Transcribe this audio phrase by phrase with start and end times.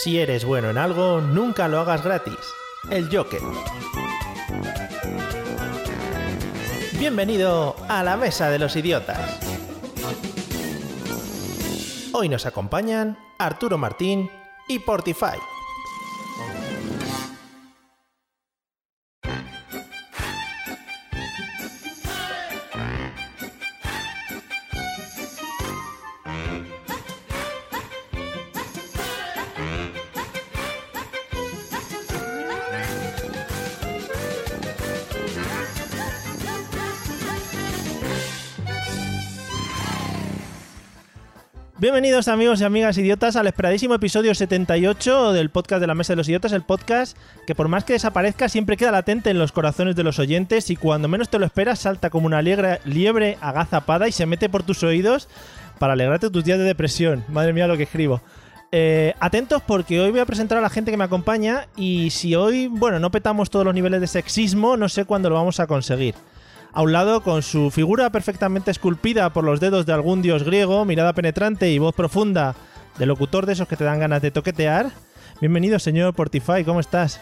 [0.00, 2.38] Si eres bueno en algo, nunca lo hagas gratis.
[2.88, 3.40] El Joker.
[7.00, 9.18] Bienvenido a la Mesa de los Idiotas.
[12.12, 14.30] Hoy nos acompañan Arturo Martín
[14.68, 15.36] y Portify.
[41.80, 46.16] Bienvenidos amigos y amigas idiotas al esperadísimo episodio 78 del podcast de la Mesa de
[46.16, 49.94] los Idiotas, el podcast que por más que desaparezca siempre queda latente en los corazones
[49.94, 54.08] de los oyentes y cuando menos te lo esperas salta como una liebre, liebre agazapada
[54.08, 55.28] y se mete por tus oídos
[55.78, 57.24] para alegrarte tus días de depresión.
[57.28, 58.22] Madre mía lo que escribo.
[58.72, 62.34] Eh, atentos porque hoy voy a presentar a la gente que me acompaña y si
[62.34, 65.68] hoy, bueno, no petamos todos los niveles de sexismo, no sé cuándo lo vamos a
[65.68, 66.16] conseguir
[66.72, 70.84] a un lado con su figura perfectamente esculpida por los dedos de algún dios griego,
[70.84, 72.54] mirada penetrante y voz profunda
[72.98, 74.90] de locutor de esos que te dan ganas de toquetear.
[75.40, 77.20] Bienvenido, señor Portify, ¿cómo estás?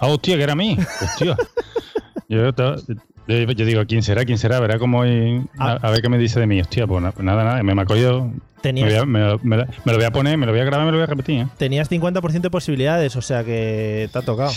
[0.00, 0.76] Ah, hostia, que era a mí.
[1.02, 1.36] Hostia.
[2.28, 2.76] yo, to-
[3.28, 4.24] yo- digo, ¿quién será?
[4.24, 4.60] ¿Quién será?
[4.60, 5.78] Verá cómo Ah.
[5.82, 6.60] a, a ver qué me dice de mí.
[6.60, 8.24] Hostia, pues na- nada, nada, me, me ha cogido.
[8.26, 10.52] Me, Tenías, voy a- me lo- me lo- me lo voy a poner, me lo
[10.52, 11.40] voy a grabar, me lo voy a repetir.
[11.42, 11.46] ¿eh?
[11.56, 14.50] tenías 50% de posibilidades, o sea que te ha tocado.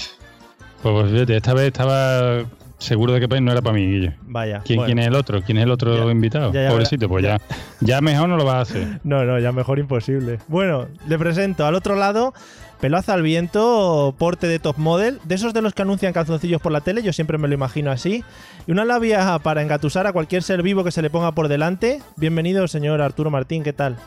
[0.81, 2.43] Pues, pues fíjate, esta vez estaba
[2.79, 4.15] seguro de que no era para mí, Guille.
[4.23, 4.61] Vaya.
[4.65, 4.87] ¿Quién, bueno.
[4.87, 5.41] quién es el otro?
[5.43, 6.51] ¿Quién es el otro Ya, invitado?
[6.51, 7.39] ya, ya Pobrecito, pues ya,
[7.81, 8.99] ya mejor no lo vas a hacer.
[9.03, 10.39] No, no, ya mejor imposible.
[10.47, 12.33] Bueno, le presento al otro lado,
[12.79, 16.71] pelazo al viento, porte de top model, de esos de los que anuncian calzoncillos por
[16.71, 18.23] la tele, yo siempre me lo imagino así,
[18.67, 22.01] y una labia para engatusar a cualquier ser vivo que se le ponga por delante.
[22.17, 23.97] Bienvenido, señor Arturo Martín, ¿qué tal?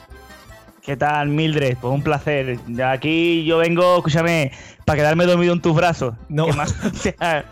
[0.84, 1.76] ¿Qué tal, Mildred?
[1.80, 2.58] Pues un placer.
[2.66, 4.50] De Aquí yo vengo, escúchame,
[4.84, 6.14] para quedarme dormido en tus brazos.
[6.28, 6.48] No.
[6.48, 7.44] Más- o sea,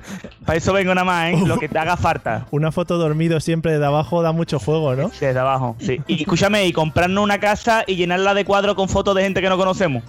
[0.44, 1.42] para eso vengo nada más, ¿eh?
[1.46, 2.46] Lo que te haga falta.
[2.50, 5.08] Una foto dormido siempre de abajo da mucho juego, ¿no?
[5.20, 6.00] Desde abajo, sí.
[6.06, 9.48] Y escúchame, y comprarnos una casa y llenarla de cuadros con fotos de gente que
[9.48, 10.02] no conocemos.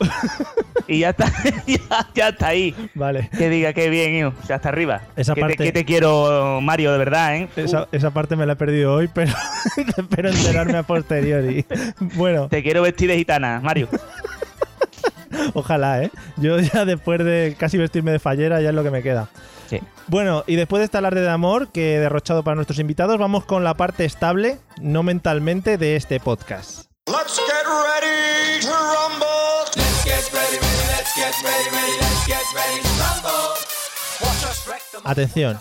[0.87, 1.31] y ya está,
[1.67, 2.75] ya, ya está ahí.
[2.95, 3.29] Vale.
[3.37, 4.33] Que diga que bien, hijo.
[4.41, 5.01] O sea, hasta arriba.
[5.15, 7.49] Esa que, parte- te, que te quiero, Mario, de verdad, ¿eh?
[7.55, 9.31] Esa, esa parte me la he perdido hoy, pero
[9.97, 11.65] espero enterarme a posteriori.
[12.15, 13.87] Bueno, Te quiero vestir de gitana, Mario.
[15.53, 16.11] ojalá, ¿eh?
[16.37, 19.29] Yo ya después de casi vestirme de fallera ya es lo que me queda.
[19.69, 19.79] Sí.
[20.07, 23.45] Bueno, y después de esta alarde de amor que he derrochado para nuestros invitados, vamos
[23.45, 26.89] con la parte estable, no mentalmente, de este podcast.
[27.07, 29.27] Let's get ready to rumble.
[29.75, 33.51] Let's get ready, ready, let's get ready, ready, let's get ready to rumble.
[34.21, 35.01] Watch us wreck them.
[35.05, 35.57] Atención,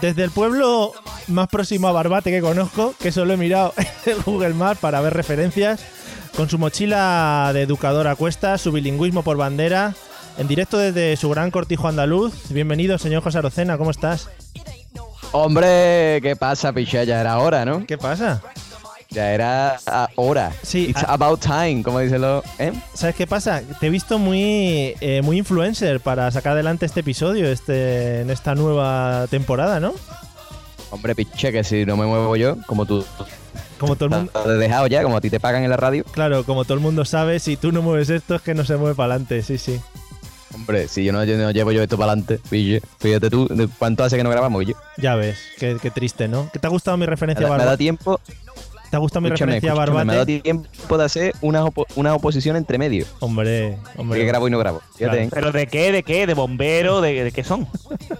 [0.00, 0.92] desde el pueblo
[1.28, 5.00] más próximo a Barbate que conozco, que solo he mirado en el Google Maps para
[5.00, 5.80] ver referencias,
[6.38, 9.94] con su mochila de educador a cuestas, su bilingüismo por bandera,
[10.38, 12.32] en directo desde su gran cortijo andaluz.
[12.50, 14.28] Bienvenido, señor José Arocena, ¿cómo estás?
[15.32, 17.02] Hombre, ¿qué pasa, picha?
[17.02, 17.84] Ya era hora, ¿no?
[17.84, 18.40] ¿Qué pasa?
[19.10, 20.52] Ya era ah, hora.
[20.62, 21.14] Sí, It's ah.
[21.14, 22.44] about time, como dicen los...
[22.60, 22.72] ¿eh?
[22.94, 23.60] ¿Sabes qué pasa?
[23.80, 28.54] Te he visto muy, eh, muy influencer para sacar adelante este episodio este, en esta
[28.54, 29.92] nueva temporada, ¿no?
[30.90, 33.04] Hombre, piche, que si no me muevo yo, como tú
[33.78, 35.76] Como todo el mundo, te he dejado ya, como a ti te pagan en la
[35.76, 36.04] radio.
[36.10, 38.76] claro, como todo el mundo sabe, si tú no mueves esto es que no se
[38.76, 39.80] mueve para adelante, sí, sí.
[40.54, 42.40] Hombre, si yo no, yo no llevo yo esto para adelante.
[42.98, 44.64] Fíjate tú, ¿de ¿cuánto hace que no grabamos?
[44.96, 46.50] Ya ves, qué, qué triste, ¿no?
[46.52, 48.20] ¿Qué te ha gustado mi Me referencia da, a me da tiempo,
[48.90, 50.40] ¿Te ha gustado mi escúchame, referencia a escúchame, me da Barbate?
[50.40, 53.04] tiempo de hacer una, opo- una oposición entre medio.
[53.20, 54.18] Hombre, hombre.
[54.20, 54.80] Que grabo y no grabo.
[54.96, 55.14] Claro.
[55.14, 55.28] ¿eh?
[55.30, 55.92] ¿Pero de qué?
[55.92, 56.26] ¿De qué?
[56.26, 57.00] ¿De bombero?
[57.00, 57.66] ¿De, de qué son?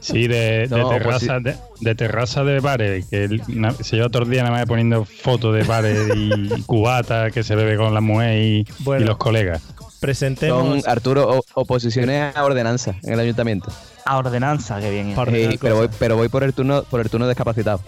[0.01, 3.97] Sí, de, de No, pues terraza, de, de terraza de bares, que él na- se
[3.97, 7.77] lleva todo el día nada más poniendo fotos de bares y cubatas que se bebe
[7.77, 9.03] con la mujer y, Bueno.
[9.05, 9.63] y los colegas.
[10.01, 10.83] Presentemos.
[10.83, 13.71] Son, Arturo, o- oposiciones a ordenanza en el ayuntamiento.
[14.05, 15.11] A ordenanza, que bien.
[15.11, 17.81] Eh, pero, voy, pero voy por el turno por el turno discapacitado.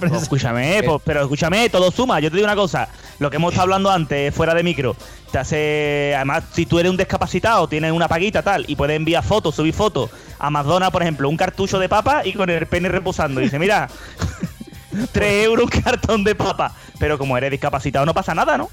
[0.00, 2.18] Pues escúchame, pues, pero escúchame, todo suma.
[2.20, 2.88] Yo te digo una cosa,
[3.18, 4.96] lo que hemos estado hablando antes, fuera de micro,
[5.30, 6.12] te hace.
[6.16, 9.74] Además, si tú eres un discapacitado, tienes una paguita tal, y puedes enviar fotos, subir
[9.74, 10.10] fotos
[10.40, 13.40] a McDonald's, por ejemplo, un cartucho de papa y con el pene reposando.
[13.40, 13.88] Y dice, mira,
[15.12, 16.74] 3 euros un cartón de papa.
[16.98, 18.70] Pero como eres discapacitado, no pasa nada, ¿no?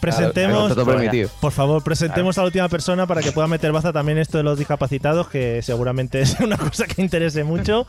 [0.00, 0.70] Presentemos.
[0.70, 1.28] Está todo permitido.
[1.40, 4.44] Por favor, presentemos a la última persona para que pueda meter baza también esto de
[4.44, 7.86] los discapacitados, que seguramente es una cosa que interese mucho.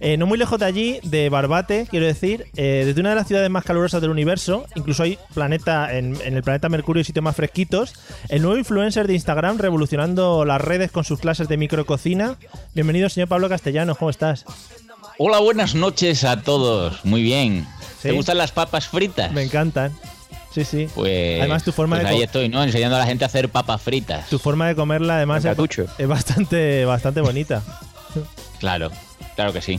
[0.00, 3.28] Eh, no muy lejos de allí, de Barbate, quiero decir, eh, desde una de las
[3.28, 7.22] ciudades más calurosas del universo, incluso hay planeta en, en el planeta Mercurio y sitios
[7.22, 7.94] más fresquitos,
[8.28, 12.36] el nuevo influencer de Instagram revolucionando las redes con sus clases de micrococina.
[12.74, 14.44] Bienvenido, señor Pablo Castellanos, ¿cómo estás?
[15.16, 17.04] Hola, buenas noches a todos.
[17.04, 17.66] Muy bien.
[18.02, 18.08] Sí.
[18.08, 19.32] ¿Te gustan las papas fritas?
[19.32, 19.92] Me encantan.
[20.54, 20.88] Sí, sí.
[20.94, 22.62] Pues, Además, tu forma pues de ahí estoy, ¿no?
[22.62, 24.28] Enseñando a la gente a hacer papas fritas.
[24.28, 25.56] Tu forma de comerla, además, es,
[25.98, 27.62] es bastante, bastante bonita.
[28.60, 28.90] Claro,
[29.34, 29.78] claro que sí.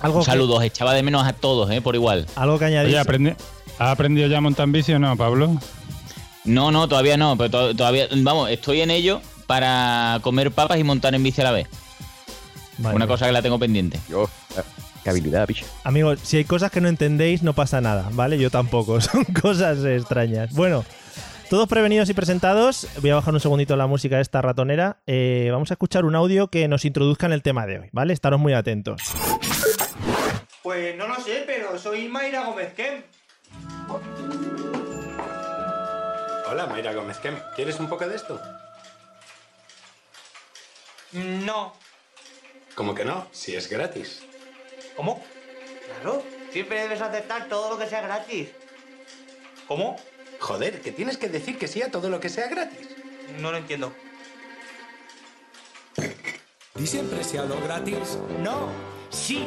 [0.00, 1.80] Algo Un que- saludo, os echaba de menos a todos, ¿eh?
[1.80, 2.26] Por igual.
[2.34, 2.88] algo que añadir.
[2.88, 3.36] Oye, aprende,
[3.78, 5.56] ¿has aprendido ya a montar en bici o no, Pablo?
[6.44, 10.84] No, no, todavía no, pero to- todavía, vamos, estoy en ello para comer papas y
[10.84, 11.68] montar en bici a la vez.
[12.78, 12.96] Vale.
[12.96, 14.00] Una cosa que la tengo pendiente.
[14.08, 14.28] Yo,
[15.02, 15.66] qué habilidad, picha.
[15.84, 18.38] Amigos, si hay cosas que no entendéis, no pasa nada, ¿vale?
[18.38, 20.52] Yo tampoco, son cosas extrañas.
[20.52, 20.84] Bueno,
[21.50, 24.98] todos prevenidos y presentados, voy a bajar un segundito la música de esta ratonera.
[25.06, 28.12] Eh, vamos a escuchar un audio que nos introduzca en el tema de hoy, ¿vale?
[28.12, 29.02] Estaros muy atentos.
[30.62, 33.02] Pues no lo sé, pero soy Mayra Gómez Kem.
[36.48, 37.34] Hola, Mayra Gómez Kem.
[37.56, 38.40] ¿Quieres un poco de esto?
[41.12, 41.72] No.
[42.74, 43.26] ¿Cómo que no?
[43.32, 44.22] Si es gratis.
[44.96, 45.22] ¿Cómo?
[45.86, 46.22] Claro,
[46.52, 48.48] siempre debes aceptar todo lo que sea gratis.
[49.66, 49.96] ¿Cómo?
[50.40, 52.88] Joder, que tienes que decir que sí a todo lo que sea gratis.
[53.38, 53.92] No lo entiendo.
[56.74, 58.18] Di siempre sí a lo gratis.
[58.42, 58.68] No,
[59.10, 59.44] sí,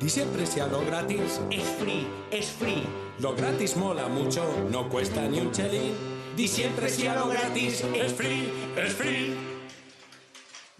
[0.00, 1.40] Di siempre sí a lo gratis.
[1.50, 2.86] es free, es free.
[3.18, 5.94] Lo gratis mola mucho, no cuesta ni un chelín.
[6.36, 7.82] Di siempre sí a lo gratis.
[7.94, 9.34] Es free, es free.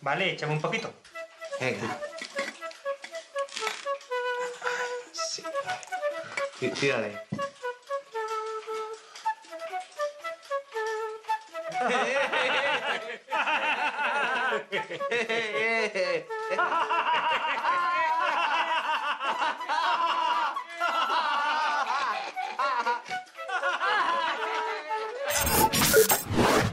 [0.02, 0.92] Vale, échame un poquito.
[1.58, 1.98] Venga.
[6.58, 7.10] 接下来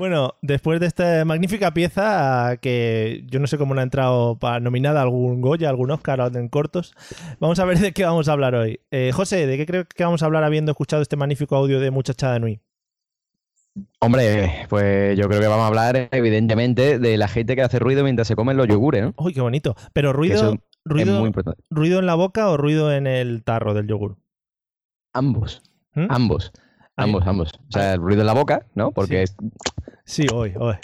[0.03, 4.59] Bueno, después de esta magnífica pieza, que yo no sé cómo no ha entrado para
[4.59, 6.93] nominada algún Goya, algún Oscar en cortos,
[7.39, 8.81] vamos a ver de qué vamos a hablar hoy.
[8.91, 11.89] Eh, José, ¿de qué creo que vamos a hablar habiendo escuchado este magnífico audio de
[11.89, 12.59] Muchacha de Nui?
[14.01, 18.03] Hombre, pues yo creo que vamos a hablar, evidentemente, de la gente que hace ruido
[18.03, 19.13] mientras se comen los yogures, ¿no?
[19.15, 19.73] Uy, qué bonito.
[19.93, 21.63] Pero ruido, ruido, Es muy importante.
[21.69, 24.17] ruido en la boca o ruido en el tarro del yogur.
[25.13, 25.61] Ambos.
[25.95, 26.07] ¿Mm?
[26.09, 26.51] Ambos.
[26.95, 27.51] Ambos, ambos.
[27.69, 28.91] O sea, el ruido en la boca, ¿no?
[28.91, 29.35] Porque es,
[30.05, 30.75] Sí, hoy, hoy.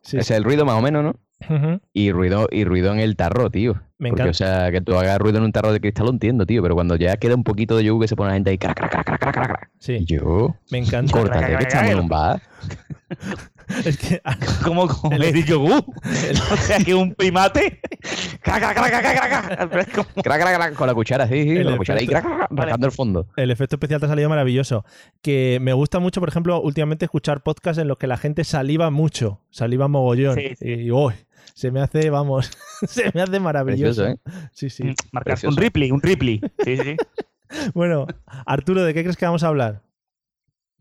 [0.00, 1.80] Sí, es el ruido más o menos, ¿no?
[1.92, 3.82] Y ruido, y ruido en el tarro, tío.
[3.98, 4.30] Me Porque, encanta.
[4.30, 6.62] o sea, que tú hagas ruido en un tarro de cristal lo entiendo, tío.
[6.62, 8.76] Pero cuando ya queda un poquito de yogur que se pone la gente ahí, crac,
[8.76, 9.70] crac, crac, crac, crac.
[9.78, 11.12] Sí, Y yo, me encanta.
[11.12, 12.42] córtate, que estamos en un bar.
[13.84, 14.20] Es que
[14.64, 15.82] ¿Cómo comer yogur?
[16.52, 17.80] o sea, que un primate.
[18.42, 19.88] Crac, crac, crac, crac, crac, crac.
[19.88, 22.20] Es como- Crac, crac, con la cuchara, sí, sí, El con la cuchara ahí, efecto.
[22.22, 23.26] crac, crac, crac, rascando el fondo.
[23.36, 24.84] el efecto especial te ha salido maravilloso.
[25.22, 28.90] Que me gusta mucho, por ejemplo, últimamente escuchar podcasts en los que la gente saliva
[28.90, 30.36] mucho, saliva mogollón.
[30.36, 30.68] Sí, sí.
[30.68, 31.14] Y uy,
[31.56, 32.50] se me hace, vamos,
[32.86, 34.04] se me hace maravilloso.
[34.04, 34.48] Precioso, ¿eh?
[34.52, 34.94] Sí, sí.
[35.10, 35.60] Marcarse un Precioso.
[35.60, 36.40] Ripley, un Ripley.
[36.62, 36.96] Sí, sí.
[37.74, 38.08] Bueno,
[38.44, 39.80] Arturo, ¿de qué crees que vamos a hablar?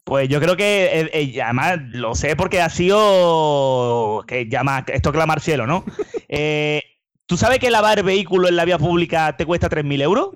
[0.03, 4.23] Pues yo creo que, eh, eh, además, lo sé porque ha sido.
[4.27, 4.83] que llama.
[4.87, 5.85] Esto clama al cielo, ¿no?
[6.27, 6.81] Eh,
[7.27, 10.29] ¿Tú sabes que lavar vehículo en la vía pública te cuesta 3.000 euros?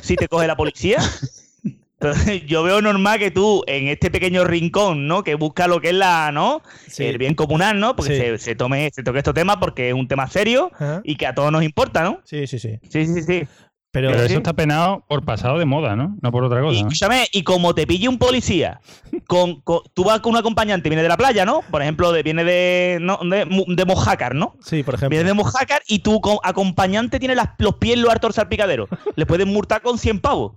[0.00, 0.98] Si te coge la policía.
[2.00, 5.24] Entonces, yo veo normal que tú, en este pequeño rincón, ¿no?
[5.24, 6.62] Que busca lo que es la, ¿no?
[6.86, 7.04] Sí.
[7.04, 7.96] El bien comunal, ¿no?
[7.96, 8.20] Porque Sí.
[8.20, 11.00] se, se tome, se toque estos temas porque es un tema serio Ajá.
[11.04, 12.20] y que a todos nos importa, ¿no?
[12.24, 12.78] Sí, sí, sí.
[12.88, 13.42] Sí, sí, sí.
[13.90, 14.26] Pero, Pero sí.
[14.26, 16.18] eso está penado por pasado de moda, ¿no?
[16.20, 16.72] No por otra Y, cosa.
[16.82, 16.88] ¿no?
[16.88, 18.80] escúchame, y como te pille un policía,
[19.26, 21.62] con, con- tú vas con un acompañante, viene de la playa, ¿no?
[21.70, 24.56] Por ejemplo, de, viene de, no, de, Mu- de Mojácar, ¿no?
[24.62, 25.08] sí, por ejemplo.
[25.08, 28.90] Viene de Mojácar y tu co- acompañante tiene las- los pies en lo hartos salpicaderos.
[29.16, 30.52] Le pueden multar con 100 pavos.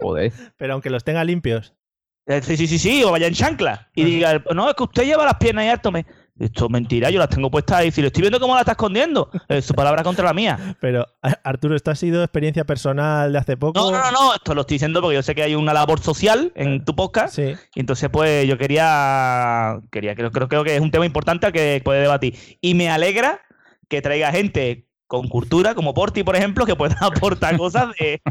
[0.00, 0.32] Joder.
[0.56, 1.74] Pero aunque los tenga limpios.
[2.26, 3.88] Eh, Sí, sí, sí, sí, o vaya en chancla.
[3.94, 5.90] Y diga, no, es que usted lleva las piernas ahí harto.
[5.90, 6.06] Me...
[6.38, 7.90] Esto es mentira, yo las tengo puestas ahí.
[7.90, 10.76] Si lo estoy viendo cómo la está escondiendo, es su palabra contra la mía.
[10.80, 11.06] Pero,
[11.44, 13.78] Arturo, ¿esto ha sido experiencia personal de hace poco?
[13.78, 16.00] No, no, no, no, esto lo estoy diciendo porque yo sé que hay una labor
[16.00, 17.34] social en tu podcast.
[17.34, 17.54] Sí.
[17.74, 19.80] Y entonces, pues, yo quería.
[19.90, 22.34] quería creo, creo, creo que es un tema importante al que puede debatir.
[22.62, 23.42] Y me alegra
[23.88, 28.22] que traiga gente con cultura, como Porti, por ejemplo, que pueda aportar cosas de,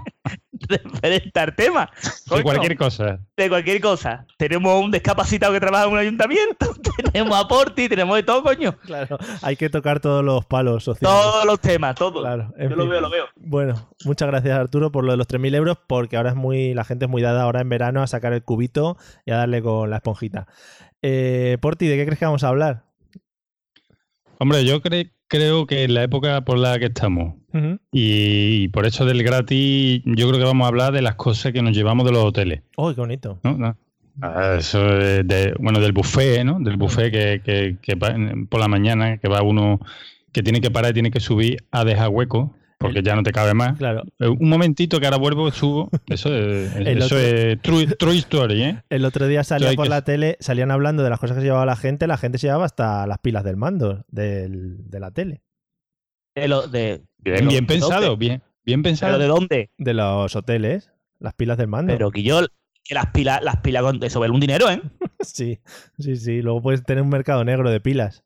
[0.53, 1.89] de diferentes temas.
[2.33, 3.19] De cualquier cosa.
[3.35, 4.25] de cualquier cosa.
[4.37, 6.73] Tenemos un discapacitado que trabaja en un ayuntamiento,
[7.11, 8.77] tenemos a Porti, tenemos de todo, coño.
[8.85, 11.13] Claro, hay que tocar todos los palos sociales.
[11.21, 12.21] Todos los temas, todos.
[12.21, 13.25] Claro, Yo lo veo, lo veo.
[13.35, 16.85] Bueno, muchas gracias Arturo por lo de los 3.000 euros, porque ahora es muy, la
[16.85, 18.95] gente es muy dada ahora en verano a sacar el cubito
[19.25, 20.47] y a darle con la esponjita.
[21.01, 22.85] Eh, Porti, ¿de qué crees que vamos a hablar?
[24.39, 27.35] Hombre, yo cre- creo que en la época por la que estamos
[27.91, 31.61] y, por eso del gratis, yo creo que vamos a hablar de las cosas que
[31.61, 32.61] nos llevamos de los hoteles.
[32.77, 33.39] Uy, qué bonito.
[33.43, 33.57] ¿no?
[33.57, 33.77] No.
[34.21, 36.59] Ah, Eso es de, bueno, del buffet, ¿no?
[36.59, 39.79] Del buffet que, que- que por la mañana, que va uno
[40.33, 43.31] que tiene que parar y tiene que subir a dejar hueco, porque ya no te
[43.31, 43.77] cabe más.
[43.77, 44.03] Claro.
[44.19, 45.89] Eh, Un momentito que ahora vuelvo, subo.
[46.07, 48.83] Eso es, El eso otro- es true, true story, ¿eh?
[48.89, 51.47] El otro día salía por que- la tele, salían hablando de las cosas que se
[51.47, 55.11] llevaba la gente, la gente se llevaba hasta las pilas del mando del- de la
[55.11, 55.41] tele.
[56.35, 58.25] De lo- de- Bien, bien ¿de pensado, dónde?
[58.25, 59.11] bien, bien pensado.
[59.13, 59.71] ¿Pero de dónde?
[59.77, 61.91] De los hoteles, las pilas del mando.
[61.93, 62.39] Pero que yo,
[62.85, 64.81] que las pilas, las pilas, con- eso vale un dinero, ¿eh?
[65.21, 65.59] Sí,
[65.97, 66.41] sí, sí.
[66.41, 68.23] Luego puedes tener un mercado negro de pilas.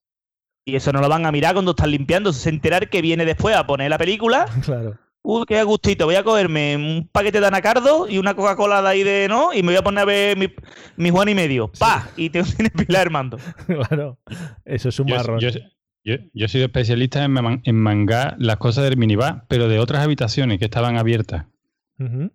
[0.65, 3.55] Y eso no lo van a mirar cuando están limpiando, se enterar que viene después
[3.55, 4.45] a poner la película.
[4.63, 4.97] Claro.
[5.25, 9.03] Uy, qué gustito, voy a cogerme un paquete de anacardo y una Coca-Cola de ahí
[9.03, 9.53] de, ¿no?
[9.53, 10.47] Y me voy a poner a ver mi,
[10.97, 11.71] mi Juan y medio.
[11.79, 12.09] ¡Pa!
[12.17, 13.37] Y te tienes pila Armando.
[13.65, 14.19] claro.
[14.65, 15.39] Eso es un Yo, marrón.
[15.39, 19.69] yo- yo- yo he sido especialista en, man- en mangar las cosas del minibar, pero
[19.69, 21.45] de otras habitaciones que estaban abiertas.
[21.99, 22.29] Ujú.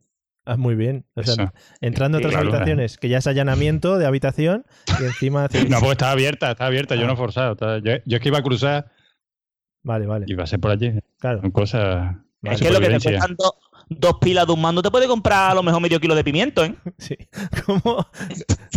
[0.51, 1.05] Ah, muy bien.
[1.15, 1.53] O sea,
[1.83, 2.49] entrando a otras claro.
[2.49, 4.65] habitaciones, que ya es allanamiento de habitación
[5.01, 5.45] y encima...
[5.45, 7.07] haces- No, pues estaba abierta, estaba abierta, yo Ah.
[7.09, 7.53] no he forzado.
[7.53, 8.91] estaba- yo, yo es que iba a cruzar
[9.83, 10.25] Vale, vale.
[10.27, 10.93] y iba a ser por allí.
[11.19, 11.41] Claro.
[11.43, 12.17] Son cosas.
[12.43, 13.37] Es que lo que te cuestan
[13.89, 16.65] dos, pilas de un mando te puede comprar a lo mejor medio kilo de pimiento,
[16.65, 16.75] ¿eh?
[16.99, 17.17] Sí.
[17.67, 18.07] ¿Cómo?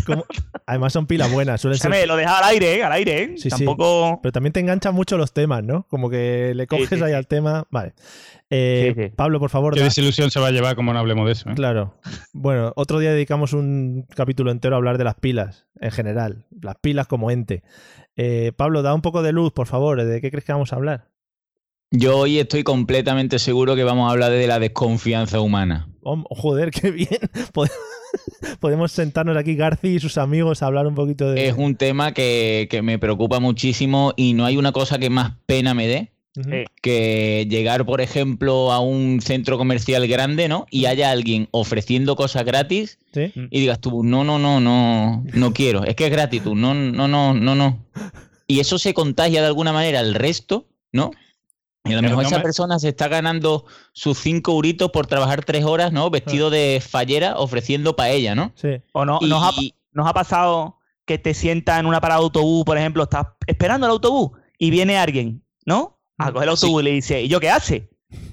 [0.06, 0.26] cómo?
[0.66, 2.08] Además son pilas buenas, suelen ser...
[2.08, 2.84] Lo dejas al aire, ¿eh?
[2.84, 3.34] Al aire, ¿eh?
[3.38, 3.66] Sí, sí.
[3.66, 4.20] Tampoco...
[4.22, 5.86] Pero también te enganchan mucho los temas, ¿no?
[5.90, 7.14] Como que le coges sí, ahí sí.
[7.16, 7.66] al tema.
[7.72, 7.94] Vale.
[8.50, 9.10] Eh, Sí, sí.
[9.16, 9.74] Pablo, por favor.
[9.74, 11.50] Qué da- desilusión se va a llevar como no hablemos de eso.
[11.50, 11.54] ¿eh?
[11.56, 11.96] Claro.
[12.34, 16.46] Bueno, otro día dedicamos un capítulo entero a hablar de las pilas, en general.
[16.62, 17.64] Las pilas como ente.
[18.18, 20.04] Eh, Pablo, da un poco de luz, por favor.
[20.04, 21.08] ¿De qué crees que vamos a hablar?
[21.92, 25.90] Yo hoy estoy completamente seguro que vamos a hablar de la desconfianza humana.
[26.02, 27.10] Joder, qué bien.
[27.54, 27.70] Pod-
[28.60, 31.48] Podemos sentarnos aquí, Garci y sus amigos, a hablar un poquito de.
[31.48, 35.34] Es un tema que, que me preocupa muchísimo y no hay una cosa que más
[35.46, 36.12] pena me dé
[36.82, 40.66] que llegar, por ejemplo, a un centro comercial grande, ¿no?
[40.70, 43.34] Y haya alguien ofreciendo cosas gratis ¿Sí?
[43.36, 46.74] y digas tú, no, no, no, no, no quiero, es que es gratis, tú, no,
[46.74, 47.86] no, no, no, no.
[48.48, 51.12] Y eso se contagia de alguna manera al resto, ¿no?
[51.84, 55.44] Y a lo mejor esa me- persona se está ganando sus cinco euritos por trabajar
[55.44, 56.10] tres horas, ¿no?
[56.12, 58.52] Vestido de fallera ofreciendo paella, ¿no?
[58.56, 58.82] Sí.
[58.94, 62.20] ¿O no, Y- nos, ha, y- nos ha pasado que te sientas en una parada
[62.20, 66.00] de autobús, por ejemplo, estás esperando el autobús y viene alguien, ¿no?
[66.20, 66.66] A coger el Sí.
[66.68, 67.90] autobús y le dice, ¿y yo qué hace?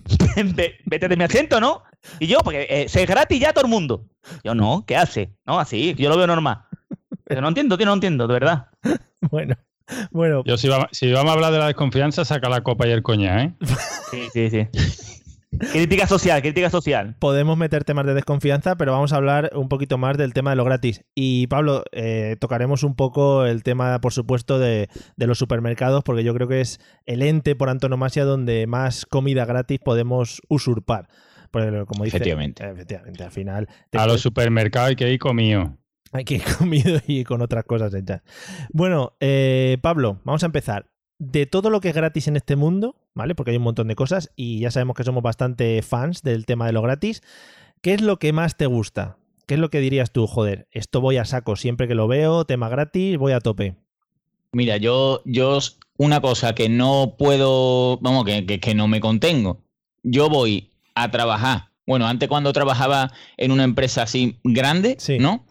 [0.55, 1.83] Ve- Vete de mi asiento, ¿no?
[2.21, 4.07] Y yo, porque eh, se es gratis ya todo el mundo.
[4.45, 5.35] Yo, no, ¿qué hace?
[5.47, 6.65] No, así, yo lo veo normal.
[7.25, 8.69] Pero no entiendo, tío, no entiendo, de verdad.
[9.31, 9.57] Bueno.
[10.11, 12.91] Bueno, Yo, si, vamos, si vamos a hablar de la desconfianza, saca la copa y
[12.91, 13.55] el coñac, ¿eh?
[14.11, 14.67] Sí, sí, sí.
[15.73, 17.17] crítica social, crítica social.
[17.19, 20.57] podemos meter temas de desconfianza, pero vamos a hablar un poquito más del tema de
[20.57, 21.03] lo gratis.
[21.15, 26.23] Y Pablo, eh, tocaremos un poco el tema, por supuesto, de, de los supermercados, porque
[26.25, 31.09] yo creo que es el ente por antonomasia donde más comida gratis podemos usurpar.
[31.51, 32.63] Porque, como dice, Efectivamente.
[32.69, 35.79] efectivamente, al final A los supermercados hay que ir comido.
[36.13, 38.23] Hay que ir comido y con otras cosas hechas.
[38.73, 40.91] Bueno, eh, Pablo, vamos a empezar.
[41.21, 43.35] De todo lo que es gratis en este mundo, ¿vale?
[43.35, 46.67] Porque hay un montón de cosas y ya sabemos que somos bastante fans del tema
[46.67, 47.23] de lo gratis.
[47.83, 49.19] ¿Qué es lo que más te gusta?
[49.47, 50.29] ¿Qué es lo que dirías tú?
[50.29, 53.75] Joder, esto voy a saco siempre que lo veo, tema gratis, voy a tope.
[54.53, 55.59] Mira, yo, yo
[55.97, 59.65] una cosa que no puedo, vamos, que, que, que no me contengo.
[60.05, 61.71] Yo voy a trabajar.
[61.87, 65.19] Bueno, antes cuando trabajaba en una empresa así grande, Sí.
[65.19, 65.45] ¿no?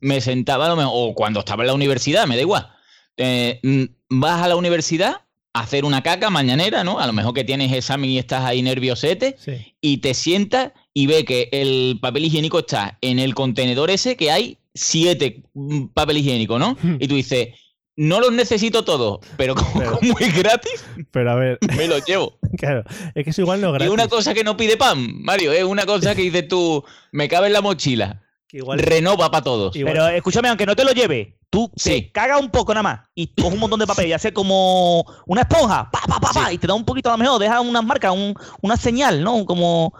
[0.00, 2.68] Me sentaba, a lo mejor- o cuando estaba en la universidad, me da igual.
[3.16, 3.84] Eh, mm,
[4.20, 7.00] vas a la universidad a hacer una caca mañanera, ¿no?
[7.00, 9.74] A lo mejor que tienes examen y estás ahí nerviosete, Sí.
[9.80, 14.30] y te sientas y ve que el papel higiénico está en el contenedor ese que
[14.30, 16.76] hay siete mm, papel higiénico, ¿no?
[17.00, 17.48] Y tú dices,
[17.96, 22.04] no los necesito todos, pero como, Pero- como es gratis, Pero a ver, me los
[22.06, 22.38] llevo.
[22.56, 23.92] claro, es que eso igual no es Y gratis.
[23.92, 27.48] una cosa que no pide pan, Mario, es una cosa que dices tú, me cabe
[27.48, 29.76] en la mochila, que igual, renova para todos.
[29.76, 31.90] igual- Pero escúchame, aunque no te lo lleve, tú Sí.
[31.90, 35.04] te cagas un poco nada más y coges un montón de papel y haces como
[35.26, 37.60] una esponja, pa, pa, pa, pa, y te da un poquito a lo mejor, deja
[37.60, 39.44] unas marcas, un- una señal, ¿no?
[39.44, 39.94] Como.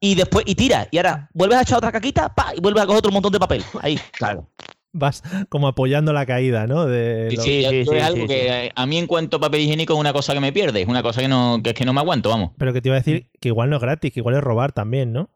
[0.00, 2.86] Y después, y tira, y ahora vuelves a echar otra caquita, pa, y vuelves a
[2.86, 3.64] coger otro montón de papel.
[3.80, 4.50] Ahí, claro.
[4.96, 6.84] vas como apoyando la caída, ¿no?
[6.86, 9.62] De Sí, lo- sí, sí, es algo sí, que a mí en cuanto a papel
[9.62, 11.84] higiénico es una cosa que me pierde, es una cosa que no, que es que
[11.84, 12.50] no me aguanto, vamos.
[12.58, 14.70] Pero que te iba a decir que igual no es gratis, que igual es robar
[14.72, 15.30] también, ¿no?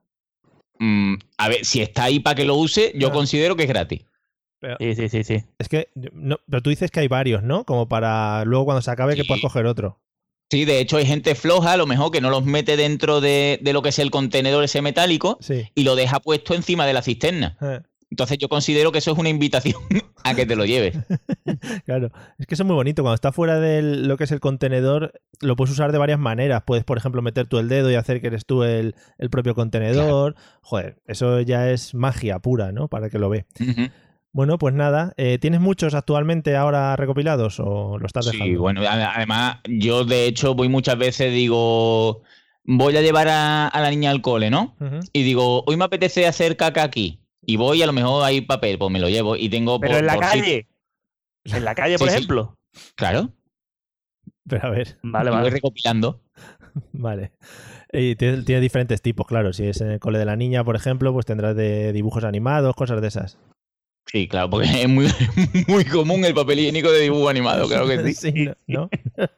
[0.79, 3.13] Mm, a ver, si está ahí para que lo use, yo Ah.
[3.13, 4.05] considero que es gratis.
[4.81, 5.45] Sí, sí, sí, sí.
[5.59, 7.65] Es que, no, pero tú dices que hay varios, ¿no?
[7.65, 10.01] Como para luego cuando se acabe que puedas coger otro.
[10.51, 13.61] Sí, de hecho hay gente floja, a lo mejor que no los mete dentro de,
[13.63, 15.69] de lo que es el contenedor ese metálico Sí.
[15.75, 17.57] y lo deja puesto encima de la cisterna.
[17.61, 19.77] Eh, Entonces yo considero que eso es una invitación
[20.25, 20.97] a que te lo lleves.
[21.85, 23.03] Claro, es que eso es muy bonito.
[23.03, 26.63] Cuando está fuera de lo que es el contenedor, lo puedes usar de varias maneras.
[26.67, 29.55] Puedes, por ejemplo, meter tú el dedo y hacer que eres tú el, el propio
[29.55, 30.35] contenedor.
[30.61, 32.89] Joder, eso ya es magia pura, ¿no?
[32.89, 33.47] Para que lo ve.
[34.33, 35.15] Bueno, pues nada.
[35.17, 38.45] eh, ¿Tienes muchos actualmente ahora recopilados o lo estás dejando?
[38.45, 42.23] Sí, bueno, además yo de hecho voy muchas veces, digo,
[42.65, 44.77] voy a llevar a, a la niña al cole, ¿no?
[45.13, 47.21] Y digo, hoy me apetece hacer caca aquí.
[47.49, 49.81] Y voy, a lo mejor hay papel, pues me lo llevo y tengo...
[49.81, 50.69] Pero por- en la si- calle.
[51.45, 52.19] En la calle, por Sí, sí.
[52.19, 52.55] ejemplo.
[52.95, 53.33] Claro,
[54.47, 55.51] Pero a ver, Vale, y voy vale.
[55.51, 56.21] recopilando.
[56.93, 57.33] vale.
[57.91, 59.53] Y tiene, tiene diferentes tipos, claro.
[59.55, 62.75] Si es en el cole de la niña, por ejemplo, pues tendrás de dibujos animados,
[62.77, 63.39] cosas de esas.
[64.07, 65.07] Sí, claro, porque es muy,
[65.69, 68.15] muy común el papel higiénico de dibujo animado, claro que sí.
[68.33, 68.91] Sí, ¿no?
[69.17, 69.29] ¿no?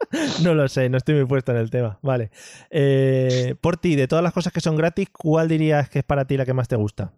[0.43, 1.99] No lo sé, no estoy muy puesto en el tema.
[2.03, 2.31] Vale.
[2.71, 6.25] Eh, por ti, de todas las cosas que son gratis, ¿cuál dirías que es para
[6.25, 7.13] ti la que más te gusta?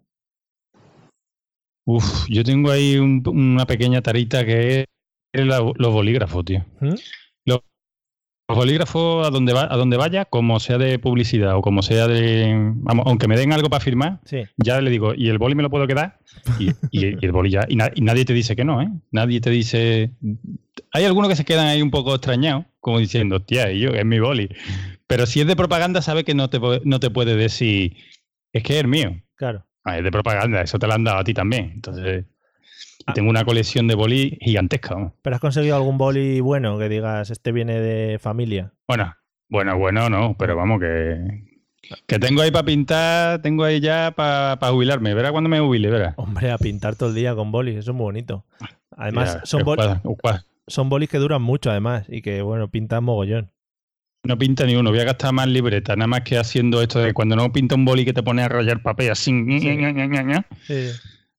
[1.85, 4.87] Uf, yo tengo ahí un- una pequeña tarita que
[5.33, 6.65] es la- los bolígrafos, tío.
[6.81, 6.95] ¿Mm?
[7.47, 7.61] Los,
[8.49, 12.07] los bolígrafos a donde, va, a donde vaya, como sea de publicidad o como sea
[12.07, 12.55] de...
[12.77, 14.43] Vamos, aunque me den algo para firmar, Sí.
[14.59, 16.19] ya le digo, ¿y el boli me lo puedo quedar?
[16.61, 17.65] Y, y- y el boli ya...
[17.69, 18.89] Y, na- y nadie te dice que no, ¿eh?
[19.11, 20.13] Nadie te dice...
[20.93, 24.19] Hay algunos que se quedan ahí un poco extrañados, como diciendo, y yo, es mi
[24.21, 24.49] boli.
[25.07, 27.97] Pero si es de propaganda, sabe que no te, no te puede decir,
[28.53, 29.21] es que es el mío.
[29.37, 29.67] Claro.
[29.85, 31.73] Ah, es de propaganda, eso te lo han dado a ti también.
[31.75, 32.25] Entonces,
[33.09, 35.13] y tengo una colección de boli gigantesca.
[35.23, 38.73] ¿Pero has conseguido algún boli bueno que digas, este viene de familia?
[38.87, 39.15] Bueno,
[39.49, 41.45] bueno, bueno, no, pero vamos, que,
[42.07, 45.15] que tengo ahí para pintar, tengo ahí ya para jubilarme.
[45.15, 46.15] Verá cuando me jubile, verá.
[46.17, 48.45] Hombre, a pintar todo el día con bolis, eso es muy bonito.
[48.97, 50.45] Además, Ya, son, que bol- cuadra- cuadra.
[50.69, 53.51] son bolis que duran mucho, además, y que, bueno, pintan mogollón.
[54.25, 57.13] No pinta ni uno, voy a gastar más libreta, nada más que haciendo esto de
[57.13, 59.33] cuando no pinta un boli que te pone a rayar papel así.
[59.33, 60.47] ña, ña, ña, ña, ña.
[60.65, 60.91] Sí.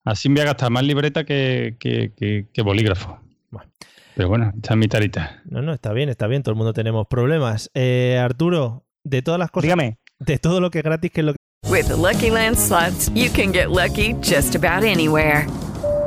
[0.03, 3.19] Así voy a gastar más libreta que, que, que- que bolígrafo.
[3.51, 3.69] Bueno.
[4.15, 5.41] Pero bueno, esta es mi tarita.
[5.45, 7.71] No, no, está bien, está bien, todo el mundo tenemos problemas.
[7.73, 9.97] Eh, Arturo, de todas las cosas, Dígame.
[10.19, 11.37] de todo lo que es gratis, que es lo que...
[11.71, 15.47] With the Lucky Land slots, you can get lucky just about anywhere.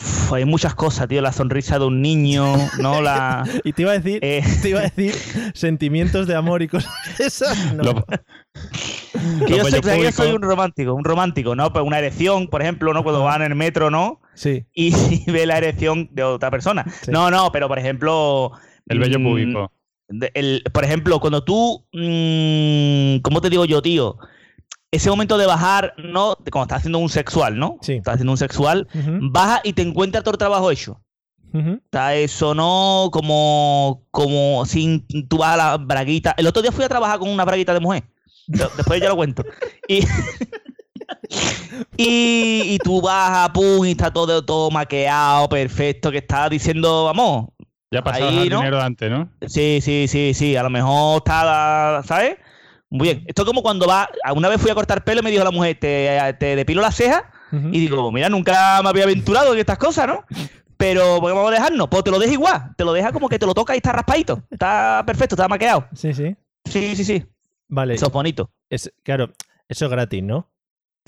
[0.00, 1.20] Uf, hay muchas cosas, tío.
[1.22, 3.00] La sonrisa de un niño, ¿no?
[3.02, 3.44] La.
[3.64, 4.42] Y te iba a decir, Eh.
[4.62, 5.14] te iba a decir
[5.54, 7.74] sentimientos de amor y cosas de esas.
[7.74, 7.82] No.
[7.82, 8.04] Lo-
[9.46, 11.72] Que yo, soy, bellos que yo soy un romántico, un romántico, ¿no?
[11.72, 13.02] Pues una erección, por ejemplo, ¿no?
[13.02, 14.20] Cuando van en el metro, ¿no?
[14.34, 14.64] Sí.
[14.74, 14.90] Y
[15.30, 16.84] ve la erección de otra persona.
[17.02, 17.10] Sí.
[17.10, 18.52] No, no, pero por ejemplo.
[18.86, 19.72] El bello mm, público.
[20.34, 21.84] el- por ejemplo, cuando tú.
[21.92, 24.16] mm, ¿Cómo te digo yo, tío?
[24.90, 26.36] Ese momento de bajar, ¿no?
[26.42, 27.76] De Cuando estás haciendo un sexual, ¿no?
[27.82, 27.94] Sí.
[27.94, 28.88] Estás haciendo un sexual,
[29.20, 31.00] baja y te encuentras todo el trabajo hecho.
[31.52, 33.08] Está eso, ¿no?
[33.12, 36.34] Como, como sin tú vas a la braguita.
[36.36, 38.04] El otro día fui a trabajar con una braguita de mujer.
[38.46, 39.44] De- Después ya lo cuento.
[39.88, 40.00] Y,
[41.96, 47.04] y, y tú vas a pum y está todo, todo maqueado, perfecto, que está diciendo,
[47.04, 47.48] vamos.
[47.90, 48.58] Ya pasabas ahí, el ¿no?
[48.58, 49.30] dinero de antes, ¿no?
[49.46, 50.56] Sí, sí, sí, sí.
[50.56, 52.36] A lo mejor está, ¿sabes?
[52.90, 53.24] Muy bien.
[53.26, 54.08] Esto es como cuando va.
[54.34, 56.94] Una vez fui a cortar pelo y me dijo la mujer, te, te depilo las
[56.94, 57.22] cejas.
[57.52, 57.68] Ujú.
[57.68, 60.24] Y digo, mira, nunca me había aventurado en estas cosas, ¿no?
[60.76, 61.88] Pero ¿por qué vamos a dejarnos?
[61.88, 62.74] Pues te lo deja igual.
[62.76, 64.42] Te lo deja como que te lo toca y está raspadito.
[64.50, 65.88] Está perfecto, está maqueado.
[65.94, 66.36] Sí, sí.
[66.64, 67.26] Sí, sí, sí.
[67.68, 67.94] Vale.
[67.94, 68.50] Eso es bonito.
[68.70, 69.32] Es, claro,
[69.68, 70.48] eso es gratis, ¿no?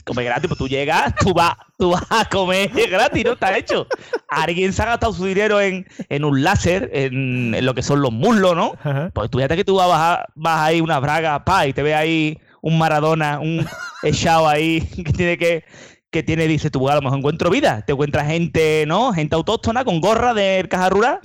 [0.05, 3.33] Comer gratis, pues tú llegas, tú vas, tú vas a comer gratis, ¿no?
[3.33, 3.87] Está hecho.
[4.31, 8.01] Alguien se ha gastado su dinero en, en un láser, en, en lo que son
[8.01, 8.75] los muslos, ¿no?
[8.83, 9.11] Ajá.
[9.15, 11.95] Pues tú fíjate que tú vas, a- vas ahí una braga, pa, y te ve
[11.95, 13.67] ahí un Maradona, un
[14.03, 15.65] echado ahí que tiene que
[16.13, 17.83] que tiene, dice tú, a lo mejor encuentro vida.
[17.87, 19.13] Te encuentras gente, ¿no?
[19.13, 21.21] Gente autóctona con gorra de caja rural.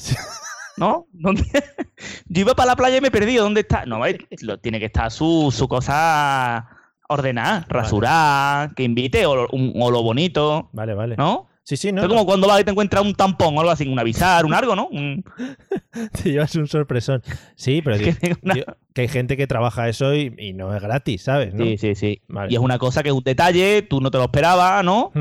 [0.77, 1.07] ¿No?
[1.11, 1.43] ¿Dónde?
[2.27, 3.35] Yo iba para la playa y me perdí.
[3.37, 3.85] ¿Dónde está?
[3.87, 4.01] No,
[4.41, 6.67] lo- tiene que estar su, su cosa
[7.09, 11.15] ordenada, rasurada, que invite, o, un- o lo bonito, Vale, vale.
[11.17, 11.47] ¿no?
[11.67, 12.04] Sí, sí, no.
[12.04, 14.54] es como cuando vas y te encuentras un tampón o algo así, un avisar, un
[14.54, 14.88] algo, ¿no?
[14.91, 15.23] Un-
[16.21, 17.23] Te llevas un sorpresón.
[17.56, 20.73] Sí, pero Que digo- una- digo que hay gente que trabaja eso y, y no
[20.75, 21.54] es gratis, ¿sabes?
[21.56, 21.65] ¿no?
[21.65, 22.21] Sí, sí, sí.
[22.28, 22.51] Vale.
[22.51, 25.12] Y es una cosa que es un detalle, tú no te lo esperabas, ¿no?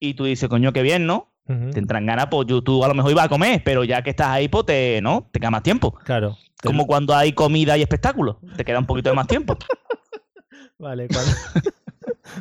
[0.00, 1.32] Y tú dices, coño, qué bien, ¿no?
[1.46, 4.28] Te entran ganas, pues tú a lo mejor ibas a comer, pero ya que estás
[4.28, 5.28] ahí, pues te, ¿no?
[5.32, 5.94] Te queda más tiempo.
[6.04, 6.36] Claro.
[6.62, 9.56] Como cuando hay comida y espectáculos, te queda un poquito de más tiempo.
[10.78, 11.32] Vale, cuando-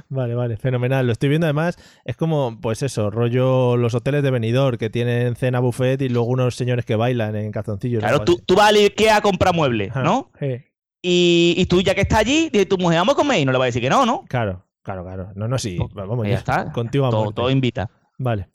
[0.09, 1.05] vale, vale, fenomenal.
[1.05, 5.35] Lo estoy viendo además, es como, pues eso, rollo los hoteles de Benidorm que tienen
[5.35, 8.01] cena buffet y luego unos señores que bailan en calzoncillos.
[8.01, 10.31] Claro, tú, tú vas al Ikea a comprar muebles, Ajá, ¿no?
[10.39, 10.57] sí.
[11.03, 13.51] Y, y tú ya que estás allí, dices, tu mujer, vamos a comer y no
[13.51, 14.23] le vas a decir que no, ¿no?
[14.29, 15.31] Claro, claro, claro.
[15.35, 15.79] No, no, sí.
[15.95, 16.71] Vamos, Pues ya está.
[16.71, 17.89] Contigo Todo, todo invita.
[18.19, 18.49] Vale.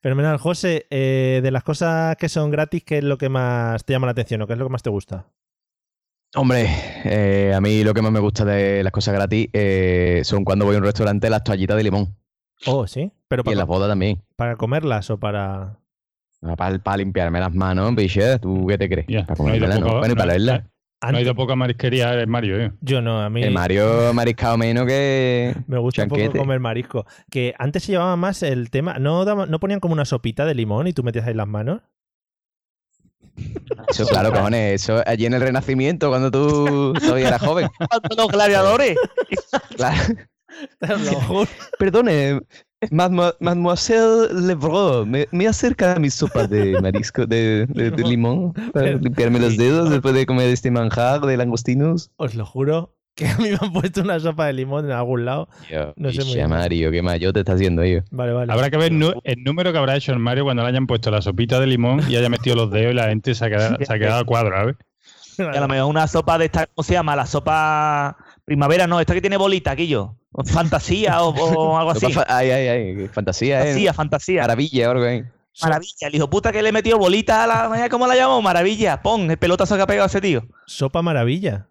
[0.00, 0.38] Fenomenal.
[0.38, 4.06] José, eh, de las cosas que son gratis, ¿qué es lo que más te llama
[4.06, 5.26] la atención o qué es lo que más te gusta?
[6.36, 6.66] Hombre,
[7.04, 10.64] eh, a mí lo que más me gusta de las cosas gratis eh, son cuando
[10.64, 12.16] voy a un restaurante las toallitas de limón.
[12.66, 13.12] Oh, sí.
[13.28, 14.20] Pero Y en para, las bodas también.
[14.36, 15.78] para comerlas o para.
[16.56, 19.06] Para, limpiarme las manos, biche, ¿tú qué te crees?
[19.26, 19.86] Para no he ido comérmelas, ¿no?
[19.86, 20.62] poco- Bueno, y no- para verlas.
[21.10, 22.72] No ha ido poca marisquería el Mario, ¿eh?
[22.80, 25.54] Yo no, a mí El Mario mariscado menos que.
[25.66, 26.28] me gusta un chanquete.
[26.30, 27.04] poco comer marisco.
[27.30, 28.98] Que antes se llevaba más el tema.
[28.98, 31.82] ¿No, daba- no ponían como una sopita de limón y tú metías ahí las manos?
[33.88, 34.82] Eso, claro, cojones.
[34.82, 37.68] Eso allí en el Renacimiento, cuando tú todavía eras joven.
[38.16, 38.96] Los gladiadores.
[39.76, 40.14] Claro.
[40.80, 41.48] Lo juro.
[41.78, 42.40] Perdone,
[42.90, 48.92] mademo- mademoiselle Lebrun, ¿me, me acerca mi sopa de marisco, de, de- de limón, para
[48.92, 52.10] limpiarme los dedos después de comer este manjar de langostinos?
[52.16, 55.24] Os lo juro que a mí me han puesto una sopa de limón en algún
[55.24, 55.48] lado.
[55.96, 56.50] No sé muy bien.
[56.50, 58.02] Mario, qué mayor te está haciendo ello.
[58.10, 58.52] Vale, vale.
[58.52, 61.22] Habrá que ver el número que habrá hecho el Mario cuando le hayan puesto la
[61.22, 63.92] sopita de limón y haya metido los dedos y la gente se ha quedado, se
[63.92, 64.76] ha quedado a cuadro, ¿sabes?
[65.38, 67.16] Y a lo mejor una sopa de esta, ¿cómo se llama?
[67.16, 70.16] La sopa primavera, no, esta que tiene bolita, aquello.
[70.46, 72.06] Fantasía o, o algo así.
[72.26, 73.64] Ay, ay, ay, fantasía, ¿eh?
[73.64, 74.40] Fantasía, fantasía.
[74.42, 75.24] Maravilla, algo ahí.
[75.62, 77.88] Maravilla, el hijo puta que le metió bolita a la.
[77.88, 78.42] ¿Cómo la llamamos?
[78.42, 79.02] Maravilla.
[79.02, 80.48] Pon el pelotazo que ha pegado ese tío.
[80.66, 81.68] Sopa maravilla.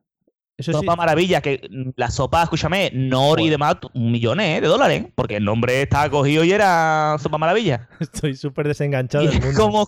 [0.57, 0.77] Eso sí.
[0.77, 5.11] Sopa Maravilla, que la sopa, escúchame, Nor y demás, millones de dólares, ¿eh?
[5.15, 7.89] porque el nombre estaba cogido y era Sopa Maravilla.
[7.99, 9.59] Estoy súper desenganchado Y del es mundo.
[9.61, 9.87] como,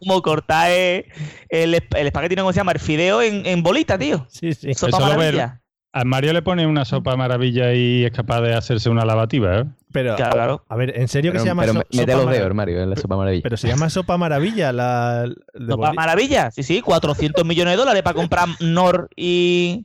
[0.00, 1.06] como cortar eh,
[1.48, 2.42] el, el espagueti, ¿no?
[2.42, 2.72] ¿cómo se llama?
[2.72, 4.26] El fideo en, en bolita, tío.
[4.28, 4.74] Sí, sí.
[4.74, 5.56] Sopa Eso Maravilla.
[5.92, 9.64] Al Mario le pone una sopa maravilla y es capaz de hacerse una lavativa, ¿eh?
[9.92, 10.64] Pero, Claro, claro.
[10.68, 12.54] a ver, ¿en serio que Pero, se llama pero so- me- mete sopa los dedos,
[12.54, 13.42] Mario, en la sopa maravilla.
[13.42, 15.26] Pero se llama sopa maravilla la
[15.68, 19.84] Sopa Maravilla, sí, sí, 400 millones de dólares para comprar Nor y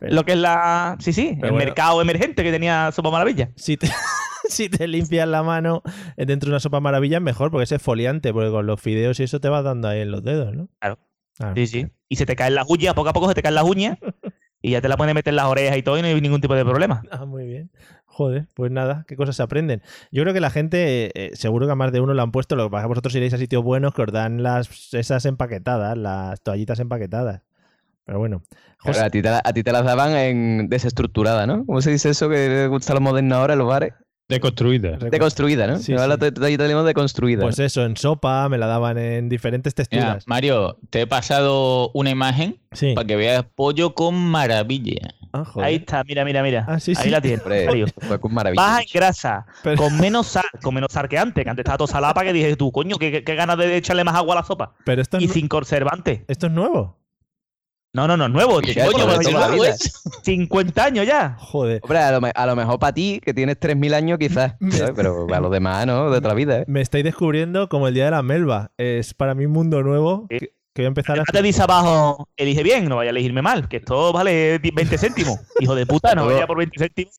[0.00, 0.96] lo que es la.
[1.00, 1.56] Sí, sí, el bueno.
[1.56, 3.50] mercado emergente que tenía Sopa Maravilla.
[3.56, 3.88] Si te,
[4.48, 5.82] si te limpias la mano
[6.16, 9.24] dentro de una sopa maravilla es mejor porque es exfoliante, porque con los fideos y
[9.24, 10.68] eso te vas dando ahí en los dedos, ¿no?
[10.80, 10.98] Claro.
[11.38, 11.86] Ah, Sí, sí.
[12.08, 13.98] Y se te caen las uñas, poco a poco se te caen las uñas
[14.62, 16.40] y ya te la puedes meter en las orejas y todo y no hay ningún
[16.40, 17.02] tipo de problema.
[17.10, 17.70] Ah, muy bien.
[18.06, 19.82] Joder, pues nada, qué cosas se aprenden.
[20.10, 22.56] Yo creo que la gente, eh, seguro que a más de uno lo han puesto,
[22.56, 25.26] lo que pasa es que vosotros iréis a sitios buenos que os dan las, esas
[25.26, 27.42] empaquetadas, las toallitas empaquetadas.
[28.06, 28.42] Pero bueno.
[28.78, 31.66] Claro, a, ti te la- a ti te las daban en desestructurada, ¿no?
[31.66, 33.92] ¿Cómo se dice eso que le gusta a los modernos ahora en los bares?
[34.28, 34.96] Deconstruida.
[34.96, 35.78] Deconstruida, ¿no?
[35.78, 36.56] Sí, la sí.
[36.58, 37.42] limón deconstruida.
[37.42, 40.24] pues eso, en sopa, me la daban en diferentes Mira, texturas.
[40.26, 42.92] Mario, te he pasado una imagen Sí.
[42.94, 45.14] para que veas pollo con maravilla.
[45.32, 45.44] Ah.
[45.62, 46.64] Ahí está, mira, mira, mira.
[46.68, 47.10] Ah, sí, Ahí sí.
[47.10, 47.42] la tienes.
[48.20, 48.60] Con maravilla.
[48.62, 51.78] Baja en grasa, Pero- con menos sal, con menos sal que antes, que antes estaba
[51.78, 54.44] todo salada para que dije tú, coño, qué, ganas de echarle más agua a la
[54.44, 54.74] sopa.
[54.84, 56.24] Pero esto, Y sin conservante.
[56.26, 56.98] esto es nuevo.
[57.96, 58.60] No, no, no, es nuevo.
[58.60, 58.74] Tío.
[58.74, 59.74] coño, pero lleva toda la vida.
[60.22, 61.36] 50 años ya.
[61.40, 61.80] Joder.
[61.82, 64.92] Hombre, a lo, me- a lo mejor para ti, que tienes 3.000 años quizás, ¿sabes?
[64.94, 66.10] pero para los demás, ¿no?
[66.10, 66.64] De otra vida, ¿eh?
[66.66, 68.70] Me estáis descubriendo como el día de la melva.
[68.76, 71.22] Es para mí un mundo nuevo que, que voy a empezar a...
[71.22, 74.98] Además te dice abajo, elige bien, no vaya a elegirme mal, que esto vale 20
[74.98, 75.38] céntimos.
[75.60, 77.14] Hijo de puta, no vaya por 20 céntimos.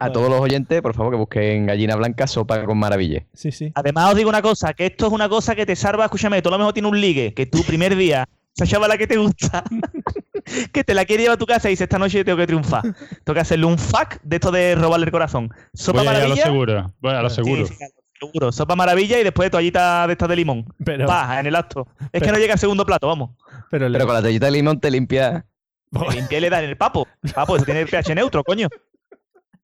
[0.00, 3.24] A todos los oyentes, por favor, que busquen gallina blanca, sopa con maravilla.
[3.32, 3.72] Sí, sí.
[3.74, 6.48] Además os digo una cosa, que esto es una cosa que te salva, escúchame, tú
[6.50, 9.64] a lo mejor tienes un ligue, que tú primer día, esa chavala que te gusta,
[10.72, 12.82] que te la quiere llevar a tu casa y dice, esta noche tengo que triunfar.
[12.82, 15.50] Tengo que hacerle un fuck de esto de robarle el corazón.
[15.72, 16.44] Sopa Voy a lo maravilla.
[16.44, 16.94] seguro.
[17.00, 17.66] Voy a lo Sí, seguro.
[17.66, 17.74] sí,
[18.20, 18.52] seguro.
[18.52, 20.66] Sopa maravilla y después toallita de estas de limón.
[20.84, 21.88] Pero, Paja en el acto.
[22.00, 23.30] Es pero- que no llega al segundo plato, vamos.
[23.70, 25.44] pero, con la toallita de limón te limpia.
[25.90, 27.06] Le limpia y le da en el papo.
[27.34, 28.68] Papo, eso tiene el pH neutro, coño.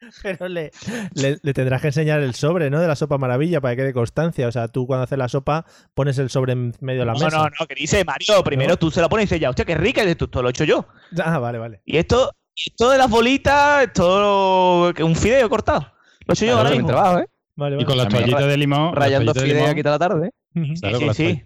[0.23, 0.71] pero le,
[1.15, 2.81] le- le tendrás que enseñar el sobre, ¿no?
[2.81, 4.49] De la sopa maravilla para que quede constancia.
[4.49, 7.21] O sea, tú cuando haces la sopa pones el sobre en medio de la No,
[7.25, 7.37] mesa.
[7.37, 8.77] no, no, que dice Mario, primero ¿No?
[8.77, 10.49] tú se la pones y dices ya, hostia, qué rica, y dices, tú, esto lo
[10.49, 10.87] he hecho yo.
[11.23, 11.83] Ah, vale, vale.
[11.85, 15.81] Y esto, esto de las bolitas, esto que un fideo cortado.
[16.27, 16.89] Lo he hecho yo ahora mismo.
[16.89, 17.27] trabajo, ¿eh?
[17.57, 17.87] Vale, Y vale.
[17.87, 18.95] con las toallitas de limón.
[18.95, 20.27] Rayando toallitas de fideo limón- aquí toda la tarde.
[20.29, 20.75] ¿eh?
[20.81, 21.45] Claro, Sí, sí, toall-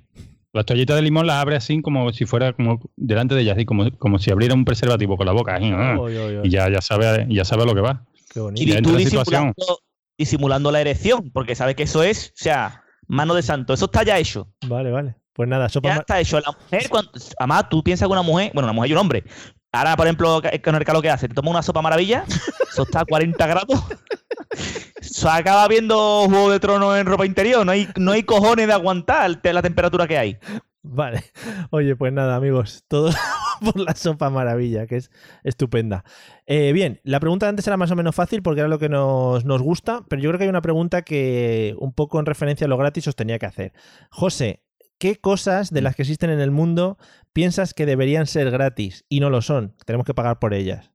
[0.53, 3.65] Las toallitas de limón las abre así como si fuera como delante de ella, así
[3.65, 5.57] como, como si abriera un preservativo con la boca.
[5.57, 6.09] así, ¿no?
[6.45, 8.05] Y ya, ya sabe, ya sabe a lo que va.
[8.35, 8.63] Qué bonito.
[8.63, 9.79] Y tú disimulando,
[10.19, 13.75] disimulando la erección, porque sabes que eso es, o sea, Mano de santo.
[13.75, 14.49] Eso está ya hecho.
[14.67, 15.15] Vale, vale.
[15.35, 16.41] Pues nada, sopa Ya está hecho.
[16.41, 19.25] La mujer, cuando- además, tú piensas que una mujer, bueno, una mujer y un hombre.
[19.73, 22.25] Ahora, por ejemplo, ca- con el calor que hace, te toma una sopa maravilla,
[22.71, 23.79] eso está a 40 grados.
[25.01, 27.65] Se acaba viendo Juego de Tronos en ropa interior.
[27.67, 30.39] No hay, no hay cojones de aguantar la temperatura que hay.
[30.87, 31.25] Vale.
[31.71, 33.11] Oye, pues nada, amigos, todo
[33.65, 35.11] por la sopa maravilla, que es
[35.43, 36.05] estupenda.
[36.47, 38.91] Eh, bien, la pregunta de antes era más o menos fácil porque era lo que
[38.91, 42.67] nos, nos gusta, pero yo creo que hay una pregunta que un poco en referencia
[42.67, 43.73] a lo gratis os tenía que hacer.
[44.11, 44.63] José,
[44.99, 46.99] ¿qué cosas de las que existen en el mundo
[47.33, 49.75] piensas que deberían ser gratis y no lo son?
[49.87, 50.93] Tenemos que pagar por ellas.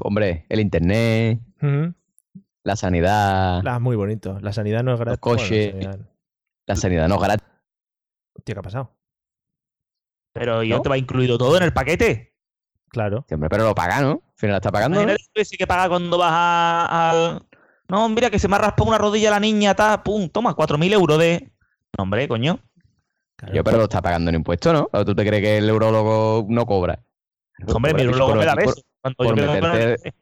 [0.00, 1.40] Hombre, el internet,
[2.62, 4.38] la sanidad, La, muy bonito.
[4.40, 5.18] La sanidad no es gratis.
[5.20, 5.72] coches.
[5.72, 6.08] Bueno, la sanidad-
[6.66, 7.48] la sanidad no es gratis.
[8.44, 8.96] Tío, ¿qué ha pasado?
[10.32, 10.82] Pero ya ¿No?
[10.82, 12.34] te va incluido todo en el paquete.
[12.88, 13.24] Claro.
[13.30, 14.10] Hombre, pero lo paga, ¿no?
[14.10, 15.00] Al final está pagando.
[15.44, 17.46] sí que paga cuando vas a- al.
[17.88, 20.92] No, mira, que se me ha raspado una rodilla la niña, ta, pum, toma, 4.000
[20.92, 21.52] euros de.
[21.96, 22.58] No, hombre, coño.
[23.52, 24.88] Yo, pero lo está pagando en impuestos, ¿no?
[24.92, 27.02] ¿O tú te crees que el urologo no cobra?
[27.74, 30.14] Hombre, mi Cobra, urologo bicho, me da por- por meterte-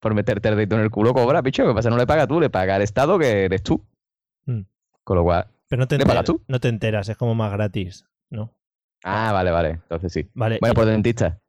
[0.00, 1.66] por meterte el dedito en el culo cobra, picho.
[1.66, 1.90] ¿Qué pasa?
[1.90, 3.84] No le paga tú, le paga el Estado, que eres tú.
[4.46, 4.62] Mm.
[5.04, 5.46] Con lo cual.
[5.72, 6.42] Pero no te, ¿Le pagas enteras, tú?
[6.48, 8.54] no te enteras, es como más gratis, ¿no?
[9.04, 9.70] Ah, vale, vale.
[9.70, 10.28] Entonces sí.
[10.34, 10.58] Vale.
[10.60, 11.40] Bueno, y- pues dentista.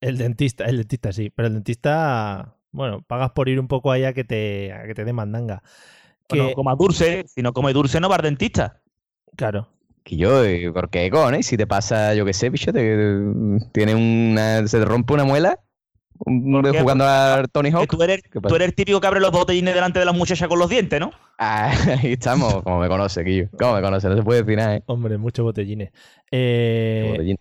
[0.00, 4.12] El dentista, el dentista sí, pero el dentista, bueno, pagas por ir un poco allá
[4.12, 5.62] que te, a que te dé mandanga.
[6.28, 7.24] Que, Bueno, coma dulce.
[7.28, 8.82] Si no come dulce, no va al dentista.
[9.36, 9.68] claro,
[10.02, 11.46] Que yo, eh, ¿por qué, cojones?
[11.46, 13.18] Si te pasa, yo qué sé, bicho, te,
[13.72, 15.60] tiene una, se te rompe una muela
[16.18, 17.88] jugando al Tony Hawk.
[17.88, 18.22] tú eres,
[18.60, 21.10] el típico que abre los botellines delante de las muchachas con los dientes, ¿no?
[21.38, 21.70] Ah,
[22.02, 23.48] ahí estamos, como me conoce, Quillo.
[23.58, 24.82] Como me conoce, no se puede decir nada, ¿eh?
[24.86, 25.90] hombre, muchos botellines.
[26.30, 27.36] Eh,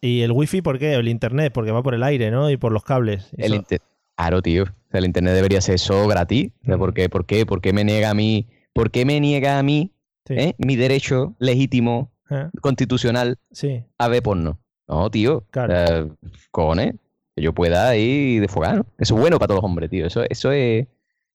[0.00, 0.94] ¿Y el wifi por qué?
[0.94, 2.50] El internet, porque va por el aire, ¿no?
[2.50, 3.28] Y por los cables.
[3.36, 3.80] El Eso- inter-
[4.14, 4.64] Claro, tío.
[4.64, 6.52] O sea, el internet debería ser eso gratis.
[6.62, 6.74] Mm.
[6.78, 7.46] ¿por, qué, ¿Por qué?
[7.46, 8.46] ¿Por qué me niega a mí?
[8.72, 9.90] ¿Por qué me niega a mí
[10.26, 10.34] Sí.
[10.34, 12.48] eh, mi derecho legítimo, ¿Eh?
[12.60, 14.60] constitucional, Sí, a ver porno?
[14.86, 15.44] No, tío.
[15.50, 16.16] Claro.
[16.52, 16.94] Cojones.
[17.34, 18.86] Que yo pueda ir desfogar, ¿no?
[18.98, 20.06] Eso es bueno para todos los hombres, tío.
[20.06, 20.86] Eso, eso es.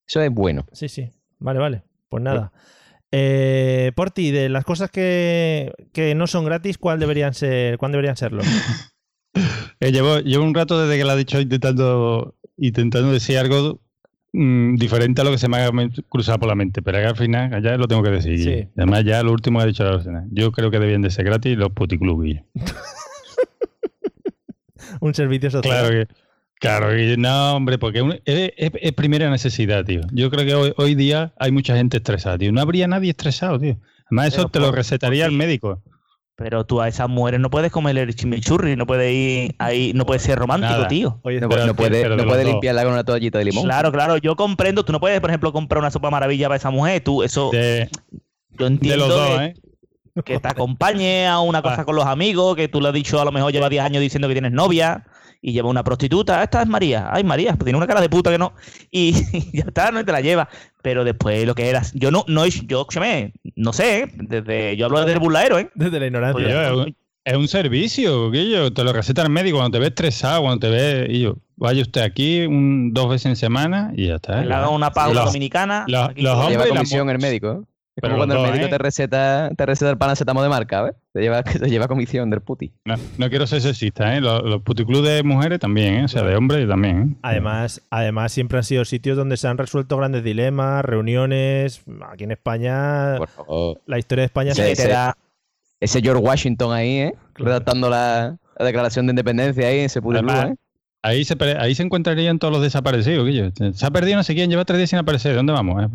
[0.08, 0.66] Eso es bueno.
[0.72, 1.10] sí, sí.
[1.40, 1.84] Vale, vale.
[2.10, 2.52] Pues nada.
[3.12, 7.78] Eh, por ti, de las cosas que, que no son gratis, ¿cuál deberían ser?
[7.78, 8.44] ¿Cuál deberían serlo?
[9.80, 13.80] Eh, llevo, llevo un rato desde que lo ha dicho intentando, intentando decir algo
[14.34, 15.70] mm, diferente a lo que se me ha
[16.10, 18.40] cruzado por la mente, pero que al final ya lo tengo que decir.
[18.44, 18.68] Sí.
[18.76, 20.26] Además, ya lo último que ha dicho la Rosena.
[20.32, 22.42] Yo creo que debían de ser gratis los puticlubs.
[25.00, 25.88] Un servicio social.
[25.88, 26.14] Claro que,
[26.60, 30.02] claro que no, hombre, porque un- es, es- es primera necesidad, tío.
[30.12, 32.52] Yo creo que hoy, hoy día hay mucha gente estresada, tío.
[32.52, 33.78] No habría nadie estresado, tío.
[34.08, 35.82] Además, eso Pero te lo recetaría el médico.
[36.36, 40.06] Pero tú a esas mujeres no puedes comer el chimichurri, no puedes ir ahí, no
[40.06, 40.88] puedes ser romántico, Nada.
[40.88, 41.20] tío.
[41.24, 43.64] Oye, No, no puede, de no limpiarla con una toallita de limón.
[43.64, 44.86] Claro, claro, yo comprendo.
[44.86, 47.02] Tú no puedes, por ejemplo, comprar una sopa maravilla para esa mujer.
[47.02, 47.90] Tú, eso, De,
[48.52, 49.54] yo de entiendo los dos, que, ¿eh?
[50.26, 53.26] Que te acompañe a una cosa con los amigos, que tú le has dicho, a
[53.26, 55.06] lo mejor lleva 10 años diciendo que tienes novia
[55.42, 56.42] y lleva una prostituta.
[56.44, 57.10] Esta es María.
[57.12, 58.54] Ay, María, pues tiene una cara de puta que no.
[58.92, 59.12] Y,
[59.54, 60.50] ya está, no Y te la lleva.
[60.82, 64.08] Pero después lo que eras, yo no, no, yo, escúchame, no sé, ¿eh?
[64.16, 65.70] desde, yo hablo desde el burladero, ¿eh?
[65.76, 66.38] Desde la ignorancia.
[66.46, 68.72] Oye, Tío, es, un, es un servicio, Guillo.
[68.74, 71.10] Te lo receta el médico cuando te ves estresado, cuando te ves.
[71.10, 74.44] Y yo, vaya usted aquí un, dos veces en semana y ya está.
[74.44, 75.86] Le hago una pausa dominicana.
[75.88, 77.52] los- aquí los hombres Lleva y comisión mu- el médico.
[77.64, 77.68] ¿eh?
[77.98, 78.70] Es Pero como cuando el médico ¿eh?
[78.70, 80.94] te receta, te receta el paracetamol de marca, ¿ves?
[81.14, 82.72] Te lleva, te lleva comisión del puti.
[82.86, 84.22] No, no quiero ser sexista, ¿eh?
[84.22, 86.04] Los, los puticlubs de mujeres también, ¿eh?
[86.06, 87.20] O sea, de hombres también, ¿eh?
[87.24, 91.82] Además, además, siempre han sido sitios donde se han resuelto grandes dilemas, reuniones.
[92.08, 93.82] Aquí en España, Por favor.
[93.88, 95.18] la historia de España Sí, se te da.
[95.80, 97.16] Ese George Washington ahí, ¿eh?
[97.34, 100.56] Redactando la, la declaración de independencia ahí en ese puticlub, ¿eh?
[101.04, 103.52] Ahí se, ahí se encontrarían todos los desaparecidos, Guillo.
[103.74, 105.36] Se ha perdido no sé quién, lleva tres días sin aparecer.
[105.36, 105.84] ¿Dónde vamos?
[105.84, 105.88] eh?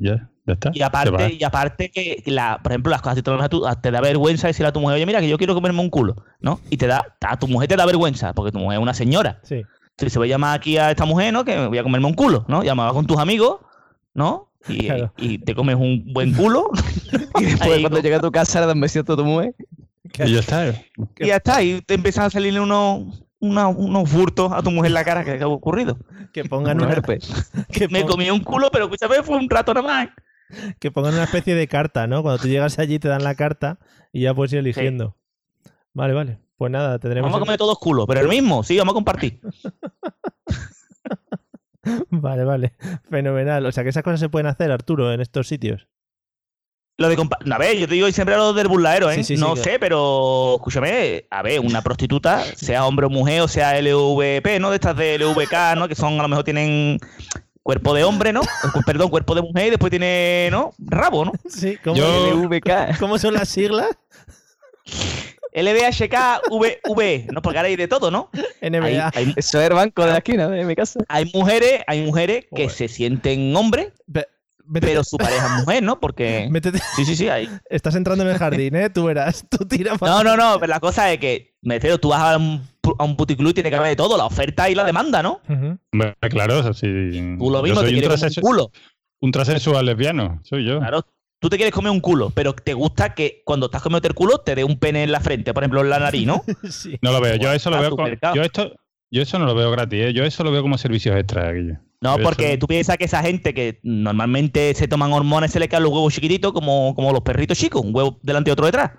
[0.00, 0.70] Ya, ya está.
[0.72, 0.86] Y va.
[0.86, 3.90] aparte, y aparte que, la, por ejemplo, las cosas que te, a tu- a- te
[3.90, 6.60] da vergüenza decirle a tu mujer, oye, mira, que yo quiero comerme un culo, ¿no?
[6.70, 9.40] Y te da, a tu mujer te da vergüenza, porque tu mujer es una señora.
[9.42, 9.62] Sí.
[9.98, 11.44] Si se voy a llamar aquí a esta mujer, ¿no?
[11.44, 12.62] Que voy a comerme un culo, ¿no?
[12.62, 13.60] Llamaba con tus amigos,
[14.14, 14.50] ¿no?
[14.68, 15.12] Y, Claro.
[15.18, 16.70] y te comes un buen culo.
[17.40, 19.54] Y después cuando llega a tu casa le das un besito a tu mujer.
[20.24, 20.68] Y ya está.
[21.18, 24.88] y ya está, y te empiezan a salirle unos, una- unos furtos a tu mujer
[24.88, 25.98] en la cara que, ha ocurrido.
[26.32, 27.28] Que pongan Un una, herpes.
[27.72, 30.08] que, Me comí un culo, pero escúchame, fue un rato nada más.
[30.78, 32.22] que pongan una especie de carta, ¿no?
[32.22, 33.78] Cuando tú llegas allí te dan la carta
[34.12, 35.16] y ya puedes ir eligiendo.
[35.92, 36.38] Vale, vale.
[36.56, 37.30] Pues nada, tendremos.
[37.30, 39.40] Vamos a comer todos culos, pero el mismo, sí, vamos a compartir.
[42.10, 42.72] Vale, vale.
[43.10, 43.66] Fenomenal.
[43.66, 45.86] O sea que esas cosas se pueden hacer, Arturo, en estos sitios.
[46.96, 49.16] Lo de compa- A ver, yo te digo siempre lo del burladero, ¿eh?
[49.16, 53.10] Sí, sí, sí, no que- sé, pero escúchame, a ver, una prostituta, sea hombre o
[53.10, 54.70] mujer, o sea LVP, ¿no?
[54.70, 55.88] De estas de LVK, ¿no?
[55.88, 57.00] Que son, a lo mejor tienen
[57.64, 58.42] cuerpo de hombre, ¿no?
[58.86, 60.72] Perdón, cuerpo de mujer y después tiene, ¿no?
[60.78, 61.32] Rabo, ¿no?
[61.48, 62.70] Sí, ¿cómo, Yo- LVK.
[63.00, 63.88] ¿cómo son las siglas?
[65.52, 67.40] LBHK, V, ¿no?
[67.42, 68.30] Porque ahora hay de todo, ¿no?
[68.60, 68.86] NBA.
[68.86, 71.00] Hay, hay- Eso es el banco de la esquina de mi casa.
[71.08, 72.70] hay mujeres, hay mujeres que Joder.
[72.70, 73.92] se sienten hombres,
[74.66, 76.00] métete- pero su pareja es mujer, ¿no?
[76.00, 76.48] Porque.
[76.50, 77.48] métete- Sí, sí, sí, hay.
[77.70, 78.90] Estás entrando en el jardín, ¿eh?
[78.90, 79.44] Tú verás.
[79.50, 82.36] Tú tira No, no, no, pero la cosa es que, me refiero, tú vas a
[82.36, 82.62] un,
[82.98, 85.40] a un puticlub y tiene que haber de todo, la oferta y la demanda, ¿no?
[86.30, 86.86] Claro, eso sí.
[87.38, 88.70] Tú lo Yo mismo, te quieres comer un culo.
[89.20, 90.78] un transexual lesbiano, soy yo.
[90.80, 91.04] Claro,
[91.40, 94.38] tú te quieres comer un culo, pero te gusta que cuando estás comiendo el culo
[94.38, 96.42] te dé un pene en la frente, por ejemplo, en la nariz, ¿no?
[96.70, 96.98] Sí.
[97.02, 98.72] No lo veo, yo eso lo veo con- yo esto
[99.10, 100.12] yo eso no lo veo gratis, ¿eh?
[100.12, 101.78] yo eso lo veo como servicios extra Guille.
[102.04, 105.84] No, porque tú piensas que esa gente que normalmente se toman hormonas se le quedan
[105.84, 108.90] los huevos chiquititos como, como los perritos chicos, un huevo delante y otro detrás.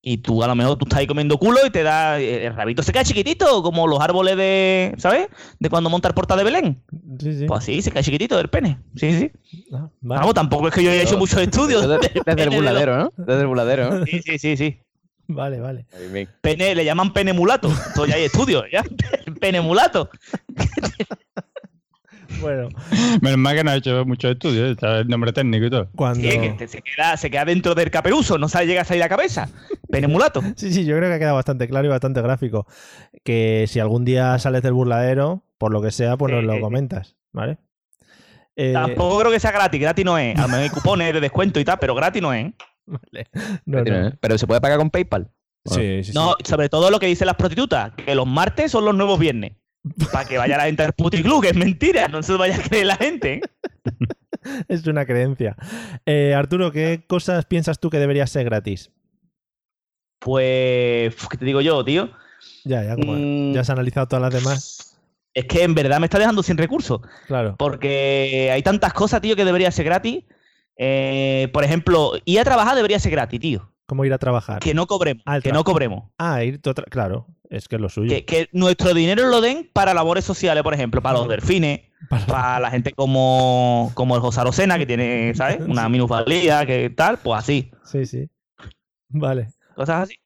[0.00, 2.18] Y tú a lo mejor tú estás ahí comiendo culo y te da.
[2.18, 4.94] El rabito se queda chiquitito, como los árboles de.
[4.96, 5.28] ¿Sabes?
[5.58, 6.82] De cuando monta el portal de Belén.
[7.18, 7.44] Sí, sí.
[7.46, 8.78] Pues así, se queda chiquitito el pene.
[8.96, 9.30] Sí, sí.
[9.72, 10.20] Ah, vale.
[10.20, 11.88] Vamos, tampoco es que yo haya hecho muchos estudios.
[11.88, 13.12] Desde, del desde pene el de buladero, ¿no?
[13.16, 14.78] Desde el buladero, Sí, sí, sí, sí.
[15.26, 15.86] Vale, vale.
[16.42, 17.68] Pene, le llaman pene mulato.
[17.68, 18.82] Entonces ya hay estudios, ya.
[19.40, 20.10] Pene mulato.
[22.40, 22.68] Bueno,
[23.22, 25.88] Menos mal que no ha hecho muchos estudios, está el nombre técnico y todo.
[25.94, 26.20] cuando.
[26.28, 29.00] Sí, que te- se, queda, se queda dentro del caperuso, no sabe, llega a salir
[29.00, 29.48] la cabeza.
[29.90, 30.40] Pene mulato.
[30.56, 32.66] Sí, sí, yo creo que ha quedado bastante claro y bastante gráfico.
[33.22, 37.16] Que si algún día sales del burladero, por lo que sea, pues nos lo comentas,
[37.32, 37.58] ¿vale?
[38.56, 40.38] Eh, Tampoco creo que sea gratis, gratis no es.
[40.38, 42.52] A lo mejor hay cupones de descuento y tal, pero gratis no es.
[42.86, 43.26] vale.
[43.66, 43.84] No, no.
[43.84, 45.28] Pero, pero se puede pagar con PayPal.
[45.64, 46.12] Sí, sí, sí.
[46.14, 49.52] No, sobre todo lo que dicen las prostitutas, que los martes son los nuevos viernes.
[50.12, 52.62] Para que vaya la gente al puticlub, que es mentira, no se lo vaya a
[52.62, 53.34] creer la gente.
[53.34, 53.40] ¿eh?
[54.68, 55.56] Es una creencia.
[56.04, 58.90] Eh, Arturo, ¿qué cosas piensas tú que debería ser gratis?
[60.20, 62.10] Pues, ¿qué te digo yo, tío?
[62.64, 63.52] Ya, ya, como Mm.
[63.54, 64.98] ya has analizado todas las demás.
[65.34, 67.00] Es que en verdad me está dejando sin recursos.
[67.26, 67.56] Claro.
[67.58, 70.24] Porque hay tantas cosas, tío, que debería ser gratis.
[70.76, 73.70] Eh, por ejemplo, ir a trabajar debería ser gratis, tío.
[73.86, 74.60] ¿Cómo ir a trabajar?
[74.60, 75.22] Que no cobremos.
[75.26, 76.10] Ah, que no cobremos.
[76.18, 78.08] Ah, ir Claro, es que es lo suyo.
[78.08, 82.26] Que, que nuestro dinero lo den para labores sociales, por ejemplo, para los delfines, Para-
[82.26, 85.58] para la gente como, como el José Arocena, que tiene, ¿sabes?
[85.66, 87.70] Una minusvalía, que tal, pues así.
[87.84, 88.28] Sí, sí.
[89.08, 89.48] Vale.
[89.74, 90.16] Cosas así.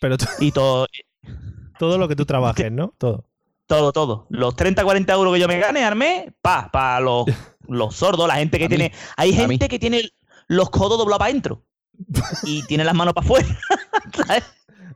[0.00, 0.86] Pero Y todo,
[1.78, 2.92] todo lo que tú trabajes, ¿no?
[2.98, 3.24] Todo.
[3.66, 4.26] todo, todo.
[4.30, 7.24] Los 30, 40 euros que yo me gane mes, pa, para los,
[7.68, 8.76] los sordos, la gente que A mí.
[8.76, 8.92] tiene.
[9.16, 9.54] Hay A mí.
[9.54, 10.02] gente que tiene
[10.48, 11.62] los codos doblados para adentro
[12.42, 13.46] y tiene las manos para afuera.
[14.26, 14.44] ¿sabes?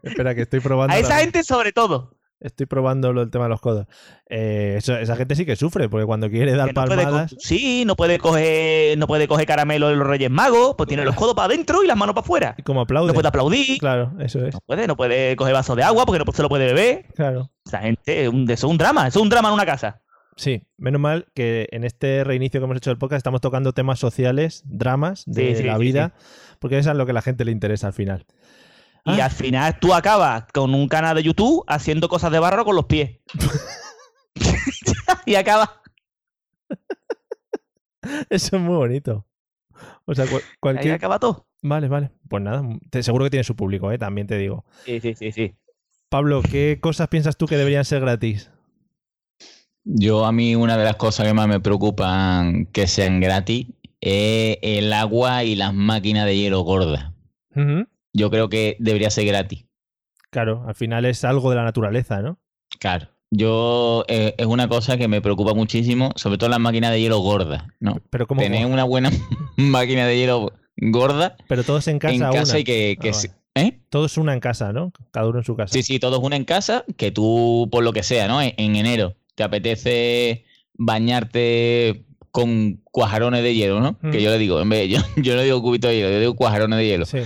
[0.03, 0.95] Espera, que estoy probando.
[0.95, 2.15] A esa gente, sobre todo.
[2.41, 3.87] Estoy probando lo, el tema de los codos.
[4.31, 7.35] Eh, esa gente sí que sufre, porque cuando quiere dar no palmadas.
[7.41, 11.17] sí, no puede coger, no puede coger caramelo de los Reyes Magos, pues tiene los
[11.17, 12.55] codos para adentro y las manos para afuera.
[12.57, 13.09] Y como aplaude.
[13.09, 14.55] No puede aplaudir, Claro, eso es.
[14.55, 17.07] no puede, no puede coger vaso de agua porque no se lo puede beber.
[17.17, 17.51] Claro.
[17.67, 20.01] Esa gente, es un- eso es un drama, eso es un drama en una casa.
[20.37, 23.99] Sí, menos mal que en este reinicio que hemos hecho del podcast estamos tocando temas
[23.99, 26.13] sociales, dramas de Sí, sí, la sí, vida,
[26.61, 28.25] porque eso es lo que a la gente le interesa al final.
[29.16, 29.27] Y Ah.
[29.27, 32.87] al final tú acabas con un canal de YouTube haciendo cosas de barro con los
[32.87, 33.18] pies.
[35.27, 35.71] y acabas.
[38.31, 39.27] Eso es muy bonito.
[40.07, 40.94] O sea, cual- Ahí cualquier...
[40.94, 41.47] acaba todo.
[41.62, 42.11] Vale, vale.
[42.29, 43.99] Pues nada, te- seguro que tiene su público, ¿eh?
[43.99, 44.64] También te digo.
[44.85, 45.55] Sí, sí, sí, sí.
[46.09, 48.51] Pablo, ¿qué cosas piensas tú que deberían ser gratis?
[49.85, 53.66] Yo a mí una de las cosas que más me preocupan que sean gratis
[54.01, 57.12] es el agua y las máquinas de hielo gordas.
[57.55, 57.87] Ujú.
[58.12, 59.66] Yo creo que debería ser gratis.
[60.31, 62.38] Claro, al final es algo de la naturaleza, ¿no?
[62.81, 63.09] Claro.
[63.31, 67.18] Yo eh, es una cosa que me preocupa muchísimo, sobre todo las máquinas de hielo
[67.21, 68.01] gordas, ¿no?
[68.11, 69.11] Pero como Tener una buena
[69.57, 72.59] máquina de hielo gorda pero todos en casa, en casa una.
[72.61, 73.61] y que, que Ah.
[73.61, 73.81] ¿eh?
[73.90, 74.92] Todos una en casa, ¿no?
[75.11, 75.73] Cada uno en su casa.
[75.75, 78.40] Sí, sí, todos una en casa, que tú, por lo que sea, ¿no?
[78.40, 80.44] En, en enero te apetece
[80.75, 83.99] bañarte con cuajarones de hielo, ¿no?
[84.01, 84.11] Mm.
[84.11, 86.37] Que yo le digo, en vez, yo, yo no digo cubito de hielo, yo digo
[86.37, 87.05] cuajarones de hielo.
[87.07, 87.18] Sí.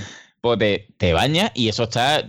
[0.42, 2.26] Pues te, te bañas y eso está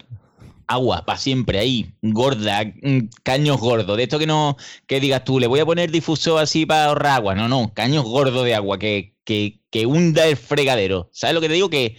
[0.67, 3.97] agua para siempre ahí, gorda, mm, caños gordos.
[3.97, 4.55] De esto que no,
[4.87, 7.35] que digas tú, le voy a poner difusor así para ahorrar agua.
[7.35, 11.09] No, no, caños gordos de agua, que, que, que hunda el fregadero.
[11.11, 11.69] ¿Sabes lo que te digo?
[11.69, 11.97] Que,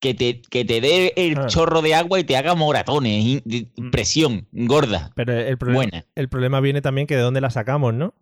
[0.00, 1.46] que, te, que te dé el Ah.
[1.46, 5.10] chorro de agua y te haga moratones, y- presión, gorda.
[5.16, 6.04] Pero el, problema, Buena.
[6.14, 8.14] el problema viene también que de dónde la sacamos, ¿no?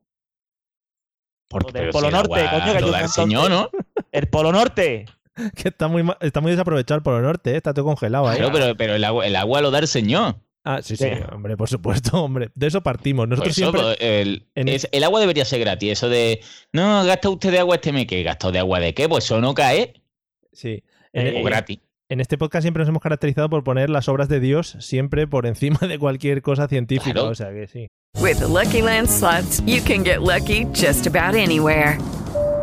[1.49, 3.71] Porque, Del Polo Norte, agua coño, que lo yo da el tanto- señor, ¿no?
[4.13, 5.05] El Polo Norte.
[5.57, 7.57] Que está muy, está muy desaprovechado el Polo Norte, ¿eh?
[7.57, 8.39] está todo congelado ahí.
[8.39, 10.37] Claro, pero, pero el, agua, el agua lo da el señor.
[10.67, 11.11] Ah, sí, sí, Sí.
[11.33, 12.51] hombre, por supuesto, hombre.
[12.55, 13.25] De eso partimos.
[13.25, 13.83] Por Nosotros eso, siempre.
[13.83, 15.91] pues, el, en- es- el agua debería ser gratis.
[15.93, 16.41] Eso de,
[16.73, 18.07] no, gasta usted de agua este mes.
[18.07, 19.09] ¿Qué gastado de agua de qué?
[19.09, 19.93] Pues eso no cae.
[20.53, 20.83] Sí.
[21.13, 21.81] En, Eh, o gratis.
[22.09, 25.47] en este podcast siempre nos hemos caracterizado por poner las obras de Dios siempre por
[25.47, 27.13] encima de cualquier cosa científica.
[27.13, 27.29] Claro.
[27.29, 27.89] O sea que sí.
[28.21, 31.99] With the Lucky Land slots, you can get lucky just about anywhere.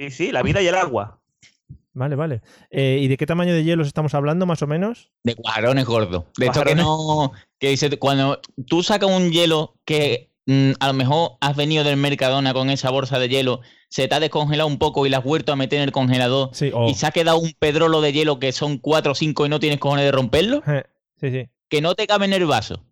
[0.00, 1.20] Sí, sí, la vida y el agua.
[1.92, 2.40] Vale, vale.
[2.70, 5.10] Eh, ¿Y de qué tamaño de hielos estamos hablando, más o menos?
[5.24, 6.24] De cuajarones gordos.
[6.38, 6.84] De esto que Cuajarones.
[6.86, 7.32] no.
[7.58, 11.98] Que dice, cuando tú sacas un hielo que mm, a lo mejor has venido del
[11.98, 15.24] Mercadona con esa bolsa de hielo, se te ha descongelado un poco y la has
[15.24, 16.50] vuelto a meter en el congelador
[16.88, 19.60] y se ha quedado un pedrolo de hielo que son 4 o 5 y no
[19.60, 20.62] tienes cojones de romperlo,
[21.20, 21.48] sí, sí.
[21.68, 22.86] que no te cabe en el vaso.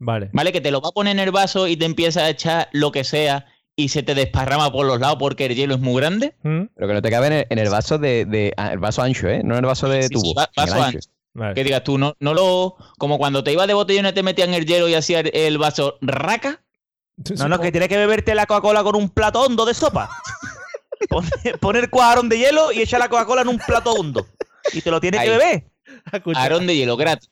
[0.00, 0.28] Vale.
[0.32, 0.52] ¿Vale?
[0.52, 2.90] Que te lo va a poner en el vaso y te empieza a echar lo
[2.90, 3.46] que sea
[3.84, 6.34] y se te desparrama por los lados porque el hielo es muy grande.
[6.42, 8.78] Mm, Pero que no te cabe en el, en el vaso de, de- ah, el
[8.78, 9.42] vaso ancho, ¿eh?
[9.44, 10.24] No en el vaso de Sí, tubo.
[10.24, 10.98] sí, va- vaso ancho.
[11.34, 11.54] ancho.
[11.54, 12.76] Que digas tú, no, no lo.
[12.98, 15.96] Como cuando te ibas de botellones te metían el hielo y hacía el, el vaso
[16.02, 16.60] raca.
[17.38, 20.10] No, no, que tienes que beberte la Coca-Cola con un plato hondo de sopa.
[21.08, 21.24] Pon-
[21.60, 24.26] Poner cuajarón de hielo y echar la Coca-Cola en un plato hondo.
[24.72, 25.64] Y te lo tienes que beber.
[26.34, 27.30] Arón de hielo gratis.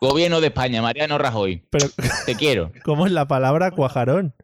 [0.00, 1.64] Gobierno de España, Mariano Rajoy.
[1.70, 1.88] Pero,
[2.26, 2.70] Te quiero.
[2.84, 4.34] ¿cómo es la palabra cuajarón?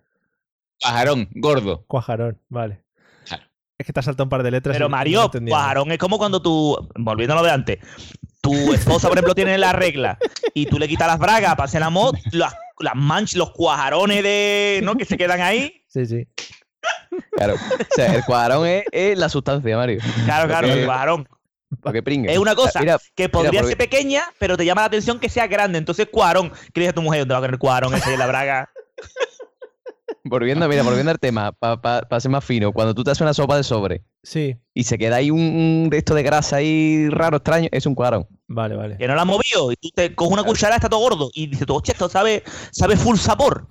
[0.81, 1.85] Pajarón, gordo.
[1.87, 2.83] Cuajarón, vale.
[3.79, 4.75] Es que te has saltado un par de letras.
[4.75, 7.79] Pero Mario, cuajarón es como cuando tú, volviendo a lo de antes,
[8.41, 10.19] tu esposa, por ejemplo, tiene la regla
[10.53, 14.23] y tú le quitas las bragas para hacer el amor, las, las manchas, los cuajarones
[14.25, 14.97] de, ¿no?
[14.97, 15.85] Que se quedan ahí.
[15.87, 16.27] Sí, sí.
[17.37, 17.55] Claro.
[17.55, 20.01] O sea, el cuadrón es, es la sustancia, Mario.
[20.25, 21.29] Claro, claro, Porque- el cuajarón.
[21.81, 22.33] porque pringue.
[22.33, 25.29] Es una cosa Mira, que podría mira, ser pequeña, pero te llama la atención que
[25.29, 25.79] sea grande.
[25.79, 26.51] Entonces, cuajarón.
[26.51, 27.21] ¿Qué le dice a tu mujer?
[27.21, 28.71] ¿Dónde va a tener cuajarón ese en la braga?
[30.29, 33.57] Volviendo, mira, volviendo al tema, para ser más fino, cuando tú te haces una sopa
[33.57, 34.57] de sobre Sí.
[34.75, 37.95] y se queda ahí un, un de esto de grasa ahí raro, extraño, es un
[37.95, 38.27] cuadrón.
[38.47, 38.97] Vale, vale.
[38.99, 39.73] Que no la has movido.
[39.73, 41.31] Y tú te coges una cuchara, está todo gordo.
[41.35, 43.67] Y dices, hostia, esto sabe, sabe full sabor.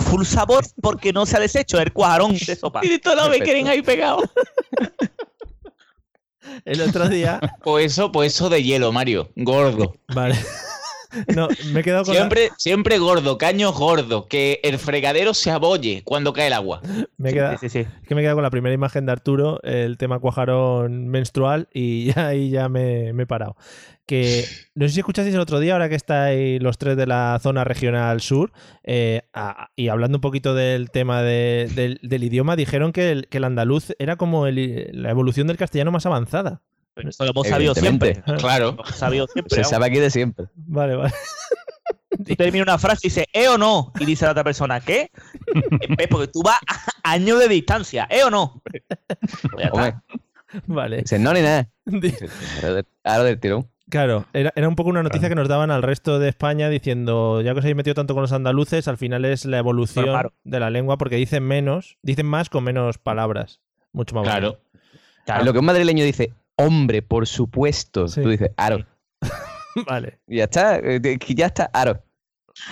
[0.00, 2.80] Full sabor porque no se ha deshecho el cuajarón de sopa.
[2.82, 4.24] Y todos los quieren ahí pegados.
[6.64, 7.40] El otro día.
[7.62, 9.30] Pues eso, pues eso de hielo, Mario.
[9.36, 9.94] Gordo.
[10.14, 10.36] Vale.
[11.34, 14.26] No, me he quedado con la- Siempre, siempre gordo, caños gordo.
[14.28, 16.82] Que el fregadero se abolle cuando cae el agua.
[17.16, 17.88] Me he quedado- Sí, sí, sí.
[18.02, 21.68] Es que me he quedado con la primera imagen de Arturo, el tema cuajarón menstrual,
[21.72, 23.56] y ya ahí ya me, me he parado.
[24.06, 24.44] Que
[24.74, 27.62] no sé si escuchasteis el otro día, ahora que estáis los tres de la zona
[27.64, 28.52] regional sur,
[28.82, 33.28] eh, a- y hablando un poquito del tema de- del, del idioma, dijeron que el,
[33.28, 36.62] que el andaluz era como el- la evolución del castellano más avanzada.
[36.98, 38.20] Pero eso lo hemos sabido siempre.
[38.38, 38.72] Claro.
[38.72, 39.54] Lo hemos sabido siempre.
[39.54, 39.70] Se vamos.
[39.70, 40.46] sabe aquí de siempre.
[40.56, 41.12] Vale, vale.
[42.26, 43.92] Tú terminas una frase y dices, ¿eh o no?
[44.00, 45.12] Y dice la otra persona, ¿qué?
[46.10, 46.58] Porque tú vas
[47.04, 48.60] a años de distancia, ¿eh o no?
[49.52, 49.94] Pues
[50.66, 50.96] Vale.
[51.02, 51.68] dice, no ni nada.
[53.04, 53.68] Ahora del- tirón.
[53.88, 57.40] Claro, era, era un poco una noticia que nos daban al resto de España diciendo,
[57.42, 60.32] ya que os habéis metido tanto con los andaluces, al final es la evolución claro.
[60.44, 63.60] de la lengua porque dicen menos, dicen más con menos palabras.
[63.92, 64.60] Mucho más Claro.
[65.24, 65.44] Claro.
[65.44, 68.08] Lo que un madrileño dice, hombre, por supuesto.
[68.08, 68.22] Sí.
[68.22, 68.84] Tú dices, aro.
[69.86, 70.18] Vale.
[70.26, 72.02] Y ya está, eh, de- que ya está, aro.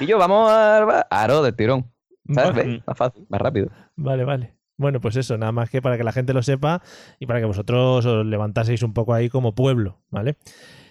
[0.01, 1.91] Y yo, vamos a aro del tirón.
[2.35, 2.83] ¿Sabes?
[2.87, 3.69] Más fácil, más rápido.
[3.95, 4.53] Vale, vale.
[4.79, 6.83] Bueno, pues eso, nada más que para que la gente lo sepa
[7.21, 10.37] y para que vosotros os levantaseis un poco ahí como pueblo, ¿vale?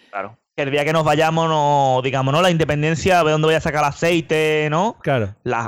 [0.09, 0.37] Claro.
[0.55, 2.41] Que el día que nos vayamos, no, digamos, ¿no?
[2.41, 4.95] La independencia, de dónde voy a sacar el aceite, ¿no?
[5.01, 5.35] Claro.
[5.43, 5.67] Las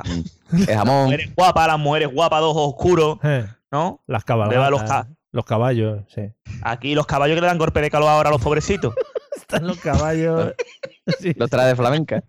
[0.50, 1.04] El jamón.
[1.04, 4.00] mujeres guapas, las mujeres guapas, de ojos oscuros, Eh, ¿no?
[4.06, 6.32] las Beba los cabalgatas, ca- los caballos, sí.
[6.62, 8.94] Aquí los caballos que le dan golpe de calor ahora a los pobrecitos.
[9.36, 10.52] Están los caballos.
[11.20, 11.32] Sí.
[11.36, 12.22] Los trae de flamenca.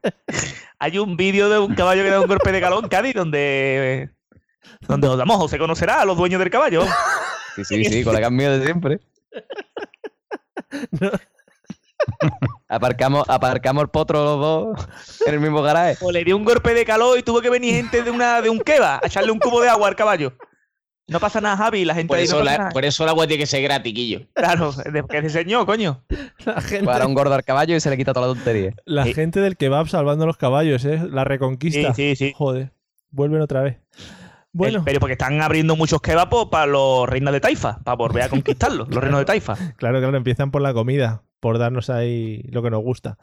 [0.79, 4.09] Hay un vídeo de un caballo que da un golpe de calor en Cádiz donde.
[4.87, 6.85] Donde os damos, o se conocerá a los dueños del caballo.
[7.57, 8.99] Sí, sí, sí, colegas míos de siempre.
[12.69, 14.87] Aparcamos, aparcamos el potro los dos
[15.25, 15.97] en el mismo garaje.
[16.01, 18.49] O le dio un golpe de calor y tuvo que venir gente de una de
[18.49, 20.33] un keba a echarle un cubo de agua al caballo.
[21.09, 22.69] No pasa nada, Javi, la gente Por ahí eso, no pasa la- nada.
[22.71, 24.21] por eso el agua tiene que ser gratiquillo.
[24.33, 26.03] Claro, de- que se enseñó, coño.
[26.45, 28.73] La gente, Para un gordo al caballo y se le quita toda la tontería.
[28.85, 29.13] la Sí.
[29.13, 31.01] gente del kebab salvando los caballos, ¿eh?
[31.11, 31.93] La reconquista.
[31.93, 32.33] Sí, sí, sí.
[32.35, 32.71] Joder,
[33.11, 33.77] vuelven otra vez.
[34.51, 38.23] Bueno, El- pero porque están abriendo muchos kebabs para los reinos de Taifa, para volver
[38.23, 39.55] a conquistarlos, los reinos de Taifa.
[39.77, 43.17] claro, claro, empiezan por la comida, por darnos ahí lo que nos gusta.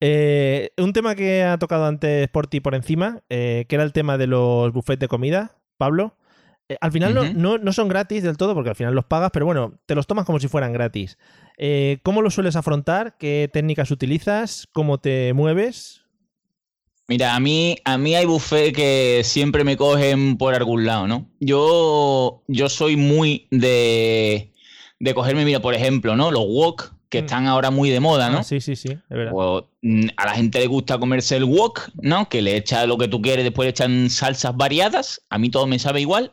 [0.00, 3.92] Eh, un tema que ha tocado antes por ti por encima, eh, que era el
[3.92, 6.16] tema de los buffets de comida, Pablo.
[6.68, 9.30] Eh, al final no- no, no son gratis del todo, porque al final los pagas,
[9.32, 11.18] pero bueno, te los tomas como si fueran gratis.
[11.58, 13.16] Eh, ¿Cómo lo sueles afrontar?
[13.18, 14.68] ¿Qué técnicas utilizas?
[14.72, 16.02] ¿Cómo te mueves?
[17.08, 21.28] Mira, a mí, a mí hay buffet que siempre me cogen por algún lado, ¿no?
[21.40, 24.52] Yo, yo soy muy de,
[25.00, 26.30] de cogerme, mira, por ejemplo, ¿no?
[26.30, 28.38] Los wok, que están ahora muy de moda, ¿no?
[28.38, 29.32] Ah, sí, sí, sí, es verdad.
[29.32, 32.28] Pues, mm, a la gente le gusta comerse el wok, ¿no?
[32.30, 35.20] Que le echa lo que tú quieres, después le echan salsas variadas.
[35.28, 36.32] A mí todo me sabe igual.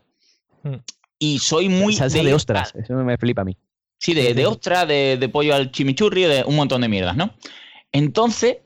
[0.64, 0.76] Mm.
[1.20, 3.58] Y soy muy Salsa de ostras, eso me flipa a mí.
[3.98, 7.34] Sí, de, de ostra, de, de pollo al chimichurri, de un montón de mierdas, ¿no?
[7.92, 8.58] Entonces,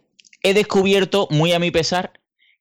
[0.43, 2.13] he descubierto, muy a mi pesar,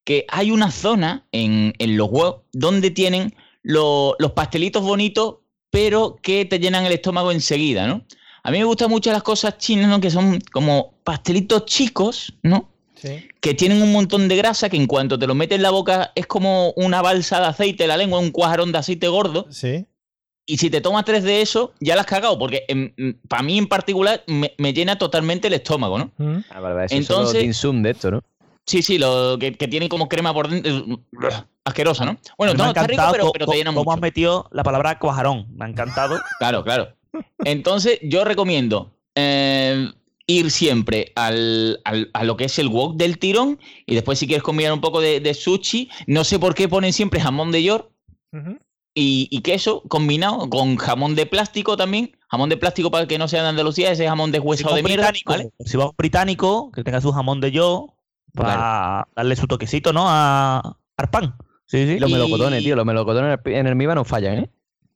[0.05, 5.37] que hay una zona en, en los huevos donde tienen lo- los pastelitos bonitos,
[5.71, 8.05] pero que te llenan el estómago enseguida, ¿no?
[8.43, 10.01] A mí me gustan mucho las cosas chinas, ¿no?
[10.01, 12.72] Que son como pastelitos chicos, ¿no?
[13.03, 13.29] Sí.
[13.41, 16.13] que tienen un montón de grasa que en cuanto te lo metes en la boca
[16.15, 19.47] es como una balsa de aceite en la lengua, un cuajarón de aceite gordo.
[19.51, 19.87] Sí.
[20.47, 22.65] Y si te tomas tres de eso, ya la has cagado, porque
[23.29, 26.13] para mí en particular me, me llena totalmente el estómago, ¿no?
[26.51, 28.21] Ah, vale, vale, eso Entonces- de esto, ¿no?
[28.65, 31.01] Sí, sí, lo que, que tienen como crema por dentro.
[31.65, 32.17] Asquerosa, ¿no?
[32.39, 33.95] Bueno, todo está rico, pero, pero te llena cómo mucho.
[33.95, 35.47] has metido la palabra cuajarón.
[35.57, 36.21] Me ha encantado.
[36.39, 36.95] Claro, claro.
[37.45, 39.91] Entonces, yo recomiendo eh,
[40.27, 44.27] ir siempre al, al- a lo que es el wok del tirón y después si
[44.27, 47.63] quieres combinar un poco de, de sushi, no sé por qué ponen siempre jamón de
[47.63, 47.91] york
[48.95, 52.17] y, y queso combinado con jamón de plástico también.
[52.29, 54.77] Jamón de plástico para el que no sea de Andalucía, ese jamón Si deshuesado va
[54.77, 55.13] de mierda.
[55.27, 55.51] ¿vale?
[55.65, 57.95] si va un británico, que tenga su jamón de yo,
[58.35, 60.05] para darle su toquecito, ¿no?
[60.07, 61.35] A, al pan.
[61.67, 61.99] Sí, sí.
[61.99, 64.51] Los Y- melocotones, tío, los melocotones en el, Miva no fallan, ¿eh?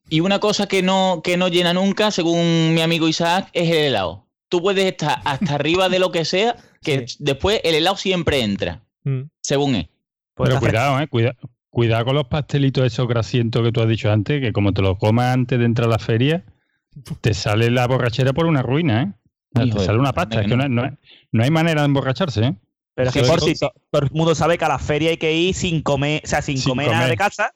[0.09, 3.77] Y una cosa que no, que no llena nunca, según mi amigo Isaac, es el
[3.77, 4.26] helado.
[4.49, 8.83] Tú puedes estar hasta arriba de lo que sea, que después el helado siempre entra,
[9.03, 9.23] Mm.
[9.41, 9.89] según él.
[10.35, 11.07] Pues Pero cuidado, ¿eh?
[11.07, 11.35] Cuida-
[11.69, 14.97] cuidado con los pastelitos esos grasientos que tú has dicho antes, que como te los
[14.97, 16.45] comas antes de entrar a la feria,
[17.21, 19.13] te sale la borrachera por una ruina, ¿eh?
[19.55, 20.41] O sea, Hijo te sale una pasta.
[20.41, 20.67] Es que no.
[20.69, 20.97] no, no-
[21.31, 22.55] no hay manera de emborracharse, ¿eh?
[22.95, 25.09] Pero es que por es- si to- todo el mundo sabe que a la feria
[25.11, 27.09] hay que ir sin comer, o sea, sin, Sin comer, nada comer.
[27.11, 27.53] de casa,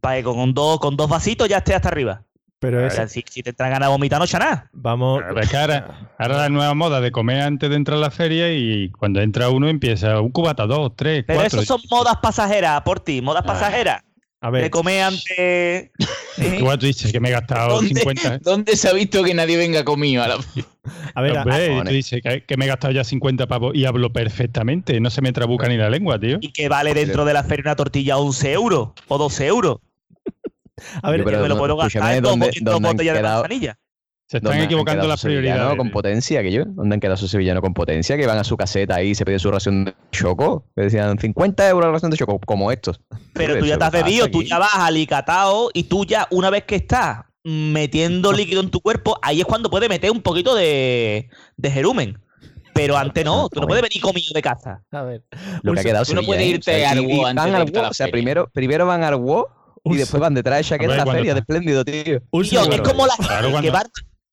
[0.00, 2.24] para que con dos, con dos vasitos ya esté hasta arriba.
[2.60, 4.68] Pero sea, si, si te entran ganas de vomitar, no echa nada.
[4.72, 5.22] Vamos.
[5.26, 8.10] Pero es que ahora, ahora la nueva moda de comer antes de entrar a la
[8.10, 11.60] feria y cuando entra uno empieza un cubata, dos, tres, Pero cuatro.
[11.62, 14.02] eso son modas pasajeras, por ti, modas pasajeras.
[14.42, 14.62] A ver.
[14.64, 15.90] De comer antes.
[16.58, 18.38] Igual tú dices que me he gastado ¿Dónde, 50.
[18.38, 20.36] dónde se ha visto que nadie venga comido a la
[21.14, 23.74] A ver, Hombre, a- y tú dices que, que me he gastado ya 50 pavos
[23.74, 24.98] y hablo perfectamente.
[25.00, 26.38] No se me trabuca ni la lengua, tío.
[26.40, 29.78] Y que vale dentro de la feria una tortilla 11 euros o 12 euros.
[31.02, 32.88] A ver, Yo, pero me lo puedo gastar en dos, ¿dónde- bo- en dos dónde
[32.88, 33.78] han botellas de quedado- manzanilla.
[34.26, 35.76] Se están ¿Dónde han equivocando las prioridades.
[35.76, 36.64] con potencia, que yo.
[36.64, 38.16] ¿Dónde han quedado esos sevillanos con potencia?
[38.16, 40.66] Que van a su caseta ahí y se piden su ración de choco.
[40.76, 43.00] Que decían 50 euros la ración de choco, como estos.
[43.34, 46.28] Pero tú ya eso te has pasa bebido, tú ya vas alicatado y tú ya,
[46.30, 50.22] una vez que estás metiendo líquido en tu cuerpo, ahí es cuando puedes meter un
[50.22, 52.20] poquito de, de jerumen.
[52.72, 54.80] Pero antes no, tú no puedes venir comido de casa.
[54.92, 55.24] A ver.
[55.62, 56.46] Lo que ha quedado Tú no puedes ¿eh?
[56.46, 59.46] irte O sea, al WoW antes O sea, primero, primero van al WoW
[59.84, 62.20] y después van detrás de chaqueta a feria, de espléndido, tío.
[62.42, 63.82] Tío, es como la, Claro, gente que va,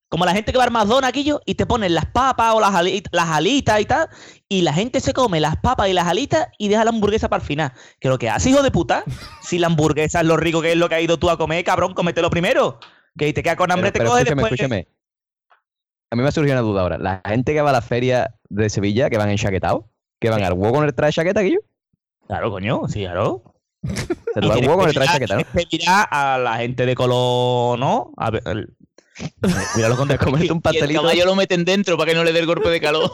[0.09, 2.73] como la gente que va al McDonald's aquello y te ponen las papas o las,
[2.73, 4.07] ali- las alitas y tal,
[4.49, 7.41] y la gente se come las papas y las alitas y deja la hamburguesa para
[7.41, 7.71] el final.
[7.99, 9.03] Que lo que haces, hijo de puta,
[9.41, 11.63] si la hamburguesa es lo rico que es lo que has ido tú a comer,
[11.63, 12.79] cabrón, cómetelo primero.
[13.17, 14.51] Que te queda con hambre, Pero, te escúchame, después.
[14.53, 14.87] escúchame.
[16.11, 16.97] A mí me ha surgido una duda ahora.
[16.97, 19.83] La gente que va a la feria de Sevilla, que van enchaquetados,
[20.21, 21.59] que van al WoW con el traje de chaqueta, que yo.
[22.27, 23.43] Claro, coño, sí, claro.
[24.33, 25.43] Se te va con el traje chaqueta, ¿no?
[25.71, 28.11] Mirar a la gente de color, ¿no?
[28.17, 28.73] A ver, el-
[29.75, 31.01] míralo con comerte un Y el pastelito.
[31.01, 33.11] caballo lo meten dentro para que no le dé el golpe de calor.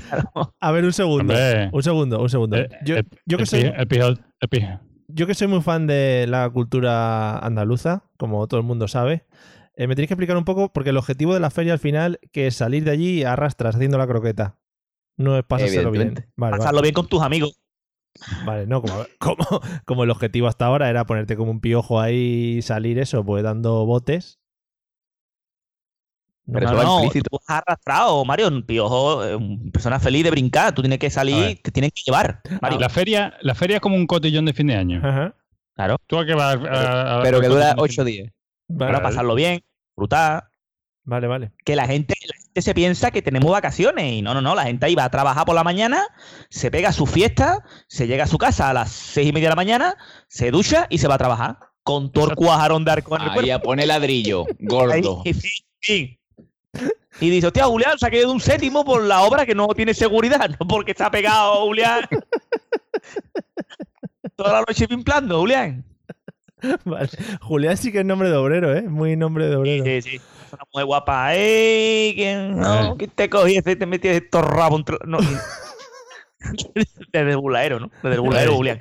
[0.60, 1.32] A ver, un segundo.
[1.34, 1.70] Hombre.
[1.72, 2.56] Un segundo, un segundo.
[2.56, 3.72] Eh, Yo, el- yo que soy,
[5.08, 9.24] yo que soy muy fan de la cultura andaluza, como todo el mundo sabe,
[9.76, 12.18] eh, me tenéis que explicar un poco, porque el objetivo de la feria al final,
[12.32, 14.56] que es salir de allí a arrastras haciendo la croqueta.
[15.18, 16.26] No es pasárselo bien.
[16.36, 16.58] Vale.
[16.58, 17.58] pasarlo bien con tus amigos.
[18.44, 22.56] Vale, no, como, como, como el objetivo hasta ahora era ponerte como un piojo ahí
[22.58, 24.38] y salir eso, pues dando botes.
[26.52, 30.22] Pero no, eso va no, tú has arrastrado, Mario, un piojo, eh, una persona feliz
[30.22, 30.72] de brincar.
[30.74, 32.40] Tú tienes que salir, te tienen que llevar.
[32.62, 32.78] Mario.
[32.78, 35.00] La feria, la feria es como un cotillón de fin de año.
[35.02, 35.34] Ajá.
[35.74, 38.04] Claro, Tú a qué vas a- a- Pero a- que dura cotillón de fin 8
[38.04, 38.32] de- días.
[38.68, 39.60] Vale, para pasarlo bien,
[39.90, 40.48] disfrutar.
[41.04, 41.52] vale, vale.
[41.64, 42.14] Que la gente
[42.62, 44.12] se piensa que tenemos vacaciones.
[44.12, 44.54] Y no, no, no.
[44.54, 46.02] La gente ahí va a trabajar por la mañana,
[46.48, 49.52] se pega su fiesta, se llega a su casa a las seis y media de
[49.52, 49.96] la mañana,
[50.28, 51.58] se ducha y se va a trabajar.
[51.82, 53.54] Con todo el cuajarón de arco en el Ahí cuerpo.
[53.54, 55.22] a poner ladrillo, gordo.
[57.20, 60.50] Y dice, hostia, Julián, saqué de un séptimo por la obra que no tiene seguridad,
[60.60, 62.02] no porque está pegado, Julián.
[64.34, 65.84] Toda la noche pimplando, Julián.
[66.84, 67.08] Vale.
[67.40, 68.82] Julián sí que es nombre de obrero, ¿eh?
[68.82, 69.84] Muy nombre de obrero.
[69.84, 70.16] Sí, sí.
[70.16, 70.22] Es
[70.54, 71.34] una mujer guapa.
[71.34, 72.14] ¡Ey!
[72.14, 72.94] ¿Quién, no, Eh.
[72.98, 74.82] ¿quién te cogí ese y te metí estos rabos.
[75.06, 75.18] No,
[77.12, 77.90] Desde el bulaero, ¿no?
[78.02, 78.80] Desde el bulaero, Julián.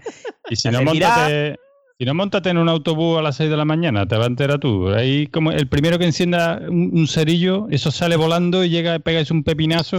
[0.49, 1.55] Y si no, montate,
[1.97, 4.27] si no, montate en un autobús a las 6 de la mañana, te va a
[4.27, 4.89] enterar tú.
[4.89, 9.31] Ahí como el primero que encienda un, un cerillo, eso sale volando y llega, pegáis
[9.31, 9.97] un pepinazo.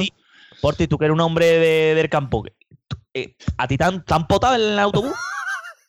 [0.61, 2.45] Porti, tú que eres un hombre de- del campo,
[3.15, 5.13] eh, ¿a ti te han potado en el autobús?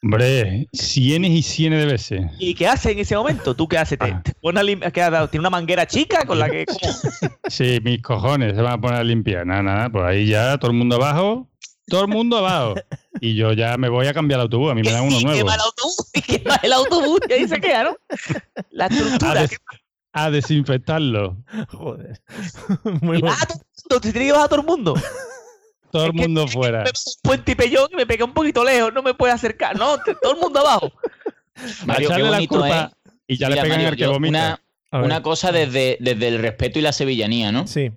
[0.03, 2.21] Hombre, cienes y cienes de veces.
[2.39, 3.55] ¿Y qué haces en ese momento?
[3.55, 3.97] ¿Tú qué haces?
[3.97, 4.21] ¿Te, Ah.
[4.23, 5.27] te pones a lim- ¿qué has dado?
[5.27, 6.65] ¿Tiene una manguera chica con la que.?
[7.21, 7.33] ¿cómo?
[7.49, 9.45] Sí, mis cojones se van a poner a limpiar.
[9.45, 11.49] Nada, nada, pues ahí ya todo el mundo abajo,
[11.87, 12.75] todo el mundo abajo.
[13.21, 15.23] Y yo ya me voy a cambiar el autobús, a mí me dan uno Y
[15.23, 15.39] nuevo.
[15.39, 17.97] quema el autobús, y quema el autobús y ahí se queda, ¿no?
[18.69, 19.41] La A, estructura.
[19.41, 19.57] des-
[20.13, 21.37] a desinfectarlo.
[21.69, 22.21] Joder.
[23.01, 23.35] Muy Y bueno.
[23.39, 24.93] a todo el mundo, te tiene que bajar a todo el mundo.
[25.97, 26.79] Todo el mundo fuera.
[26.83, 29.33] Me pasa un puente y pellón que me pega un poquito lejos, no me puede
[29.33, 29.77] acercar.
[29.77, 30.91] No, te- todo el mundo abajo.
[31.85, 33.11] Mario, qué la bonito, culpa ¿eh?
[33.27, 34.61] y ya Mira, le pegan Mario, al que yo vomita.
[34.91, 37.67] Una, cosa desde, desde el respeto y la sevillanía, ¿no?
[37.67, 37.91] Sí.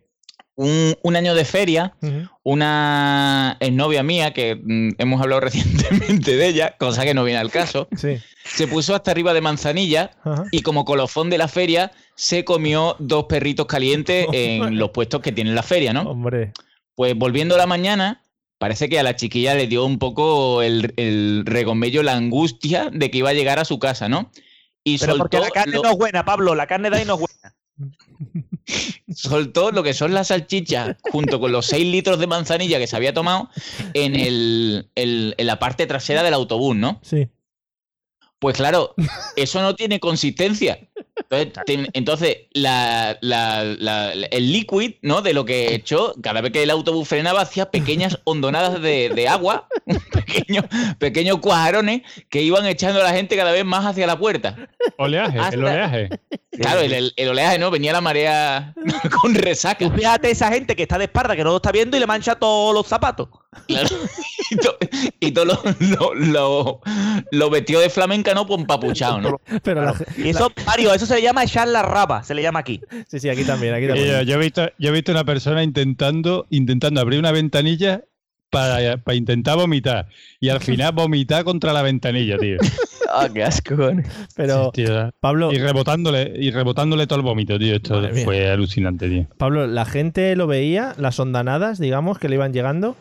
[0.56, 1.94] Un, un año de feria,
[2.42, 7.50] una exnovia mía, que mm, hemos hablado recientemente de ella, cosa que no viene al
[7.50, 8.18] caso, Sí.
[8.44, 10.10] se puso hasta arriba de manzanilla
[10.50, 15.32] y como colofón de la feria se comió dos perritos calientes en los puestos que
[15.32, 16.02] tiene la feria, ¿no?
[16.02, 16.52] Hombre.
[16.94, 18.22] Pues volviendo a la mañana,
[18.58, 23.10] parece que a la chiquilla le dio un poco el, el regomello, la angustia de
[23.10, 24.30] que iba a llegar a su casa, ¿no?
[24.84, 26.54] Y Pero porque soltó la carne lo- no es buena, Pablo.
[26.54, 27.56] La carne de ahí no es buena.
[29.14, 32.96] soltó lo que son las salchichas junto con los 6 litros de manzanilla que se
[32.96, 33.48] había tomado
[33.94, 37.00] en, el, el- en la parte trasera del autobús, ¿no?
[37.02, 37.28] Sí.
[38.38, 38.94] Pues claro,
[39.36, 40.88] eso no tiene consistencia.
[41.30, 45.22] Entonces, ten- entonces, la- la- la- el liquid, ¿no?
[45.22, 49.28] De lo que echó, cada vez que el autobús frenaba, hacía pequeñas hondonadas de, de
[49.28, 49.68] agua,
[50.12, 50.64] pequeños,
[50.98, 54.56] pequeños cuajarones que iban echando a la gente cada vez más hacia la puerta.
[54.98, 56.08] Oleaje, el oleaje.
[56.52, 57.70] Claro, el, el- el oleaje, ¿no?
[57.70, 58.74] Venía la marea
[59.22, 59.84] con resaca.
[59.88, 62.06] Tú fíjate esa gente que está de espalda, que no lo está viendo y le
[62.06, 63.28] mancha todos los zapatos.
[63.66, 63.88] Claro.
[64.50, 64.76] Y, to-
[65.18, 66.80] y todos los lo, lo-
[67.30, 68.46] los vestidos de flamenca, ¿no?
[68.46, 69.40] Pues empapuchados, ¿no?
[69.62, 70.50] Pero la, Y eso,
[70.94, 72.80] Eso se le llama echar la raba, se le llama aquí.
[73.08, 74.06] Sí, sí, aquí también, aquí también.
[74.08, 78.02] yo, yo he visto, yo he visto una persona intentando, intentando abrir una ventanilla
[78.50, 80.08] para, para intentar vomitar.
[80.40, 82.58] Y al final vomitar contra la ventanilla, tío.
[83.12, 83.74] Ah, qué asco.
[84.36, 85.10] Pero, Sí, tío.
[85.18, 87.74] Pablo, Y rebotándole, y rebotándole todo el vómito, tío.
[87.74, 89.26] Esto fue alucinante, tío.
[89.36, 90.94] Pablo, ¿la gente lo veía?
[90.96, 92.96] ¿Las ondanadas, digamos, que le iban llegando?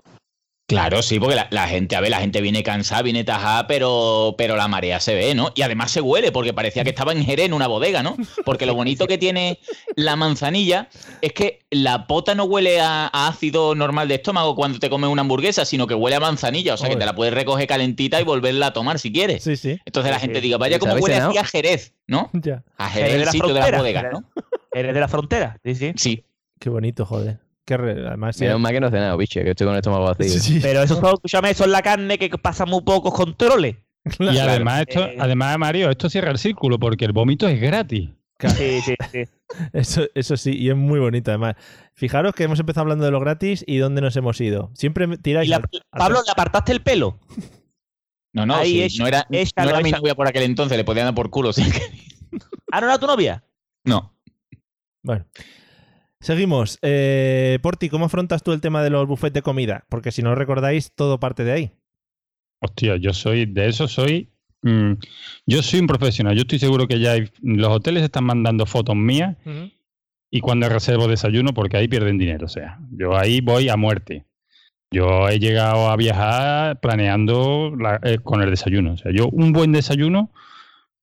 [0.70, 4.36] Claro, sí, porque la, la gente, a ver, la gente viene cansada, viene tajada, pero,
[4.38, 5.52] pero la marea se ve, ¿no?
[5.56, 8.16] Y además se huele, porque parecía que estaba en Jerez en una bodega, ¿no?
[8.46, 9.60] Porque lo bonito que tiene
[9.96, 10.88] la manzanilla
[11.22, 15.10] es que la pota no huele a, a ácido normal de estómago cuando te comes
[15.10, 18.22] una hamburguesa, sino que huele a manzanilla, o sea que te la puedes recoger calentita
[18.22, 19.44] y volverla a tomar si quieres.
[19.44, 19.80] Sí, sí.
[19.86, 20.44] Entonces la Sí, gente sí.
[20.44, 22.30] diga, vaya como ¿Sabéis huele aquí a Jerez, ¿no?
[22.34, 22.64] Ya.
[22.78, 24.24] A Jerez, el la sitio de las bodegas, ¿no?
[24.72, 25.94] Eres de la frontera, sí, sí.
[25.96, 26.24] Sí.
[26.60, 27.40] Qué bonito, joder.
[27.76, 28.44] Además, sí.
[28.46, 30.28] Menos mal que no he cenado, bicho, que estoy con el estómago vacío.
[30.30, 30.60] Sí, sí.
[30.62, 33.76] Pero eso, son- escúchame, eso es la carne que pasa muy pocos controles.
[34.18, 34.34] Claro.
[34.34, 35.18] Y además, esto, Eh.
[35.20, 38.10] además, Mario, esto cierra el círculo porque el vómito es gratis.
[38.40, 39.24] Sí, sí, sí.
[39.74, 41.56] Eso, eso sí, y es muy bonito además.
[41.96, 44.70] Fijaros que hemos empezado hablando de lo gratis y dónde nos hemos ido.
[44.76, 47.20] Siempre tiráis Y la- al- al- Pablo, ¿le apartaste el pelo?
[48.32, 50.84] No, no, Ahí sí, es- no era, no era mi novia por aquel entonces, le
[50.84, 51.52] podían dar por culo.
[51.52, 51.64] sí
[52.72, 53.44] ¿Ah, no era tu novia?
[53.86, 54.14] No.
[55.02, 55.26] Bueno.
[56.22, 56.80] Seguimos.
[56.82, 59.86] Eh, Porti, ¿cómo afrontas tú el tema de los buffets de comida?
[59.90, 61.72] Porque si no recordáis, todo parte de ahí.
[62.62, 64.30] Hostia, yo soy, de eso soy.
[64.62, 64.92] mm,
[65.46, 66.36] yo soy un profesional.
[66.36, 69.38] Yo estoy seguro que ya hay- los hoteles están mandando fotos mías
[70.30, 72.46] y cuando reservo desayuno, porque ahí pierden dinero.
[72.46, 74.26] O sea, yo ahí voy a muerte.
[74.92, 78.92] Yo he llegado a viajar planeando la- eh, con el desayuno.
[78.94, 80.34] O sea, yo un buen desayuno,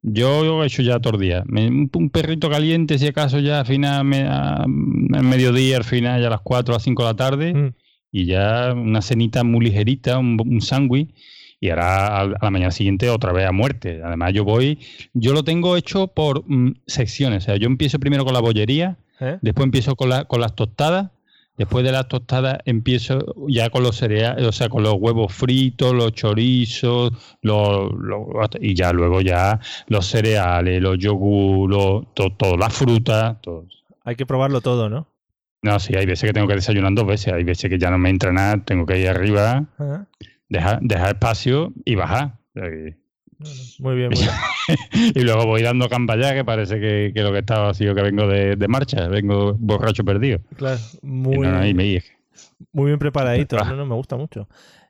[0.09, 1.45] yo he hecho ya todos los días.
[1.49, 6.29] Un, perrito caliente, si acaso ya al final, me, a, a mediodía, al final, ya
[6.29, 7.75] a las 4 o las 5 de la tarde Mm.
[8.13, 11.13] y ya una cenita muy ligerita, un, un sándwich,
[11.61, 14.01] y ahora a la mañana siguiente otra vez a muerte.
[14.05, 14.79] Además, yo voy,
[15.13, 17.45] yo lo tengo hecho por mm, secciones.
[17.45, 19.39] O sea, yo empiezo primero con la bollería, ¿Eh?
[19.41, 21.11] después empiezo con, la, con las tostadas,
[21.57, 25.95] después de las tostadas empiezo ya con los cereales, o sea, con los huevos fritos,
[25.95, 28.27] los chorizos, los, los-
[28.61, 33.67] y ya luego ya los cereales, los yogur, los- to- todo, la fruta, todo.
[34.05, 35.09] Hay que probarlo todo, ¿no?
[35.63, 37.99] No, sí, hay veces que tengo que desayunar dos veces, hay veces que ya no
[37.99, 39.65] me entra nada, tengo que ir arriba,
[40.49, 42.39] dejar, dejar espacio y bajar.
[42.55, 42.97] O sea que-
[43.79, 45.13] Muy bien, muy bien.
[45.15, 47.95] y luego voy dando campa ya, que parece que, que lo que estaba ha sido
[47.95, 50.41] que vengo de, de marcha, vengo borracho perdido.
[50.57, 52.03] Claro, Y muy, no, no, y me-
[52.73, 53.57] muy bien preparadito.
[53.61, 53.71] Ah.
[53.71, 54.49] No, no, me gusta mucho.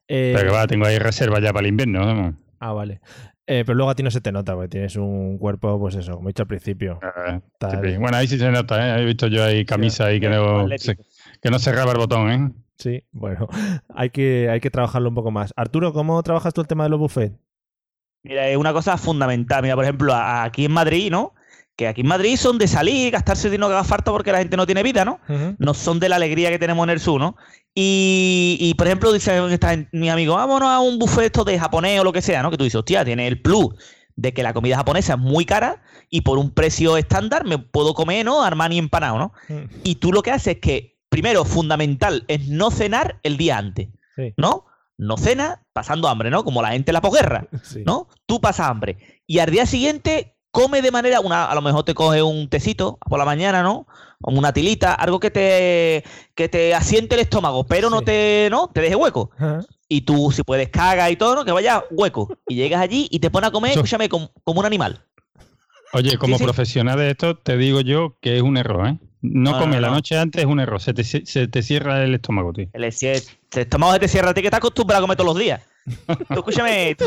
[0.09, 2.01] Eh, Pero que va, tengo ahí reserva ya para el invierno.
[2.07, 2.34] vamos.
[2.61, 3.01] Ah, vale.
[3.49, 6.14] Eh, pero luego a ti no se te nota, porque tienes un cuerpo, pues eso,
[6.16, 6.99] como he dicho al principio.
[7.03, 7.40] Ah,
[7.70, 9.03] sí, Bueno, ahí sí se nota, ¿eh?
[9.03, 10.97] He visto yo ahí camisa ahí que no, se,
[11.40, 12.53] que no cerraba el botón, ¿eh?
[12.76, 13.49] Sí, bueno,
[13.94, 15.53] hay que, hay que trabajarlo un poco más.
[15.57, 17.36] Arturo, ¿cómo trabajas tú el tema de los buffets?
[18.27, 19.62] Mira, es una cosa fundamental.
[19.62, 21.35] Mira, por ejemplo, aquí en Madrid, ¿no?
[21.77, 24.57] Que aquí en Madrid son de salir, gastarse dinero que haga falta porque la gente
[24.57, 25.20] no tiene vida, ¿no?
[25.59, 27.37] No son de la alegría que tenemos en el sur, ¿no?
[27.74, 32.01] Y, y, por ejemplo, dicen esta mis amigos, vámonos a un buffet esto de japonés
[32.01, 32.51] o lo que sea, ¿no?
[32.51, 33.74] Que tú dices, hostia, tiene el plus
[34.16, 37.93] de que la comida japonesa es muy cara y por un precio estándar me puedo
[37.93, 38.43] comer, ¿no?
[38.43, 39.33] Armani empanado, ¿no?
[39.85, 43.89] Y tú lo que haces es que, primero, fundamental, es no cenar el día antes,
[44.16, 44.33] Sí.
[44.39, 44.64] ¿no?
[44.99, 46.44] No cenas pasando hambre, ¿no?
[46.44, 47.82] Como la gente en la posguerra, Sí.
[47.84, 48.09] ¿no?
[48.26, 48.97] Tú pasas hambre.
[49.26, 52.97] Y al día siguiente come de manera, una, a lo mejor te coges un tecito
[53.07, 53.86] por la mañana, ¿no?
[54.22, 56.03] O una tilita, algo que te,
[56.34, 58.68] que te asiente el estómago, pero no te, ¿no?
[58.68, 59.30] Te deje hueco.
[59.86, 61.44] Y tú, si puedes, cagas y todo, ¿no?
[61.44, 62.34] Que vaya hueco.
[62.49, 65.05] Y llegas allí y te pones a comer, escúchame, como, como un animal.
[65.92, 66.44] Oye, como Sí, sí.
[66.44, 68.99] profesional de esto, te digo yo que es un error, ¿eh?
[69.33, 69.95] No, No, comer no, la no.
[69.95, 70.81] noche antes es un error.
[70.81, 72.68] Se te, se te cierra el estómago, tío.
[72.72, 72.93] El, el
[73.53, 75.61] estómago se te cierra a ti que estás acostumbrado a comer todos los días.
[76.07, 77.05] Tú, escúchame, tú-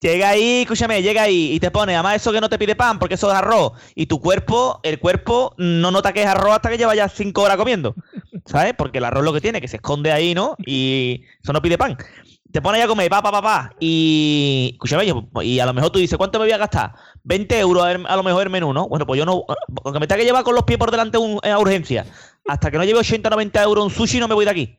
[0.00, 2.98] llega ahí, escúchame, llega ahí y te pone, además eso que no te pide pan
[2.98, 3.72] porque eso es arroz.
[3.94, 7.42] Y tu cuerpo, el cuerpo no nota que es arroz hasta que lleva ya cinco
[7.42, 7.94] horas comiendo.
[8.46, 8.74] ¿Sabes?
[8.76, 10.56] Porque el arroz lo que tiene, que se esconde ahí, ¿no?
[10.66, 11.96] Y eso no pide pan.
[12.52, 13.74] Te pone ya a comer, pa, pa, pa, pa.
[13.80, 16.92] Y, escúchame, yo- y a lo mejor tú dices, ¿cuánto me voy a gastar?
[17.24, 18.88] 20 euros a a lo mejor el menú, ¿no?
[18.88, 19.44] Bueno, pues yo no,
[19.82, 22.04] porque me tenga que llevar con los pies por delante un- a urgencia.
[22.46, 24.78] Hasta que no lleve 80 90 euros un sushi no me voy de aquí.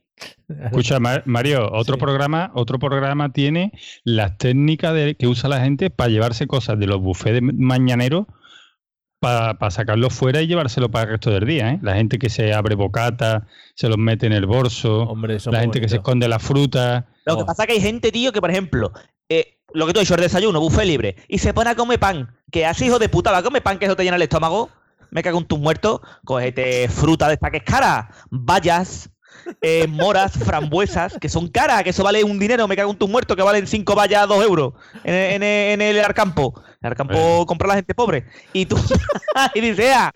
[0.66, 3.72] Escucha, Ma- Mario, otro programa, otro programa tiene
[4.04, 8.26] las técnicas de- que usa la gente para llevarse cosas de los buffets de mañaneros
[9.24, 11.70] para sacarlos fuera y llevárselo para el resto del día.
[11.70, 11.78] ¿eh?
[11.82, 15.80] La gente que se abre bocata, se los mete en el bolso, Hombre, la gente
[15.80, 17.06] que se esconde la fruta.
[17.24, 18.92] Lo que pasa es que hay gente, tío, que por ejemplo,
[19.28, 21.98] eh, lo que tú has dicho, el desayuno, buffet libre, y se pone a comer
[21.98, 22.36] pan.
[22.50, 24.68] Que así, hijo de puta, va a comer pan que eso te llena el estómago.
[25.10, 26.00] Me cago en tus muertos.
[26.24, 28.10] Cógete fruta de esta que es cara.
[28.30, 29.10] Bayas,
[29.62, 32.66] eh, moras, frambuesas, que son caras, que eso vale un dinero.
[32.68, 34.74] Me cago en tus muertos, que valen 5 bayas a 2 euros
[35.04, 36.54] en, en- en el Arcampo.
[36.82, 38.24] El Arcampo compra la gente pobre.
[38.52, 38.76] Y tú,
[39.54, 40.12] y dices, "Ah,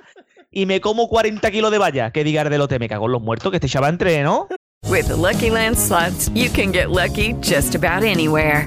[0.51, 2.11] y me como 40 kilos de bayas.
[2.13, 4.49] Que diga el delote, me cago en los muertos, que este chaval entre, ¿no?
[4.89, 8.67] With the Lucky Land slots, you can get lucky just about anywhere.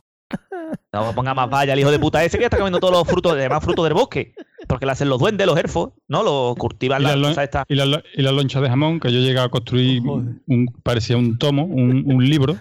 [0.93, 3.33] No ponga más vaya el hijo de puta ese que está comiendo todos los frutos,
[3.33, 4.33] además frutos del bosque.
[4.67, 6.23] Porque le hacen los duendes, los elfos, ¿no?
[6.23, 7.65] Los cultivan Y las la, cosas estas.
[7.67, 11.17] y, la, y la loncha de jamón, que yo he llegado a construir, un, parecía
[11.17, 12.55] un tomo, un, un libro.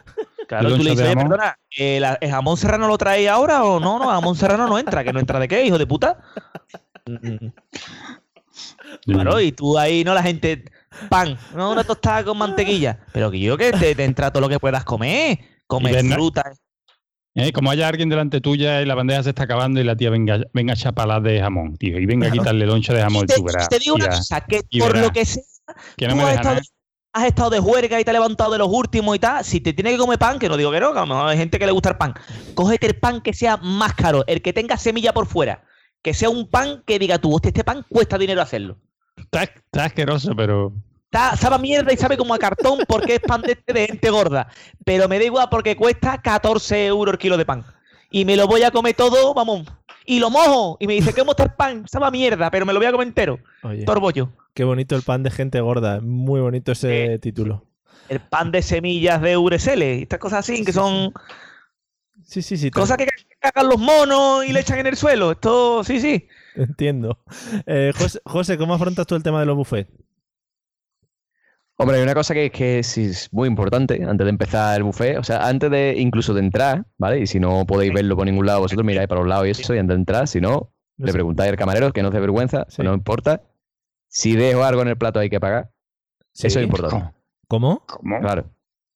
[0.49, 1.29] Claro, tú le dices, de "Oye, jamón.
[1.31, 3.99] perdona, ¿el, ¿el jamón serrano lo trae ahora o no?
[4.01, 5.05] No, jamón serrano no entra.
[5.05, 6.19] ¿Que no entra de qué, hijo de puta?
[7.07, 7.49] Mm.
[9.05, 10.13] Claro, y tú ahí, ¿no?
[10.15, 10.65] La gente,
[11.09, 12.99] pan, no, una tostada con mantequilla.
[13.13, 15.39] Pero que yo que te, te entra todo lo que puedas comer.
[15.67, 16.53] Comer fruta.
[17.35, 17.53] ¿Eh?
[17.53, 20.41] Como haya alguien delante tuya y la bandeja se está acabando y la tía venga,
[20.53, 23.45] venga a chapalar de jamón, tío, y venga a quitarle loncha de jamón, Te, tú
[23.45, 23.69] verás.
[23.69, 25.07] te digo una cosa, que y por verás.
[25.07, 25.43] lo que sea,
[25.97, 26.61] Que no tú has estado,
[27.13, 29.45] has estado de juerga y te has levantado de los últimos y tal.
[29.45, 31.29] Si te tiene que comer pan, que no digo que no, que a lo mejor
[31.29, 32.15] hay gente que le gusta el pan.
[32.55, 35.63] Cógete el pan que sea más caro, el que tenga semilla por fuera.
[36.03, 38.79] Que sea un pan que diga tú, hostia, este pan cuesta dinero hacerlo.
[39.17, 40.73] Está, está asqueroso, pero.
[41.13, 43.87] Está- sabe a mierda y sabe como a cartón porque es pan de, este de
[43.89, 44.47] gente gorda.
[44.85, 47.65] Pero me da igual porque cuesta 14 euros el kilo de pan.
[48.13, 49.67] Y me lo voy a comer todo, vamos.
[50.07, 50.77] Y lo mojo.
[50.81, 51.85] Y me dice, ¿cómo está el pan?
[51.89, 53.39] Sabe a mierda, pero me lo voy a comer entero.
[53.63, 54.31] Oye, Torbollo.
[54.55, 56.01] qué bonito el pan de gente gorda.
[56.01, 57.67] Muy bonito ese título.
[58.09, 60.03] El pan de semillas de Uresele.
[60.03, 61.13] Estas cosas así que son
[62.25, 62.71] Sí, sí, sí.
[62.71, 63.07] cosas que
[63.41, 65.33] cagan los monos y le echan en el suelo.
[65.33, 66.29] Esto, sí, sí.
[66.55, 67.19] Entiendo.
[67.67, 69.91] Eh, José, José, ¿cómo afrontas tú el tema de los buffets?
[71.81, 75.49] Hombre, hay una cosa que, es muy importante antes de empezar el buffet, o sea,
[75.49, 77.21] antes de incluso de entrar, ¿vale?
[77.21, 79.75] Y si no podéis verlo por ningún lado, vosotros miráis para los lados y eso,
[79.75, 81.13] y antes de entrar, si no, No le sé.
[81.15, 82.83] preguntáis al camarero, que no se vergüenza, Sí.
[82.83, 83.43] no importa.
[84.09, 85.71] Si dejo algo en el plato hay que pagar.
[86.35, 86.49] Sí.
[86.49, 87.13] Eso es importante.
[87.49, 87.83] ¿Cómo?
[87.87, 88.21] ¿Cómo?
[88.21, 88.45] Claro.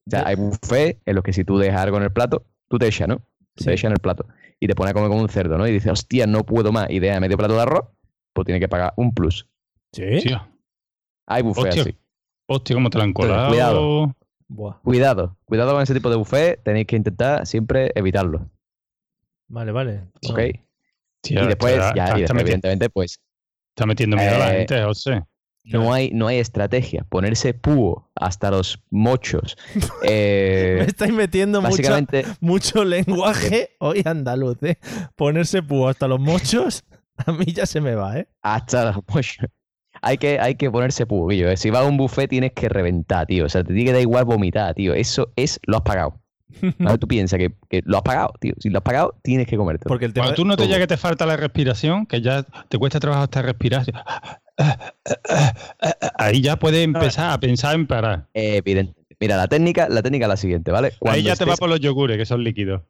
[0.07, 2.76] O sea, hay buffet en los que si tú dejas algo en el plato, tú
[2.76, 3.22] te echas, ¿no?
[3.57, 3.64] Sí.
[3.64, 4.26] Te echas en el plato.
[4.61, 5.66] Y te pones a comer como un cerdo, ¿no?
[5.66, 6.91] Y dices, hostia, no puedo más.
[6.91, 7.87] Y deja medio plato de arroz,
[8.35, 9.49] pues tiene que pagar un plus.
[9.93, 10.22] ¿Sí?
[11.26, 11.97] Hay buffet hostia, así.
[12.47, 13.49] Hostia, cómo te la han Entonces, colado.
[13.51, 14.17] cuidado.
[14.49, 14.75] Buah.
[14.83, 18.51] Cuidado, cuidado con ese tipo de buffet, tenéis que intentar siempre evitarlo,
[19.49, 20.03] Vale, vale.
[20.29, 20.39] ¿ok?
[21.27, 23.19] Y después, ya, y después, evidentemente, pues
[23.77, 25.23] Está metiendo miedo a la Eh, gente, José.
[25.65, 27.05] No hay, no hay estrategia.
[27.09, 29.57] Ponerse púo hasta los mochos.
[30.09, 34.79] Eh, Me estáis metiendo mucho, básicamente- mucho lenguaje hoy andaluz, ¿eh?
[35.17, 36.85] Ponerse púo hasta los mochos,
[37.17, 38.29] a mí ya se me va, ¿eh?
[38.43, 39.47] hasta los mochos.
[40.07, 41.57] Hay que, hay que ponerse púo, Guillo, eh.
[41.57, 43.47] Si vas a un buffet tienes que reventar, tío.
[43.47, 44.93] O sea, te tiene que dar igual vomitar, tío.
[44.95, 46.21] Eso es, lo has pagado.
[46.81, 48.55] Ahora tú piensas que, que lo has pagado, tío.
[48.61, 49.87] Si lo has pagado, tienes que comerte.
[49.89, 52.79] Porque el Cuando tú no te ya que te falta la respiración, que ya te
[52.79, 53.85] cuesta trabajo hasta respirar,
[56.19, 58.29] ahí ya puedes empezar a pensar en parar.
[58.35, 58.95] Evidente.
[59.19, 60.93] Mira, la técnica, la técnica es la siguiente, ¿vale?
[61.07, 62.83] Ahí ya te va por los yogures, que son líquidos.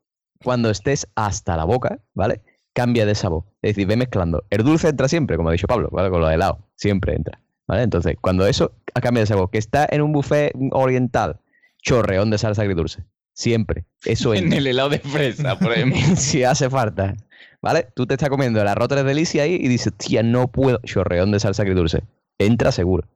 [0.43, 2.43] cuando estés hasta la boca, ¿vale?
[2.75, 3.45] Cambia de sabor.
[3.63, 4.45] Es decir, ve mezclando.
[4.51, 6.11] El dulce entra siempre, como ha dicho Pablo, ¿vale?
[6.11, 6.59] Con los helados.
[6.77, 7.41] Siempre entra.
[7.67, 7.83] ¿Vale?
[7.83, 11.41] Entonces, cuando eso cambia de sabor, que está en un buffet oriental,
[11.81, 13.05] chorreón de salsa agridulce.
[13.33, 13.85] Siempre.
[14.05, 14.59] Eso En entra.
[14.59, 15.99] el helado de fresa, por ejemplo.
[16.17, 17.15] si hace falta.
[17.63, 17.89] ¿Vale?
[17.95, 20.79] Tú te estás comiendo el arroz tres delicias ahí y dices, tía, no puedo.
[20.85, 22.03] Chorreón de salsa agridulce.
[22.39, 23.09] Entra seguro.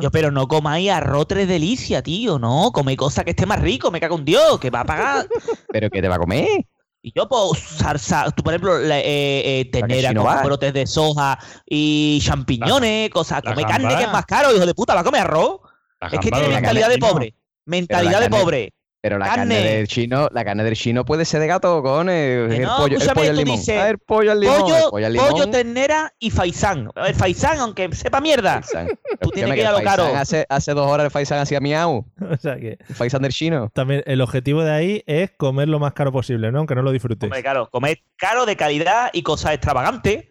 [0.00, 2.70] Yo, pero no comáis arroz tres delicia, tío, no.
[2.72, 5.26] Come cosa que esté más rico, me cago en Dios, que va a pagar.
[5.72, 6.66] ¿Pero qué te va a comer?
[7.02, 10.42] Y yo, pues, salsa, tú, por ejemplo, eh, eh, con va.
[10.42, 13.42] brotes de soja y champiñones, cosas.
[13.42, 15.60] la Come carne que es más caro, hijo de puta, va a comer arroz.
[16.00, 17.34] La Es que tiene mentalidad de pobre.
[17.64, 18.74] Mentalidad de pobre.
[19.02, 19.54] Pero la carne.
[19.56, 19.74] Carne.
[19.76, 22.76] del chino, la carne del chino puede ser de gato con el, Que el no,
[22.76, 23.56] pollo, el pollo al tú limón.
[23.58, 24.56] dices, Ah, el pollo al limón.
[24.56, 25.28] el Pollo, pollo al limón.
[25.30, 26.90] pollo, ternera y faisán.
[26.96, 28.60] El faisán, aunque sepa mierda.
[28.60, 28.88] Faisán.
[29.22, 30.04] Tú tienes que ir a el lo caro.
[30.04, 32.04] Hace, hace dos horas el Faisán hacía miau.
[32.30, 33.70] O sea que El Faisán del chino.
[33.72, 36.58] también el objetivo de ahí es comer lo más caro posible, ¿no?
[36.58, 37.26] Aunque no lo disfrutes.
[37.26, 40.26] Hombre, claro, comer caro, de calidad y cosas extravagantes.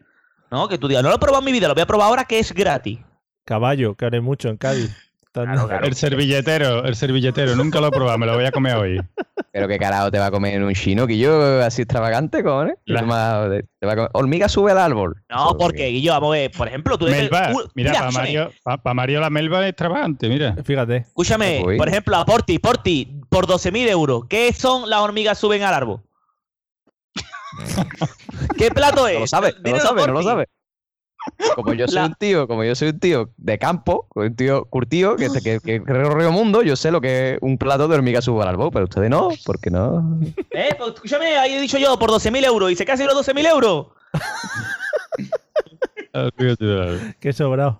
[0.51, 0.67] ¿No?
[0.67, 2.25] Que tú digas, no lo he probado en mi vida, lo voy a probar ahora
[2.25, 2.99] que es gratis.
[3.45, 4.95] Caballo, que haré mucho en Cádiz.
[5.83, 9.01] El servilletero, el servilletero, nunca lo he probado, me lo voy a comer hoy.
[9.51, 12.73] Pero qué carajo te va a comer en un chino que yo así extravagante, con
[12.85, 13.01] La-
[13.79, 15.15] Te va a comer- Hormiga sube al árbol.
[15.29, 18.51] No, porque, Guillo, vamos a ver, por ejemplo, tú eres- Melba, uh, mira, para Mario,
[18.63, 20.55] pa- pa Mario la melva es extravagante, mira.
[20.63, 20.97] Fíjate.
[20.97, 21.77] Escúchame, Uy.
[21.77, 26.01] por ejemplo, a Porti, Porti, por 12.000 euros, ¿qué son las hormigas suben al árbol?
[28.57, 29.15] ¿Qué plato es?
[29.15, 30.45] No lo sabe, no lo sabe, no lo sabe.
[31.55, 34.65] Como yo soy La- un tío, como yo soy un tío de campo, un tío
[34.65, 38.21] curtido, que, que, que recorrió mundo, yo sé lo que es un plato de hormiga
[38.47, 40.19] árbol, pero ustedes no, porque no.
[40.51, 43.45] Eh, pues escúchame, ahí he dicho yo, por 12.000 euros, y se casi los 12.000
[43.47, 43.87] euros.
[47.19, 47.77] Qué sobrado.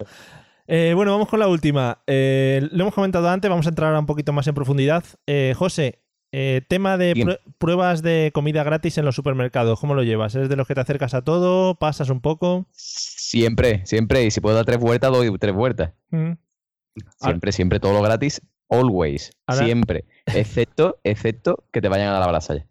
[0.68, 2.00] Eh, bueno, vamos con la última.
[2.06, 5.04] Eh, lo hemos comentado antes, vamos a entrar ahora un poquito más en profundidad.
[5.26, 6.00] Eh, José,
[6.32, 10.36] eh, tema de prue- pruebas de comida gratis en los supermercados, ¿cómo lo llevas?
[10.36, 11.74] ¿Eres de los que te acercas a todo?
[11.76, 12.68] ¿Pasas un poco?
[13.30, 15.92] Siempre, siempre, y si puedo dar tres vueltas, doy tres vueltas.
[16.10, 16.32] Mm.
[17.18, 20.06] Siempre, siempre, todo lo gratis, always, Ahora- siempre.
[20.26, 22.66] Excepto, excepto que te vayan a dar la brasa ya.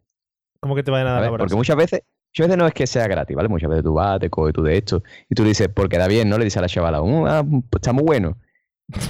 [0.61, 1.57] ¿Cómo que te vayan a dar la Porque brasa?
[1.57, 2.03] muchas veces,
[2.33, 3.49] muchas veces no es que sea gratis, ¿vale?
[3.49, 6.09] Muchas veces tú vas, te coges tú de esto, y tú le dices, porque da
[6.09, 6.39] bien, ¿no?
[6.39, 8.37] Le dices a la chavala, "Mm, ah, pues está muy bueno.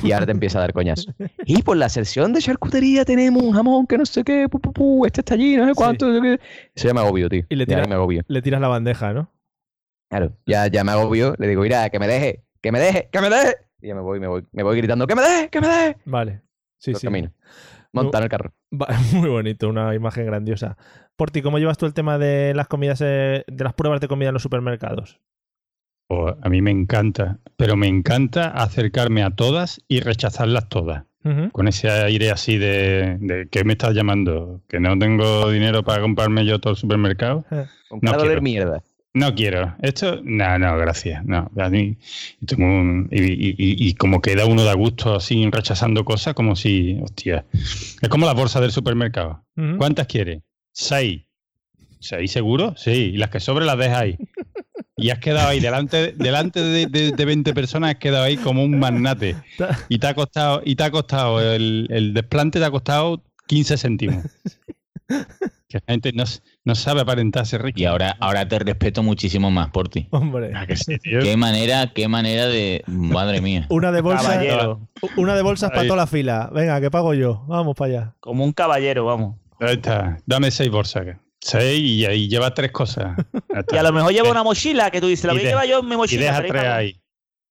[0.02, 1.10] Y ahora te empieza a dar coñazo.
[1.46, 4.72] Y por la sección de charcutería tenemos un jamón que no sé qué, pu, pu,
[4.74, 6.08] pu, este está allí, no sé cuánto.
[6.08, 6.40] no sé qué.
[6.74, 7.44] Eso ya me agobio, tío.
[7.48, 8.22] Y le Ya tira- me agobio.
[8.28, 9.30] Le tiras la bandeja, ¿no?
[10.10, 13.20] Claro, ya, ya me agobio, le digo, mira, que me deje, que me deje, que
[13.20, 13.56] me deje.
[13.80, 15.96] Y ya me voy, me voy, me voy gritando, que me deje, que me deje.
[16.06, 16.42] Vale.
[16.78, 17.06] Sí, Por sí.
[17.06, 17.32] camino.
[17.92, 18.52] Montar el carro.
[18.72, 20.76] Va- Muy bonito, una imagen grandiosa.
[21.16, 24.08] Por ti, ¿cómo llevas tú el tema de las comidas, eh, de las pruebas de
[24.08, 25.20] comida en los supermercados?
[26.08, 31.04] Pues a mí me encanta, pero me encanta acercarme a todas y rechazarlas todas.
[31.52, 34.62] Con ese aire así de, de ¿qué me estás llamando?
[34.66, 37.44] ¿Que no tengo dinero para comprarme yo todo el supermercado?
[37.88, 38.40] Con No cara de quiero.
[38.42, 38.82] mierda.
[39.18, 39.74] No quiero.
[39.82, 41.24] Esto, no, no, gracias.
[41.24, 41.96] No, a mí
[42.46, 46.54] tengo un- y, y- y- y como queda uno de gusto así rechazando cosas, como
[46.56, 47.44] si, hostia.
[47.52, 49.44] Es como la bolsa del supermercado.
[49.78, 50.42] ¿Cuántas quieres?
[50.72, 51.22] Seis.
[52.00, 52.74] ¿Seis seguro?
[52.76, 52.90] Sí.
[53.14, 54.18] Y las que sobre las dejas ahí.
[54.96, 58.62] Y has quedado ahí delante, delante de, de, de 20 personas, has quedado ahí como
[58.64, 59.36] un magnate.
[59.88, 63.76] Y te ha costado, y te ha costado, el, el desplante te ha costado 15
[63.78, 64.24] céntimos.
[65.68, 66.24] Que la gente no,
[66.64, 67.78] no sabe aparentarse rico.
[67.78, 70.08] Y ahora, ahora te respeto muchísimo más por ti.
[70.12, 70.52] Hombre.
[70.54, 71.20] Ah, que sí, tío.
[71.20, 72.82] Qué manera, qué manera de.
[72.86, 73.66] Madre mía.
[73.70, 74.26] Una de bolsas.
[74.26, 74.88] Caballero.
[75.18, 76.50] Una de bolsas para toda la fila.
[76.54, 77.44] Venga, que pago yo.
[77.48, 78.14] Vamos para allá.
[78.20, 79.36] Como un caballero, vamos.
[79.60, 80.16] Ahí está.
[80.24, 81.04] Dame seis bolsas.
[81.40, 83.14] Seis y ahí lleva tres cosas.
[83.72, 85.66] Y a lo mejor lleva una mochila que tú dices, la Y voy a llevar
[85.66, 86.22] yo en mi Y mochila.
[86.22, 87.00] deja pero tres ahí.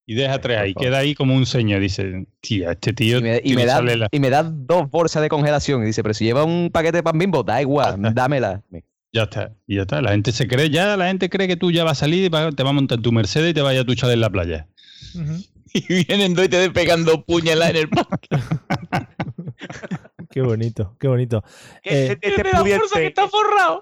[0.10, 0.74] Y deja tres ahí.
[0.74, 1.82] Queda ahí como un señor.
[1.82, 3.20] Dice, tía, este tío.
[3.20, 5.84] Y me, y me que da, la- y me da dos bolsas de congelación.
[5.84, 8.64] Y dice, pero si lleva un paquete de pan bimbo, da igual, dámela.
[9.14, 9.52] Ya está.
[9.68, 10.02] Y ya está.
[10.02, 12.30] La gente se cree, ya la gente cree que tú ya vas a salir y
[12.30, 14.68] te va a montar tu Mercedes y te vaya a duchar en la playa.
[15.74, 18.30] Y vienen dos y te pegando puñaladas en el parque.
[20.32, 21.44] Qué bonito, qué bonito.
[21.84, 23.82] Que Eh, este- este pudiente- está forrado.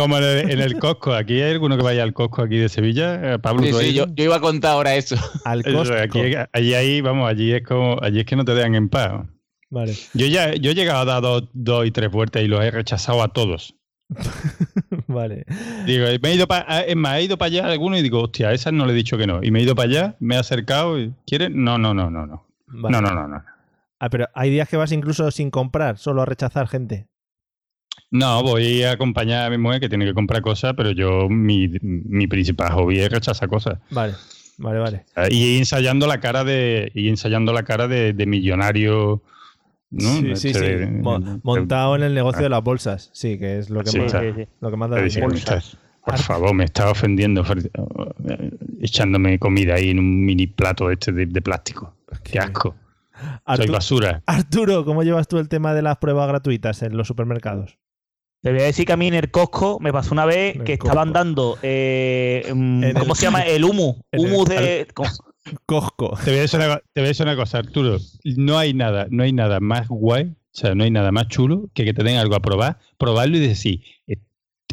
[0.00, 1.12] Como en el, en el Costco.
[1.12, 3.34] Aquí hay alguno que vaya al Costco aquí de Sevilla.
[3.34, 5.14] Eh, Pablo, Sí, ¿tú has sí, yo, yo iba a contar ahora eso.
[5.44, 5.94] Al Costco.
[5.94, 6.20] aquí,
[6.52, 9.26] allí, ahí, vamos, allí es como, allí es que no te dejan en paz.
[9.68, 9.94] Vale.
[10.14, 12.70] Yo ya, yo he llegado a dar dos, dos y tres vueltas y los he
[12.70, 13.76] rechazado a todos.
[15.06, 15.44] Vale.
[15.84, 18.48] Digo, me he ido para, es más, he ido para allá alguno y digo, hostia,
[18.48, 19.42] a esas no le he dicho que no.
[19.42, 21.50] Y me he ido para allá, me he acercado y ¿quieres?
[21.52, 22.46] No, no, no, no, no.
[22.68, 22.90] Vale.
[22.90, 23.44] No, no, no, no.
[23.98, 27.09] Ah, pero hay días que vas incluso sin comprar, solo a rechazar gente.
[28.10, 31.68] No, voy a acompañar a mi mujer que tiene que comprar cosas, pero yo, mi,
[31.80, 33.78] mi principal hobby es rechazar cosas.
[33.90, 34.14] Vale,
[34.58, 35.04] vale, vale.
[35.30, 39.22] Y ensayando la cara de, y ensayando la cara de, de millonario.
[39.90, 40.08] ¿no?
[40.08, 40.60] Sí, sí, Este sí.
[40.60, 43.10] de- Mo- de- montado en el negocio de las bolsas.
[43.12, 44.22] Sí, que es lo que Sí, más, está.
[44.60, 44.96] Lo que más da
[46.04, 47.44] por favor, me está ofendiendo
[48.80, 51.94] echándome comida ahí en un mini plato este de, de plástico.
[52.24, 52.74] Qué asco.
[53.56, 54.22] Soy basura.
[54.26, 57.78] Arturo, ¿cómo llevas tú el tema de las pruebas gratuitas en los supermercados?
[58.42, 60.72] Te voy a decir que a mí en el Costco me pasó una vez que
[60.74, 61.58] estaban dando.
[61.62, 63.42] eh, mm, ¿Cómo el- se llama?
[63.42, 64.02] El humo.
[64.12, 64.88] Humo de.
[65.66, 66.16] Costco.
[66.24, 67.98] Te voy, a decir una, te voy a decir una cosa, Arturo.
[68.24, 71.68] No hay nada, no hay nada más guay, o sea, no hay nada más chulo
[71.74, 74.16] que que te den algo a probar, probarlo y decir, "Eh,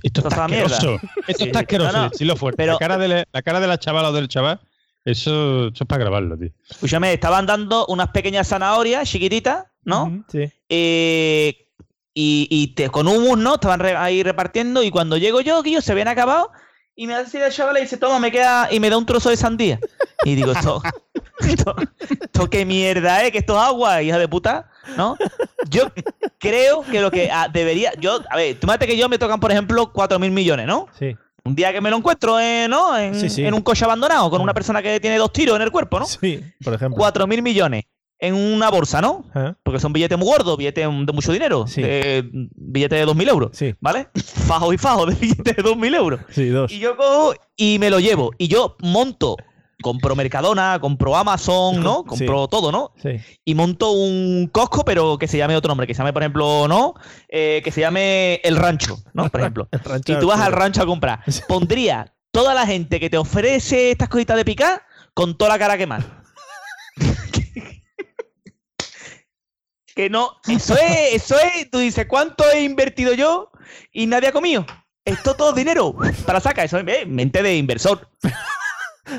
[0.03, 0.75] esto está es una mierda".
[0.75, 1.07] asqueroso.
[1.27, 1.63] Esto está sí.
[1.63, 1.91] asqueroso.
[1.93, 2.57] No, no, decirlo fuerte.
[2.57, 4.59] pero- la, cara de la, la cara de la chavala o del chaval,
[5.05, 6.49] eso, eso es para grabarlo, tío.
[6.69, 10.23] Escúchame, estaban dando unas pequeñas zanahorias chiquititas, ¿no?
[10.29, 10.51] Sí.
[10.69, 11.66] Eh,
[12.19, 13.53] y, y te- con humus, ¿no?
[13.55, 16.51] Estaban re- ahí repartiendo y cuando llego yo, que ellos se habían acabado
[16.95, 19.29] y me hace el chaval y dice, toma, me queda y me da un trozo
[19.29, 19.79] de sandía.
[20.25, 20.81] Y digo, esto,
[21.41, 21.75] esto,
[22.09, 23.31] esto qué mierda, ¿eh?
[23.31, 25.15] Que esto es agua, hija de puta, ¿no?
[25.69, 25.91] Yo
[26.39, 29.39] creo que lo que ah, debería, yo, a ver, tú imagínate que yo me tocan,
[29.39, 30.87] por ejemplo, 4 mil millones, ¿no?
[30.97, 31.15] Sí.
[31.43, 32.97] Un día que me lo encuentro, eh, ¿no?
[32.97, 33.45] En, Sí, sí.
[33.45, 36.05] en un coche abandonado con una persona que tiene dos tiros en el cuerpo, ¿no?
[36.07, 36.97] Sí, por ejemplo.
[36.97, 37.83] 4 mil millones
[38.19, 39.25] en una bolsa, ¿no?
[39.29, 39.57] Ajá.
[39.63, 41.67] Porque son billetes muy gordos, billetes de mucho dinero.
[41.67, 41.81] Sí.
[41.81, 43.49] de- billetes de 2.000 euros.
[43.53, 43.75] Sí.
[43.79, 44.07] ¿Vale?
[44.47, 46.19] Fajo y fajo de billetes de 2.000 euros.
[46.29, 46.71] Sí, dos.
[46.71, 48.31] Y yo cojo y me lo llevo.
[48.37, 49.37] Y yo monto,
[49.83, 52.03] compro Mercadona, compro Amazon, ¿no?
[52.07, 52.93] Compro todo, ¿no?
[53.01, 53.09] Sí.
[53.45, 55.85] Y monto un Costco, pero que se llame otro nombre.
[55.85, 56.95] Que se llame, por ejemplo, ¿no?
[57.29, 59.29] Eh, que se llame El Rancho, ¿no?
[59.29, 59.67] Por ejemplo.
[59.71, 61.19] El rancho y tú vas al rancho a comprar.
[61.47, 64.81] Pondría toda la gente que te ofrece estas cositas de picar
[65.13, 66.23] con toda la cara quemada.
[69.97, 73.51] Que no, eso es, eso es, tú dices, ¿cuánto he invertido yo
[73.91, 74.65] y nadie ha comido?
[75.03, 75.93] Esto todo dinero
[76.25, 78.07] para sacar, eso es eh, mente de inversor.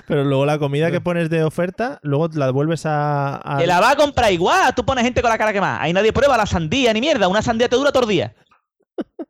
[0.06, 3.36] Pero luego la comida que pones de oferta, luego la devuelves a.
[3.42, 5.80] a- Te la va a comprar igual, tú pones gente con la cara quemada.
[5.80, 8.34] Ahí nadie prueba la sandía ni mierda, una sandía te dura todo el día.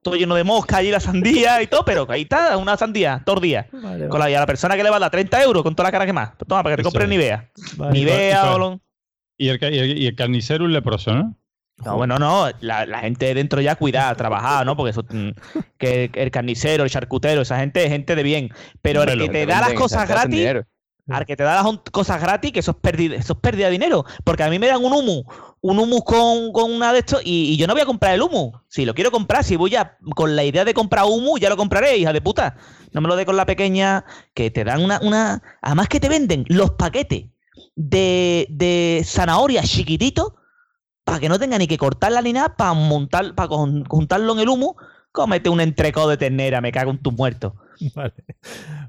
[0.03, 3.37] Todo lleno de mosca allí la sandía y todo, pero ahí está, una sandía, todo
[3.37, 3.69] el día.
[3.73, 5.75] Vale, Con la, y a la persona que le va a dar 30 euros con
[5.77, 6.35] toda la cara quemada.
[6.37, 7.09] Pues toma, para que te es.
[7.09, 7.51] Nivea.
[7.77, 7.93] Vale.
[7.93, 8.81] Nivea Y con- o lo-
[9.37, 11.37] Y el, y el- y el carnicero leproso, ¿no?
[11.85, 14.77] No, bueno, no, la, la gente dentro ya cuidada, trabajada, ¿no?
[14.77, 15.31] Porque eso, mm,
[15.79, 18.51] que el carnicero, el charcutero, esa gente es gente de bien.
[18.83, 20.65] Pero el que te da las cosas gratis,
[21.09, 23.73] al que te da las cosas gratis, que eso es pérdida, eso es pérdida de
[23.73, 24.05] dinero.
[24.25, 25.25] Porque a mí me dan un humus,
[25.61, 28.23] un humus con, con una de estos, y, y yo no voy a comprar el
[28.23, 28.55] humus.
[28.69, 31.57] Si lo quiero comprar, si voy ya con la idea de comprar humus, ya lo
[31.57, 32.57] compraré, hija de puta.
[32.93, 34.05] No me lo dé con la pequeña,
[34.35, 35.43] que te dan una, una.
[35.63, 37.27] Además que te venden los paquetes
[37.77, 40.33] de, de zanahorias chiquititos
[41.09, 44.49] para que no tenga ni que cortarla ni nada, para montar, para juntarlo en el
[44.51, 44.77] humo,
[45.11, 47.55] cómete un entrecó de ternera, me cago en tus muertos.
[47.95, 48.13] Vale.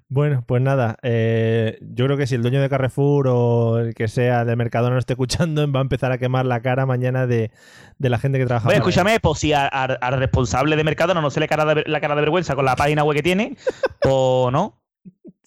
[0.09, 0.97] Bueno, pues nada.
[1.01, 4.95] eh, yo creo que si el dueño de Carrefour o el que sea de Mercadona
[4.95, 7.51] no esté escuchando, va a empezar a quemar la cara mañana de,
[7.97, 8.65] de la gente que trabaja.
[8.65, 12.15] Bueno, escúchame, pues si al responsable de Mercadona no se le cara de la cara
[12.15, 13.55] de vergüenza con la página web que tiene,
[14.01, 14.81] pues no.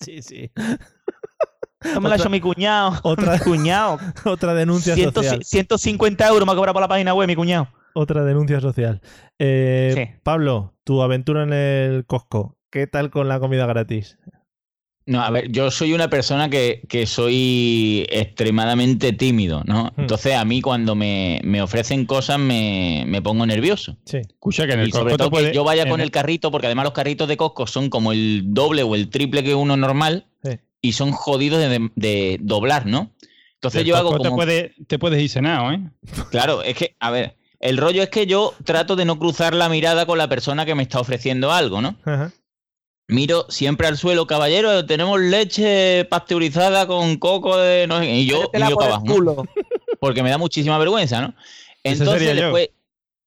[0.00, 0.50] Sí, sí.
[1.94, 2.98] No me la ha hecho mi cuñado.
[3.02, 3.98] Otra- Mi cuñado.
[4.24, 5.44] Otra denuncia Ciento- social.
[5.44, 7.68] 150 euros me ha cobrado por la página web mi cuñado.
[7.94, 9.00] Otra denuncia social.
[9.38, 10.18] Eh, Sí.
[10.22, 12.56] Pablo, tu aventura en el Costco.
[12.70, 14.16] ¿Qué tal con la comida gratis?
[15.04, 19.92] No, a ver, yo soy una persona que, que soy extremadamente tímido, ¿no?
[19.96, 20.02] Hmm.
[20.02, 23.96] Entonces a mí cuando me, me ofrecen cosas me, me pongo nervioso.
[24.06, 24.18] Sí.
[24.18, 26.50] Escucha que en el Y sobre todo puede- que yo vaya con el- el carrito,
[26.50, 29.76] porque además los carritos de Costco son como el doble o el triple que uno
[29.76, 30.28] normal.
[30.82, 33.12] Y son jodidos de, de doblar, ¿no?
[33.54, 34.36] Entonces yo hago Costco te como...
[34.38, 35.80] puede- te puedes ir cenado, ¿eh?
[36.30, 39.68] Claro, es que, a ver, el rollo es que yo trato de no cruzar la
[39.68, 41.96] mirada con la persona que me está ofreciendo algo, ¿no?
[42.04, 42.32] Ajá.
[43.08, 47.86] Miro siempre al suelo, caballero, tenemos leche pasteurizada con coco de...
[47.86, 48.76] No sé qué", y yo, y yo
[50.00, 51.34] porque me da muchísima vergüenza, ¿no?
[51.84, 52.42] Entonces yo.
[52.42, 52.70] después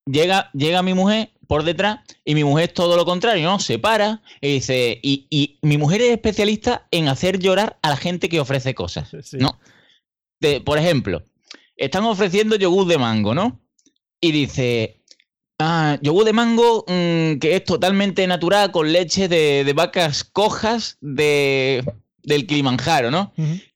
[0.05, 3.59] llega, llega mi mujer por detrás y mi mujer es todo lo contrario, ¿no?
[3.59, 7.97] Se para y dice, y, y mi mujer es especialista en hacer llorar a la
[7.97, 9.37] gente que ofrece cosas, Sí.
[9.37, 9.59] ¿no?
[10.39, 11.23] De- por ejemplo,
[11.77, 13.61] están ofreciendo yogur de mango, ¿no?
[14.21, 15.01] Y dice,
[15.57, 20.97] Ah, yogur de mango mm, que es totalmente natural con leche de, de vacas cojas
[20.99, 21.81] de,
[22.23, 23.33] del Kilimanjaro, ¿no?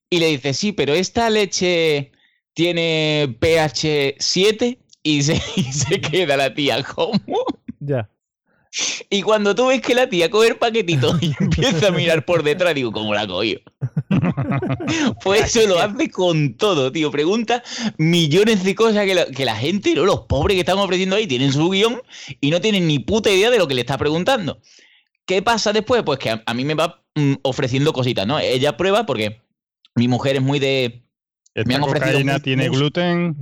[0.09, 2.11] Y le dice, sí, pero esta leche
[2.53, 7.17] tiene pH 7 y se, y se queda la tía, ¿cómo?
[7.89, 8.07] Ya.
[9.09, 12.43] Y cuando tú ves que la tía coge el paquetito y empieza a mirar por
[12.43, 13.59] detrás, digo, ¿cómo la cogió?
[15.23, 17.09] pues eso lo hace con todo, tío.
[17.09, 17.63] Pregunta
[17.97, 20.05] millones de cosas que la, que la gente, ¿no?
[20.05, 22.01] los pobres que están ofreciendo ahí, tienen su guion
[22.39, 24.59] y no tienen ni puta idea de lo que le está preguntando.
[25.25, 26.03] ¿Qué pasa después?
[26.03, 28.39] Pues que a, a mí me va mm, ofreciendo cositas, ¿no?
[28.39, 29.41] Ella prueba porque
[29.95, 31.03] mi mujer es muy de...
[31.55, 32.79] Esta cocaína mousse- tiene mousse.
[32.79, 33.37] gluten.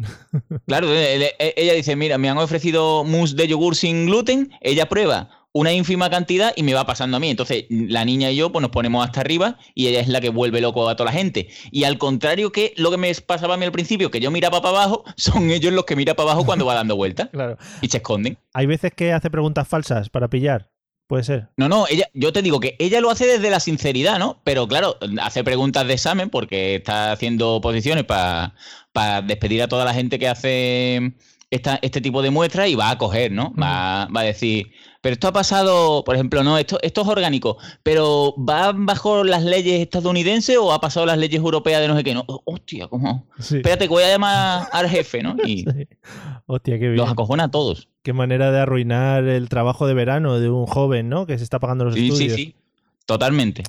[0.65, 4.87] Claro, e- e- ella dice, mira, me han ofrecido mousse de yogur sin gluten, ella
[4.89, 7.29] prueba una ínfima cantidad y me va pasando a mí.
[7.31, 10.29] Entonces, la niña y yo pues nos ponemos hasta arriba y ella es la que
[10.29, 11.47] vuelve loco a toda la gente.
[11.71, 14.61] Y al contrario que lo que me pasaba a mí al principio, que yo miraba
[14.61, 17.57] para abajo, son ellos los que miran para abajo cuando va dando vueltas Claro.
[17.81, 18.37] y se esconden.
[18.53, 20.69] Hay veces que hace preguntas falsas para pillar.
[21.07, 21.47] Puede ser.
[21.55, 24.41] No, no, ella, yo te digo que ella lo hace desde la sinceridad, ¿no?
[24.43, 28.53] Pero claro, hace preguntas de examen porque está haciendo posiciones para
[29.23, 31.13] despedir a toda la gente que hace
[31.49, 33.53] esta, este tipo de muestras y va a coger, ¿no?
[33.55, 37.57] Va, va a decir, pero esto ha pasado, por ejemplo, no, esto, esto es orgánico,
[37.83, 42.03] pero ¿va bajo las leyes estadounidenses o ha pasado las leyes europeas de no sé
[42.03, 42.13] qué?
[42.13, 43.25] No, hostia, ¿cómo?
[43.39, 43.57] Sí.
[43.57, 45.37] Espérate, que voy a llamar al jefe, ¿no?
[45.45, 45.65] Y
[46.45, 46.97] Hostia, qué bien.
[46.97, 47.87] los acojona a todos.
[48.07, 51.25] Qué manera de arruinar el trabajo de verano de un joven, ¿no?
[51.25, 52.35] Que se está pagando los Sí, sí, estudios.
[52.37, 52.55] sí.
[53.05, 53.63] Totalmente.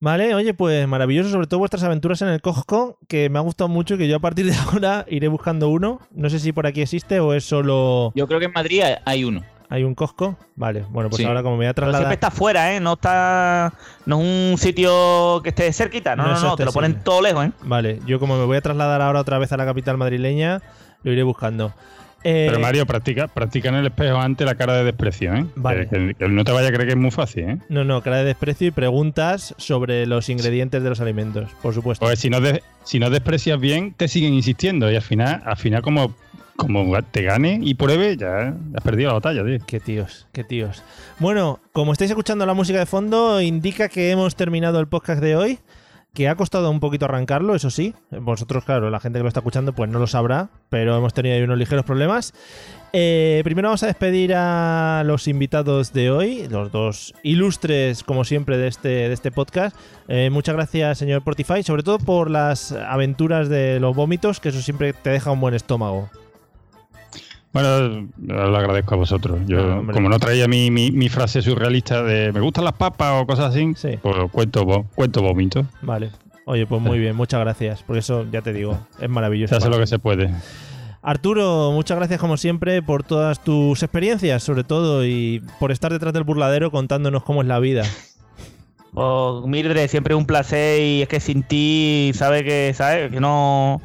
[0.00, 3.68] Vale, oye, pues maravilloso, sobre todo vuestras aventuras en el Costco, que me ha gustado
[3.68, 6.00] mucho y que yo a partir de ahora iré buscando uno.
[6.12, 8.10] No sé si por aquí existe o es solo.
[8.14, 9.42] Yo creo que en Madrid hay uno.
[9.68, 10.38] ¿Hay un Costco?
[10.56, 11.24] Vale, bueno, pues Sí.
[11.26, 12.00] ahora como me voy a Pero trasladar.
[12.04, 12.80] siempre está fuera, ¿eh?
[12.80, 13.74] No está.
[14.06, 16.16] No es un sitio que esté cerquita.
[16.16, 16.56] No, No no, es no.
[16.56, 17.52] Te lo ponen todo lejos, ¿eh?
[17.64, 20.62] Vale, yo como me voy a trasladar ahora otra vez a la capital madrileña,
[21.02, 21.74] lo iré buscando.
[22.24, 25.44] Eh, Pero Mario, practica, practica en el espejo ante la cara de desprecio, ¿eh?
[25.56, 25.88] Vale.
[25.88, 27.58] Que, que no te vaya a creer que es muy fácil, ¿eh?
[27.68, 32.04] No, no, cara de desprecio y preguntas sobre los ingredientes de los alimentos, por supuesto.
[32.04, 34.90] Porque si no, de- si no desprecias bien, te siguen insistiendo.
[34.90, 36.14] Y al final, al final como,
[36.56, 39.58] como te gane y pruebe, ya has perdido la batalla, tío.
[39.66, 40.82] Qué tíos, qué tíos.
[41.18, 45.34] Bueno, como estáis escuchando la música de fondo, indica que hemos terminado el podcast de
[45.36, 45.58] hoy,
[46.14, 47.94] que ha costado un poquito arrancarlo, eso sí.
[48.10, 51.36] Vosotros, claro, la gente que lo está escuchando, pues no lo sabrá, pero hemos tenido
[51.36, 52.34] ahí unos ligeros problemas.
[52.92, 58.58] Eh, primero vamos a despedir a los invitados de hoy, los dos ilustres, como siempre,
[58.58, 59.74] de este, de este podcast.
[60.08, 64.60] Eh, muchas gracias, señor Portify, sobre todo por las aventuras de los vómitos, que eso
[64.60, 66.10] siempre te deja un buen estómago.
[67.52, 69.40] Bueno, lo agradezco a vosotros.
[69.46, 73.22] Yo, No, como no traía mi, mi, mi frase surrealista de me gustan las papas
[73.22, 75.66] o cosas así, pues cuento, cuento vómitos.
[75.82, 76.10] Vale.
[76.44, 79.54] Oye, pues muy bien, muchas gracias, porque eso ya te digo, es maravilloso.
[79.54, 80.30] Se hace lo que se puede.
[81.02, 86.12] Arturo, muchas gracias como siempre por todas tus experiencias, sobre todo, y por estar detrás
[86.12, 87.84] del burladero contándonos cómo es la vida.
[88.94, 93.20] Oh, Mildred, siempre es un placer y es que sin ti, sabes que, sabes que
[93.20, 93.80] no.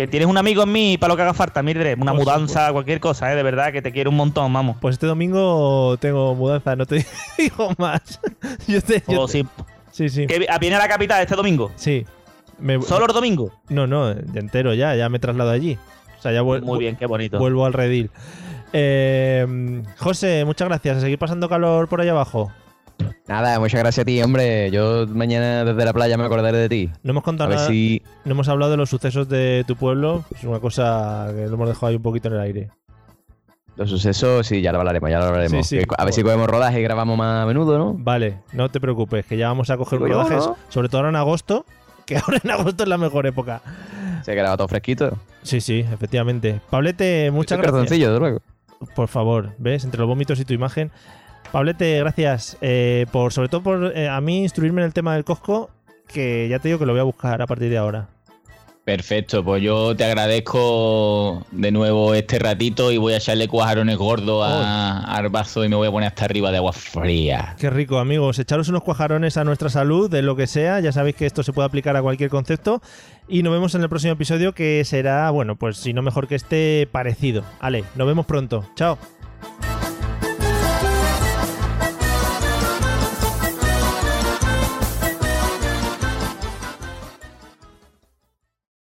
[0.00, 1.98] Que tienes un amigo en mí para lo que haga falta, Mildred.
[2.00, 3.36] Una mudanza, cualquier cosa, ¿eh?
[3.36, 4.78] De verdad, que te quiero un montón, vamos.
[4.80, 7.04] Pues este domingo tengo mudanza, no te
[7.38, 8.18] digo más.
[8.66, 9.46] Yo te- yo Oh, te- sí.
[9.92, 10.26] sí, sí.
[10.26, 11.70] Que viene a la capital este domingo.
[11.76, 12.06] Sí.
[12.58, 13.52] Me- ¿Solo el domingo?
[13.68, 15.76] No, no, entero ya, ya me he trasladado allí.
[16.18, 17.38] O sea, ya vuel- Muy bien, qué bonito.
[17.38, 18.10] vuelvo al redil.
[18.72, 20.96] Eh, José, muchas gracias.
[20.96, 22.50] A seguir pasando calor por allá abajo.
[23.28, 24.70] Nada, muchas gracias a ti, hombre.
[24.70, 26.90] Yo mañana desde la playa me acordaré de ti.
[27.02, 27.66] No hemos contado nada.
[27.66, 30.24] si- No hemos hablado de los sucesos de tu pueblo.
[30.36, 32.70] Es una cosa que lo hemos dejado ahí un poquito en el aire.
[33.76, 35.66] Los sucesos, sí, ya lo hablaremos, ya lo hablaremos.
[35.66, 37.94] Sí, sí, a ver si cogemos rodaje y grabamos más a menudo, ¿no?
[37.96, 40.56] Vale, no te preocupes, que ya vamos a coger rodajes, ¿no?
[40.68, 41.64] sobre todo ahora en agosto,
[42.06, 43.62] que ahora en agosto es la mejor época.
[44.22, 45.16] Se graba todo fresquito.
[45.42, 46.60] Sí, sí, efectivamente.
[46.68, 47.72] Pablete, muchas Este gracias.
[47.72, 48.40] cartoncillo, desde luego.
[48.94, 49.84] Por favor, ¿ves?
[49.84, 50.90] Entre los vómitos y tu imagen.
[51.52, 52.56] Pablete, gracias.
[52.60, 55.70] eh, por, sobre todo por eh, a mí instruirme en el tema del Costco,
[56.06, 58.08] que ya te digo que lo voy a buscar a partir de ahora.
[58.84, 64.44] Perfecto, pues yo te agradezco de nuevo este ratito y voy a echarle cuajarones gordos
[64.48, 67.54] a- al vaso y me voy a poner hasta arriba de agua fría.
[67.58, 68.38] Qué rico, amigos.
[68.38, 70.80] Echaros unos cuajarones a nuestra salud, de lo que sea.
[70.80, 72.80] Ya sabéis que esto se puede aplicar a cualquier concepto.
[73.28, 76.34] Y nos vemos en el próximo episodio, que será, bueno, pues si no mejor que
[76.36, 77.44] este, parecido.
[77.60, 78.64] Ale, nos vemos pronto.
[78.76, 78.98] Chao.